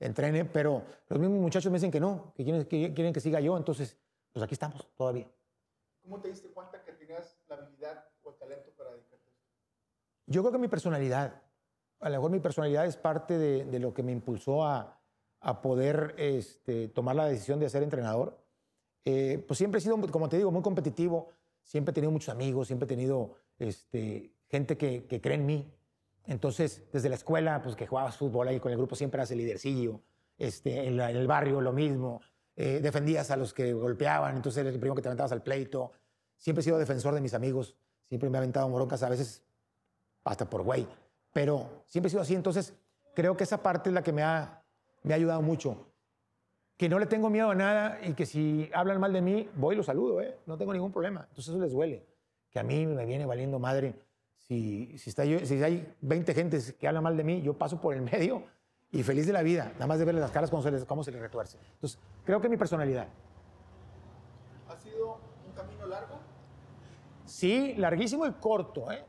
entrene, 0.00 0.44
pero 0.44 0.84
los 1.08 1.18
mismos 1.18 1.40
muchachos 1.40 1.70
me 1.72 1.78
dicen 1.78 1.90
que 1.90 2.00
no, 2.00 2.32
que 2.34 2.44
quieren 2.44 2.64
que, 2.64 2.94
quieren 2.94 3.12
que 3.12 3.20
siga 3.20 3.40
yo, 3.40 3.56
entonces, 3.56 3.96
pues 4.32 4.42
aquí 4.42 4.54
estamos 4.54 4.86
todavía. 4.96 5.28
¿Cómo 6.02 6.20
te 6.20 6.28
diste 6.28 6.48
cuenta 6.48 6.82
que 6.84 6.92
tenías 6.92 7.38
la 7.48 7.56
habilidad 7.56 8.04
o 8.22 8.30
el 8.30 8.36
talento 8.36 8.70
para 8.76 8.90
dedicarte 8.92 9.28
a 9.28 9.32
esto? 9.32 9.50
Yo 10.26 10.42
creo 10.42 10.52
que 10.52 10.58
mi 10.58 10.68
personalidad, 10.68 11.42
a 12.00 12.08
lo 12.08 12.16
mejor 12.16 12.30
mi 12.30 12.40
personalidad 12.40 12.86
es 12.86 12.96
parte 12.96 13.36
de, 13.38 13.64
de 13.64 13.78
lo 13.78 13.92
que 13.92 14.02
me 14.02 14.12
impulsó 14.12 14.64
a, 14.64 14.98
a 15.40 15.62
poder 15.62 16.14
este, 16.18 16.88
tomar 16.88 17.16
la 17.16 17.26
decisión 17.26 17.60
de 17.60 17.68
ser 17.68 17.82
entrenador. 17.82 18.38
Eh, 19.04 19.44
pues 19.46 19.58
siempre 19.58 19.78
he 19.78 19.80
sido, 19.80 20.00
como 20.10 20.28
te 20.28 20.36
digo, 20.36 20.50
muy 20.50 20.62
competitivo, 20.62 21.28
siempre 21.62 21.92
he 21.92 21.94
tenido 21.94 22.10
muchos 22.10 22.28
amigos, 22.28 22.66
siempre 22.66 22.86
he 22.86 22.88
tenido 22.88 23.34
este, 23.58 24.34
gente 24.48 24.76
que, 24.76 25.06
que 25.06 25.20
cree 25.20 25.36
en 25.36 25.46
mí. 25.46 25.72
Entonces, 26.28 26.84
desde 26.92 27.08
la 27.08 27.14
escuela, 27.14 27.62
pues 27.62 27.74
que 27.74 27.86
jugabas 27.86 28.16
fútbol 28.16 28.46
ahí 28.48 28.60
con 28.60 28.70
el 28.70 28.76
grupo, 28.76 28.94
siempre 28.94 29.18
eras 29.18 29.30
el 29.30 29.38
lidercillo. 29.38 30.02
Este, 30.36 30.86
en, 30.86 31.00
el 31.00 31.26
barrio, 31.26 31.60
lo 31.60 31.72
mismo. 31.72 32.20
Eh, 32.54 32.80
defendías 32.80 33.30
a 33.30 33.36
los 33.36 33.54
que 33.54 33.72
golpeaban, 33.72 34.36
entonces 34.36 34.60
eres 34.60 34.74
el 34.74 34.78
primero 34.78 34.94
que 34.94 35.02
te 35.02 35.08
aventabas 35.08 35.32
al 35.32 35.42
pleito. 35.42 35.92
Siempre 36.36 36.60
he 36.60 36.64
sido 36.64 36.78
defensor 36.78 37.14
de 37.14 37.20
mis 37.22 37.32
amigos, 37.32 37.76
siempre 38.04 38.28
me 38.28 38.36
he 38.36 38.40
aventado 38.40 38.68
moroncas, 38.68 39.02
a 39.02 39.08
veces 39.08 39.42
hasta 40.24 40.48
por 40.48 40.62
güey. 40.62 40.86
Pero 41.32 41.82
siempre 41.86 42.08
he 42.08 42.10
sido 42.10 42.22
así, 42.22 42.34
entonces 42.34 42.74
creo 43.14 43.36
que 43.36 43.44
esa 43.44 43.62
parte 43.62 43.88
es 43.88 43.94
la 43.94 44.02
que 44.02 44.12
me 44.12 44.22
ha, 44.22 44.62
me 45.02 45.14
ha 45.14 45.16
ayudado 45.16 45.40
mucho. 45.40 45.86
Que 46.76 46.88
no 46.88 46.98
le 46.98 47.06
tengo 47.06 47.30
miedo 47.30 47.50
a 47.50 47.54
nada 47.54 48.00
y 48.04 48.12
que 48.12 48.26
si 48.26 48.70
hablan 48.74 49.00
mal 49.00 49.12
de 49.12 49.22
mí, 49.22 49.48
voy 49.56 49.74
y 49.74 49.78
los 49.78 49.86
saludo, 49.86 50.20
¿eh? 50.20 50.38
no 50.46 50.58
tengo 50.58 50.72
ningún 50.72 50.92
problema. 50.92 51.26
Entonces 51.30 51.48
eso 51.48 51.62
les 51.62 51.72
duele. 51.72 52.06
Que 52.50 52.58
a 52.58 52.62
mí 52.62 52.86
me 52.86 53.06
viene 53.06 53.24
valiendo 53.24 53.58
madre. 53.58 53.94
Si, 54.48 54.96
si, 54.96 55.10
está 55.10 55.24
si 55.24 55.62
hay 55.62 55.94
20 56.00 56.34
gentes 56.34 56.72
que 56.72 56.88
hablan 56.88 57.02
mal 57.02 57.16
de 57.16 57.22
mí, 57.22 57.42
yo 57.42 57.58
paso 57.58 57.80
por 57.80 57.94
el 57.94 58.00
medio 58.00 58.44
y 58.90 59.02
feliz 59.02 59.26
de 59.26 59.34
la 59.34 59.42
vida, 59.42 59.72
nada 59.74 59.86
más 59.86 59.98
de 59.98 60.06
verles 60.06 60.22
las 60.22 60.30
caras 60.30 60.48
cómo 60.48 60.62
se 60.62 60.70
les, 60.70 60.84
cómo 60.86 61.04
se 61.04 61.12
les 61.12 61.20
retuerce. 61.20 61.58
Entonces, 61.74 61.98
creo 62.24 62.40
que 62.40 62.48
mi 62.48 62.56
personalidad. 62.56 63.08
¿Ha 64.68 64.76
sido 64.78 65.18
un 65.46 65.52
camino 65.52 65.86
largo? 65.86 66.18
Sí, 67.26 67.74
larguísimo 67.76 68.26
y 68.26 68.32
corto. 68.32 68.90
¿eh? 68.90 69.04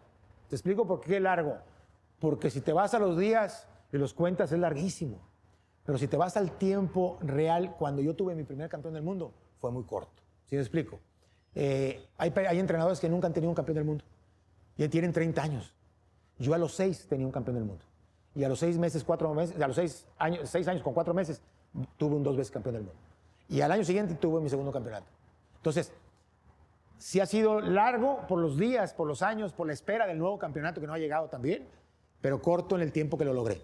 Te 0.50 0.56
explico 0.56 0.86
por 0.86 1.00
qué 1.00 1.22
largo. 1.22 1.58
Porque 2.20 2.50
si 2.50 2.60
te 2.60 2.74
vas 2.74 2.94
a 2.94 3.00
los 3.00 3.18
días 3.18 3.66
y 3.94 3.98
los 3.98 4.14
cuentas 4.14 4.52
es 4.52 4.60
larguísimo. 4.60 5.22
Pero 5.86 5.98
si 5.98 6.10
te 6.10 6.18
vas 6.18 6.36
al 6.36 6.52
tiempo 6.58 7.18
real, 7.22 7.78
cuando 7.78 8.02
yo 8.02 8.14
tuve 8.14 8.36
mi 8.36 8.44
primer 8.44 8.70
campeón 8.70 8.94
del 8.94 9.04
mundo, 9.04 9.34
fue 9.58 9.72
muy 9.72 9.86
corto. 9.86 10.22
¿Sí 10.46 10.56
me 10.56 10.62
explico? 10.62 11.00
Eh, 11.56 12.10
hay, 12.18 12.34
hay 12.48 12.60
entrenadores 12.60 13.00
que 13.00 13.08
nunca 13.08 13.28
han 13.28 13.34
tenido 13.34 13.50
un 13.50 13.56
campeón 13.56 13.76
del 13.76 13.86
mundo. 13.86 14.04
Y 14.80 14.88
tienen 14.88 15.12
30 15.12 15.44
años. 15.44 15.74
Yo 16.38 16.54
a 16.54 16.58
los 16.58 16.74
6 16.74 17.08
tenía 17.10 17.26
un 17.26 17.34
campeón 17.34 17.56
del 17.56 17.66
mundo. 17.66 17.84
Y 18.34 18.46
a 18.46 18.50
los 18.50 18.60
6 18.60 18.78
meses, 18.78 19.04
4 19.04 19.34
meses, 19.34 19.62
a 19.62 19.68
los 19.68 19.76
6 19.76 20.08
años, 20.18 20.50
seis 20.50 20.70
años 20.70 20.82
con 20.82 20.94
4 20.94 21.14
meses, 21.14 21.42
tuve 21.98 22.16
un 22.16 22.24
dos 22.24 22.38
veces 22.38 22.50
campeón 22.50 22.76
del 22.76 22.84
mundo. 22.86 22.98
Y 23.50 23.60
al 23.60 23.74
año 23.74 23.84
siguiente 23.84 24.16
tuve 24.16 24.40
mi 24.40 24.50
segundo 24.50 24.72
campeonato. 24.72 25.08
Entonces, 25.58 25.92
sí 26.98 27.20
ha 27.20 27.26
sido 27.26 27.60
largo 27.60 28.26
por 28.26 28.40
los 28.40 28.58
días, 28.58 28.94
por 28.94 29.06
los 29.06 29.22
años, 29.22 29.52
por 29.52 29.68
la 29.68 29.74
espera 29.74 30.08
del 30.08 30.18
nuevo 30.18 30.40
campeonato 30.40 30.80
que 30.80 30.88
no 30.88 30.94
ha 30.94 30.98
llegado 30.98 31.28
también, 31.28 31.68
pero 32.22 32.42
corto 32.42 32.78
en 32.78 32.82
el 32.82 32.94
tiempo 32.94 33.18
que 33.18 33.26
lo 33.26 33.34
logré. 33.34 33.62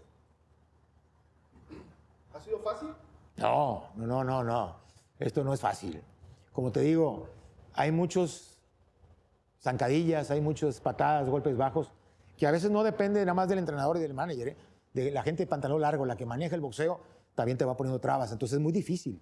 ¿Ha 2.34 2.42
sido 2.42 2.60
fácil? 2.60 2.90
No, 3.38 3.86
no, 3.96 4.06
no, 4.06 4.24
no, 4.26 4.44
no. 4.44 4.76
Esto 5.18 5.46
no 5.46 5.54
es 5.54 5.62
fácil. 5.62 6.02
Como 6.52 6.74
te 6.74 6.82
digo, 6.82 7.30
hay 7.74 7.94
muchos 7.94 8.55
zancadillas, 9.66 10.30
hay 10.30 10.42
muchas 10.42 10.80
patadas, 10.80 11.28
golpes 11.28 11.58
bajos, 11.58 11.92
que 12.38 12.46
a 12.46 12.52
veces 12.52 12.70
no 12.70 12.84
depende 12.84 13.20
nada 13.22 13.34
más 13.34 13.50
del 13.50 13.58
entrenador 13.58 13.98
y 13.98 14.00
del 14.00 14.14
manager, 14.14 14.50
¿eh? 14.50 14.58
de 14.94 15.12
la 15.12 15.24
gente 15.24 15.44
de 15.44 15.48
pantalón 15.48 15.82
largo, 15.82 16.06
la 16.06 16.16
que 16.16 16.26
maneja 16.26 16.56
el 16.56 16.62
boxeo, 16.62 17.02
también 17.34 17.58
te 17.58 17.66
va 17.66 17.76
poniendo 17.76 18.00
trabas. 18.00 18.32
Entonces 18.32 18.58
es 18.58 18.62
muy 18.62 18.72
difícil, 18.72 19.22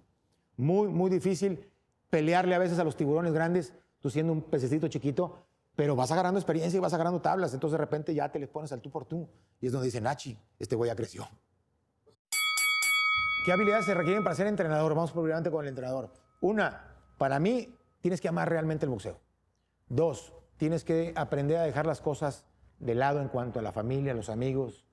muy, 0.56 0.88
muy 0.88 1.10
difícil 1.10 1.72
pelearle 2.10 2.54
a 2.54 2.58
veces 2.58 2.78
a 2.78 2.84
los 2.84 2.94
tiburones 2.94 3.32
grandes, 3.32 3.72
tú 4.00 4.10
siendo 4.10 4.34
un 4.34 4.42
pececito 4.42 4.86
chiquito, 4.88 5.46
pero 5.74 5.96
vas 5.96 6.12
agarrando 6.12 6.38
experiencia 6.38 6.76
y 6.76 6.80
vas 6.80 6.92
agarrando 6.92 7.20
tablas, 7.20 7.54
entonces 7.54 7.72
de 7.72 7.78
repente 7.78 8.14
ya 8.14 8.30
te 8.30 8.38
les 8.38 8.48
pones 8.48 8.70
al 8.70 8.82
tú 8.82 8.90
por 8.90 9.06
tú. 9.06 9.28
Y 9.60 9.66
es 9.66 9.72
donde 9.72 9.86
dicen, 9.86 10.04
Nachi, 10.04 10.38
este 10.58 10.76
güey 10.76 10.90
ya 10.90 10.94
creció. 10.94 11.26
¿Qué 13.46 13.52
habilidades 13.52 13.86
se 13.86 13.94
requieren 13.94 14.22
para 14.22 14.36
ser 14.36 14.46
entrenador? 14.46 14.94
Vamos 14.94 15.12
primeramente 15.12 15.50
con 15.50 15.64
el 15.64 15.70
entrenador. 15.70 16.10
Una, 16.40 16.94
para 17.18 17.40
mí, 17.40 17.74
tienes 18.00 18.20
que 18.20 18.28
amar 18.28 18.48
realmente 18.48 18.86
el 18.86 18.90
boxeo. 18.90 19.23
Dos, 19.88 20.32
tienes 20.56 20.84
que 20.84 21.12
aprender 21.16 21.58
a 21.58 21.62
dejar 21.62 21.86
las 21.86 22.00
cosas 22.00 22.44
de 22.78 22.94
lado 22.94 23.20
en 23.20 23.28
cuanto 23.28 23.58
a 23.58 23.62
la 23.62 23.72
familia, 23.72 24.12
a 24.12 24.16
los 24.16 24.28
amigos, 24.28 24.84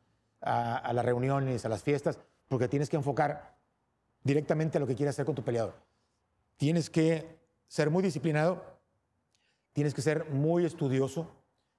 a, 0.42 0.78
a 0.78 0.94
las 0.94 1.06
reuniones, 1.06 1.66
a 1.66 1.70
las 1.70 1.84
fiestas, 1.84 2.20
porque 2.48 2.68
tienes 2.68 2.90
que 2.90 2.98
enfocar 2.98 3.58
directamente 4.24 4.78
a 4.78 4.82
lo 4.82 4.88
que 4.88 4.96
quieres 4.96 5.16
hacer 5.16 5.26
con 5.26 5.36
tu 5.36 5.44
peleador. 5.44 5.74
Tienes 6.58 6.90
que 6.90 7.40
ser 7.68 7.90
muy 7.90 8.04
disciplinado, 8.04 8.64
tienes 9.74 9.94
que 9.94 10.02
ser 10.02 10.30
muy 10.30 10.66
estudioso 10.66 11.28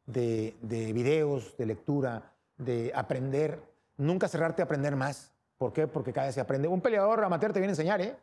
de, 0.06 0.56
de 0.62 0.92
videos, 0.92 1.56
de 1.56 1.66
lectura, 1.66 2.32
de 2.56 2.92
aprender, 2.94 3.62
nunca 3.96 4.28
cerrarte 4.28 4.62
a 4.62 4.64
aprender 4.64 4.96
más. 4.96 5.32
¿Por 5.58 5.72
qué? 5.72 5.86
Porque 5.86 6.12
cada 6.12 6.26
vez 6.26 6.34
se 6.34 6.40
aprende. 6.40 6.66
Un 6.66 6.80
peleador 6.80 7.22
amateur 7.22 7.52
te 7.52 7.60
viene 7.60 7.70
a 7.70 7.74
enseñar, 7.74 8.00
¿eh? 8.00 8.16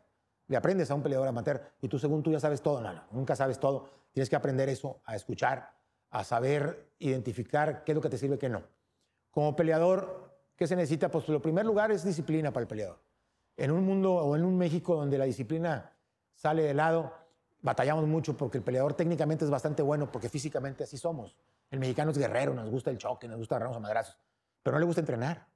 Le 0.48 0.56
aprendes 0.56 0.90
a 0.90 0.94
un 0.94 1.02
peleador 1.02 1.28
amateur 1.28 1.62
y 1.80 1.88
tú 1.88 1.98
según 1.98 2.22
tú 2.22 2.32
ya 2.32 2.40
sabes 2.40 2.60
todo. 2.60 2.80
No, 2.80 2.92
no, 2.92 3.02
nunca 3.12 3.36
sabes 3.36 3.58
todo. 3.58 3.88
Tienes 4.12 4.28
que 4.28 4.36
aprender 4.36 4.68
eso, 4.68 5.00
a 5.04 5.16
escuchar, 5.16 5.72
a 6.10 6.24
saber 6.24 6.92
identificar 6.98 7.84
qué 7.84 7.92
es 7.92 7.96
lo 7.96 8.02
que 8.02 8.08
te 8.08 8.18
sirve 8.18 8.36
y 8.36 8.38
qué 8.38 8.48
no. 8.48 8.62
Como 9.30 9.54
peleador, 9.54 10.34
¿qué 10.56 10.66
se 10.66 10.76
necesita? 10.76 11.10
Pues 11.10 11.28
lo 11.28 11.40
primer 11.40 11.64
lugar 11.64 11.92
es 11.92 12.04
disciplina 12.04 12.52
para 12.52 12.62
el 12.62 12.68
peleador. 12.68 12.98
En 13.56 13.70
un 13.70 13.84
mundo 13.84 14.14
o 14.14 14.36
en 14.36 14.44
un 14.44 14.56
México 14.58 14.96
donde 14.96 15.18
la 15.18 15.24
disciplina 15.24 15.92
sale 16.34 16.62
de 16.62 16.74
lado, 16.74 17.12
batallamos 17.62 18.06
mucho 18.06 18.36
porque 18.36 18.58
el 18.58 18.64
peleador 18.64 18.94
técnicamente 18.94 19.44
es 19.44 19.50
bastante 19.50 19.82
bueno 19.82 20.10
porque 20.10 20.28
físicamente 20.28 20.84
así 20.84 20.96
somos. 20.96 21.36
El 21.70 21.78
mexicano 21.78 22.10
es 22.10 22.18
guerrero, 22.18 22.54
nos 22.54 22.68
gusta 22.68 22.90
el 22.90 22.98
choque, 22.98 23.28
nos 23.28 23.38
gusta 23.38 23.56
agarrarnos 23.56 23.76
a 23.76 23.80
madrazos, 23.80 24.18
pero 24.62 24.74
no 24.74 24.80
le 24.80 24.86
gusta 24.86 25.00
entrenar. 25.00 25.46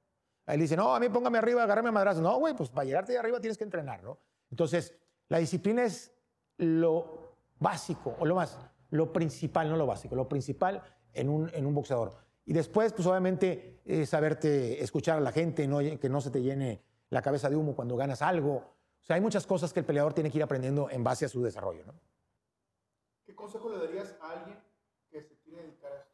Ahí 0.45 0.59
dice, 0.59 0.77
no, 0.77 0.93
a 0.93 0.99
mí 0.99 1.09
póngame 1.09 1.39
arriba, 1.39 1.63
agárrame 1.63 1.89
a 1.89 1.91
madrazos. 1.91 2.21
No, 2.21 2.37
güey, 2.37 2.53
pues 2.55 2.69
para 2.69 2.85
llegarte 2.85 3.11
de 3.11 3.17
arriba 3.17 3.39
tienes 3.39 3.57
que 3.57 3.63
entrenar, 3.63 4.03
¿no? 4.03 4.19
Entonces, 4.51 4.95
la 5.27 5.39
disciplina 5.39 5.83
es 5.83 6.13
lo 6.57 7.24
básico, 7.59 8.15
o 8.19 8.25
lo 8.25 8.35
más, 8.35 8.59
lo 8.89 9.11
principal, 9.11 9.69
no 9.69 9.77
lo 9.77 9.85
básico, 9.85 10.15
lo 10.15 10.27
principal 10.27 10.81
en 11.13 11.29
un, 11.29 11.49
en 11.53 11.65
un 11.65 11.73
boxeador. 11.73 12.13
Y 12.45 12.53
después, 12.53 12.93
pues 12.93 13.07
obviamente, 13.07 13.81
eh, 13.85 14.05
saberte 14.05 14.83
escuchar 14.83 15.17
a 15.17 15.21
la 15.21 15.31
gente, 15.31 15.67
no, 15.67 15.79
que 15.79 16.09
no 16.09 16.21
se 16.21 16.29
te 16.29 16.41
llene 16.41 16.83
la 17.09 17.21
cabeza 17.21 17.49
de 17.49 17.55
humo 17.55 17.75
cuando 17.75 17.95
ganas 17.95 18.21
algo. 18.21 18.55
O 18.55 19.03
sea, 19.03 19.15
hay 19.15 19.21
muchas 19.21 19.47
cosas 19.47 19.73
que 19.73 19.79
el 19.79 19.85
peleador 19.85 20.13
tiene 20.13 20.29
que 20.29 20.37
ir 20.37 20.43
aprendiendo 20.43 20.89
en 20.89 21.03
base 21.03 21.25
a 21.25 21.29
su 21.29 21.41
desarrollo, 21.43 21.85
¿no? 21.85 21.93
¿Qué 23.25 23.35
consejo 23.35 23.69
le 23.69 23.77
darías 23.77 24.15
a 24.21 24.31
alguien 24.31 24.59
que 25.09 25.21
se 25.21 25.35
quiere 25.37 25.63
dedicar 25.63 25.91
a 25.91 25.95
esto? 25.95 26.11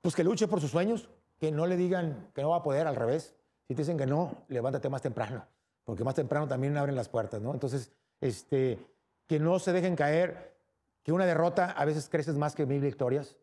Pues 0.00 0.14
que 0.14 0.24
luche 0.24 0.48
por 0.48 0.60
sus 0.60 0.70
sueños, 0.70 1.10
que 1.38 1.52
no 1.52 1.66
le 1.66 1.76
digan 1.76 2.30
que 2.34 2.40
no 2.40 2.50
va 2.50 2.56
a 2.56 2.62
poder, 2.62 2.86
al 2.86 2.96
revés. 2.96 3.34
Si 3.68 3.74
te 3.74 3.82
dicen 3.82 3.98
que 3.98 4.06
no, 4.06 4.44
levántate 4.48 4.88
más 4.88 5.02
temprano, 5.02 5.46
porque 5.84 6.04
más 6.04 6.14
temprano 6.14 6.48
también 6.48 6.76
abren 6.76 6.96
las 6.96 7.08
puertas, 7.08 7.42
¿no? 7.42 7.52
Entonces, 7.52 7.92
este, 8.20 8.78
que 9.26 9.38
no 9.38 9.58
se 9.58 9.72
dejen 9.72 9.96
caer, 9.96 10.51
que 11.02 11.12
una 11.12 11.26
derrota 11.26 11.70
a 11.70 11.84
veces 11.84 12.08
creces 12.08 12.36
más 12.36 12.54
que 12.54 12.66
mil 12.66 12.80
victorias. 12.80 13.36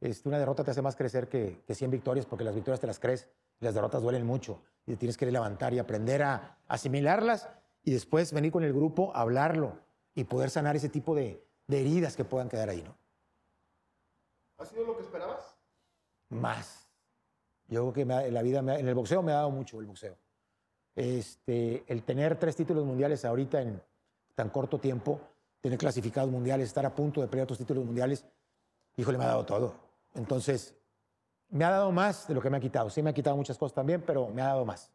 Este, 0.00 0.28
una 0.28 0.38
derrota 0.38 0.62
te 0.62 0.70
hace 0.70 0.82
más 0.82 0.94
crecer 0.96 1.28
que, 1.28 1.62
que 1.66 1.74
100 1.74 1.90
victorias, 1.90 2.26
porque 2.26 2.44
las 2.44 2.54
victorias 2.54 2.80
te 2.80 2.86
las 2.86 2.98
crees 2.98 3.28
y 3.60 3.64
las 3.64 3.74
derrotas 3.74 4.02
duelen 4.02 4.26
mucho. 4.26 4.62
Y 4.86 4.96
tienes 4.96 5.16
que 5.16 5.30
levantar 5.30 5.72
y 5.72 5.78
aprender 5.78 6.22
a 6.22 6.58
asimilarlas 6.68 7.48
y 7.82 7.92
después 7.92 8.32
venir 8.32 8.52
con 8.52 8.62
el 8.64 8.72
grupo 8.74 9.14
a 9.16 9.22
hablarlo 9.22 9.78
y 10.14 10.24
poder 10.24 10.50
sanar 10.50 10.76
ese 10.76 10.88
tipo 10.90 11.14
de, 11.14 11.42
de 11.66 11.80
heridas 11.80 12.14
que 12.16 12.24
puedan 12.24 12.48
quedar 12.48 12.68
ahí, 12.68 12.82
¿no? 12.82 12.96
¿Ha 14.58 14.66
sido 14.66 14.84
lo 14.84 14.96
que 14.96 15.02
esperabas? 15.02 15.56
más. 16.28 16.88
Yo 17.68 17.82
creo 17.82 17.92
que 17.92 18.04
me 18.04 18.14
ha- 18.14 18.28
la 18.28 18.42
vida, 18.42 18.62
me 18.62 18.72
ha- 18.72 18.78
en 18.78 18.88
el 18.88 18.94
boxeo 18.94 19.22
me 19.22 19.30
ha 19.32 19.36
dado 19.36 19.50
mucho 19.50 19.78
el 19.80 19.86
boxeo. 19.86 20.16
Este, 20.94 21.84
el 21.86 22.02
tener 22.02 22.36
tres 22.38 22.56
títulos 22.56 22.84
mundiales 22.84 23.24
ahorita 23.24 23.60
en 23.62 23.80
tan 24.34 24.50
corto 24.50 24.78
tiempo, 24.78 25.20
tener 25.66 25.78
clasificados 25.78 26.30
mundiales, 26.30 26.68
estar 26.68 26.86
a 26.86 26.94
punto 26.94 27.20
de 27.20 27.28
pelear 27.28 27.44
otros 27.44 27.58
títulos 27.58 27.84
mundiales, 27.84 28.24
híjole, 28.96 29.18
me 29.18 29.24
ha 29.24 29.28
dado 29.28 29.44
todo. 29.44 29.74
Entonces, 30.14 30.74
me 31.48 31.64
ha 31.64 31.70
dado 31.70 31.92
más 31.92 32.28
de 32.28 32.34
lo 32.34 32.40
que 32.40 32.50
me 32.50 32.56
ha 32.56 32.60
quitado. 32.60 32.88
Sí 32.90 33.02
me 33.02 33.10
ha 33.10 33.12
quitado 33.12 33.36
muchas 33.36 33.58
cosas 33.58 33.74
también, 33.74 34.02
pero 34.02 34.28
me 34.28 34.42
ha 34.42 34.46
dado 34.46 34.64
más. 34.64 34.90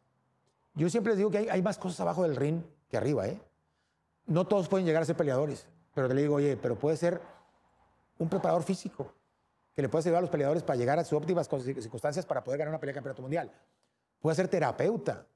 Yo 0.74 0.88
siempre 0.88 1.12
les 1.12 1.18
digo 1.18 1.30
que 1.30 1.38
hay, 1.38 1.48
hay 1.48 1.62
más 1.62 1.78
cosas 1.78 2.00
abajo 2.00 2.22
del 2.22 2.36
ring 2.36 2.62
que 2.88 2.96
arriba, 2.96 3.28
¿eh? 3.28 3.40
No 4.26 4.46
todos 4.46 4.68
pueden 4.68 4.86
llegar 4.86 5.02
a 5.02 5.06
ser 5.06 5.16
peleadores, 5.16 5.66
pero 5.94 6.08
te 6.08 6.14
le 6.14 6.22
digo, 6.22 6.36
oye, 6.36 6.56
pero 6.56 6.78
puede 6.78 6.96
ser 6.96 7.20
un 8.18 8.28
preparador 8.28 8.62
físico 8.62 9.12
que 9.74 9.82
le 9.82 9.88
puede 9.88 10.04
ayudar 10.04 10.18
a 10.18 10.22
los 10.22 10.30
peleadores 10.30 10.62
para 10.62 10.76
llegar 10.76 10.98
a 10.98 11.04
sus 11.04 11.18
óptimas 11.18 11.48
circunstancias 11.48 12.24
para 12.24 12.44
poder 12.44 12.58
ganar 12.58 12.70
una 12.70 12.80
pelea 12.80 12.92
de 12.92 12.94
campeonato 12.94 13.22
mundial. 13.22 13.52
Puede 14.20 14.36
ser 14.36 14.48
terapeuta, 14.48 15.26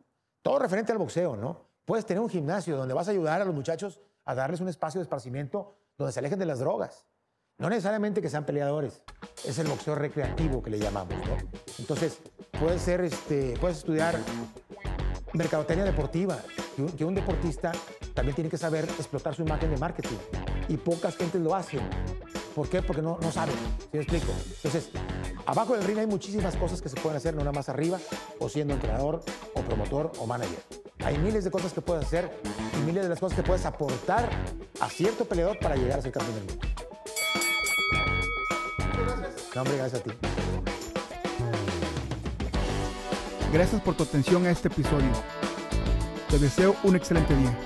todo 0.43 0.59
referente 0.59 0.93
al 0.93 0.99
boxeo, 0.99 1.37
¿no? 1.37 1.67
Puedes 1.85 2.07
tener 2.07 2.23
un 2.23 2.29
gimnasio 2.29 2.77
donde 2.77 2.95
vas 2.95 3.09
a 3.09 3.11
ayudar 3.11 3.41
a 3.43 3.45
los 3.45 3.55
muchachos 3.55 4.01
a 4.27 4.35
darles 4.35 4.61
un 4.61 4.69
espacio 4.69 4.99
de 4.99 5.05
esparcimiento 5.05 5.75
donde 5.97 6.13
se 6.13 6.19
alejen 6.19 6.39
de 6.39 6.47
las 6.47 6.59
drogas. 6.59 7.07
No 7.59 7.71
necesariamente 7.71 8.21
que 8.21 8.29
sean 8.29 8.45
peleadores, 8.45 9.03
es 9.45 9.59
el 9.59 9.67
boxeo 9.67 9.95
recreativo 9.95 10.63
que 10.63 10.69
le 10.69 10.79
llamamos. 10.79 11.15
Entonces, 11.79 12.19
puedes 12.61 12.83
ser, 12.83 13.01
este, 13.01 13.57
puedes 13.59 13.79
estudiar 13.79 14.19
mercadotecnia 15.33 15.85
deportiva, 15.85 16.39
que 16.97 17.05
un, 17.05 17.15
deportista 17.15 17.73
también 18.13 18.35
tiene 18.35 18.51
que 18.51 18.59
saber 18.59 18.85
explotar 18.85 19.35
su 19.35 19.43
imagen 19.43 19.71
de 19.71 19.79
marketing. 19.79 20.19
Y 20.69 20.77
pocas 20.77 21.17
gentes 21.17 21.41
lo 21.41 21.55
hacen. 21.55 21.81
¿Por 22.55 22.69
qué? 22.69 22.83
Porque 22.83 23.01
no, 23.01 23.19
no 23.23 23.33
saben. 23.33 23.55
¿Sí 23.55 23.89
me 23.95 24.01
explico? 24.01 24.33
Entonces, 24.57 24.91
abajo 25.47 25.75
del 25.75 25.85
ring 25.85 25.99
hay 25.99 26.07
muchísimas 26.07 26.57
cosas 26.57 26.83
que 26.83 26.91
se 26.91 27.01
pueden 27.01 27.17
hacer, 27.17 27.35
no 27.35 27.41
nada 27.41 27.53
más 27.53 27.71
arriba, 27.71 27.99
o 28.39 28.49
siendo 28.51 28.75
entrenador, 28.75 29.23
o 29.55 29.61
promotor, 29.63 30.13
o 30.19 30.27
manager. 30.27 30.86
Hay 31.05 31.19
miles 31.19 31.45
de 31.45 31.51
cosas 31.51 31.73
que 31.73 31.81
puedes 31.81 32.05
hacer 32.05 32.31
y 32.75 32.87
miles 32.87 33.03
de 33.03 33.09
las 33.09 33.21
cosas 33.21 33.37
que 33.37 33.43
puedes 33.43 33.65
aportar 33.65 34.29
a 34.81 34.89
cierto 34.89 35.25
peleador 35.25 35.59
para 35.59 35.77
llegar 35.77 35.99
a 35.99 36.03
ser 36.03 36.13
campeón 36.13 36.35
del 36.35 36.45
mundo. 36.45 36.67
No, 39.55 39.63
hombre, 39.63 39.77
gracias 39.77 40.01
a 40.01 40.05
ti. 40.05 40.11
Gracias 43.53 43.81
por 43.81 43.95
tu 43.95 44.03
atención 44.03 44.45
a 44.47 44.51
este 44.51 44.69
episodio. 44.69 45.11
Te 46.29 46.39
deseo 46.39 46.77
un 46.83 46.97
excelente 46.97 47.35
día. 47.37 47.57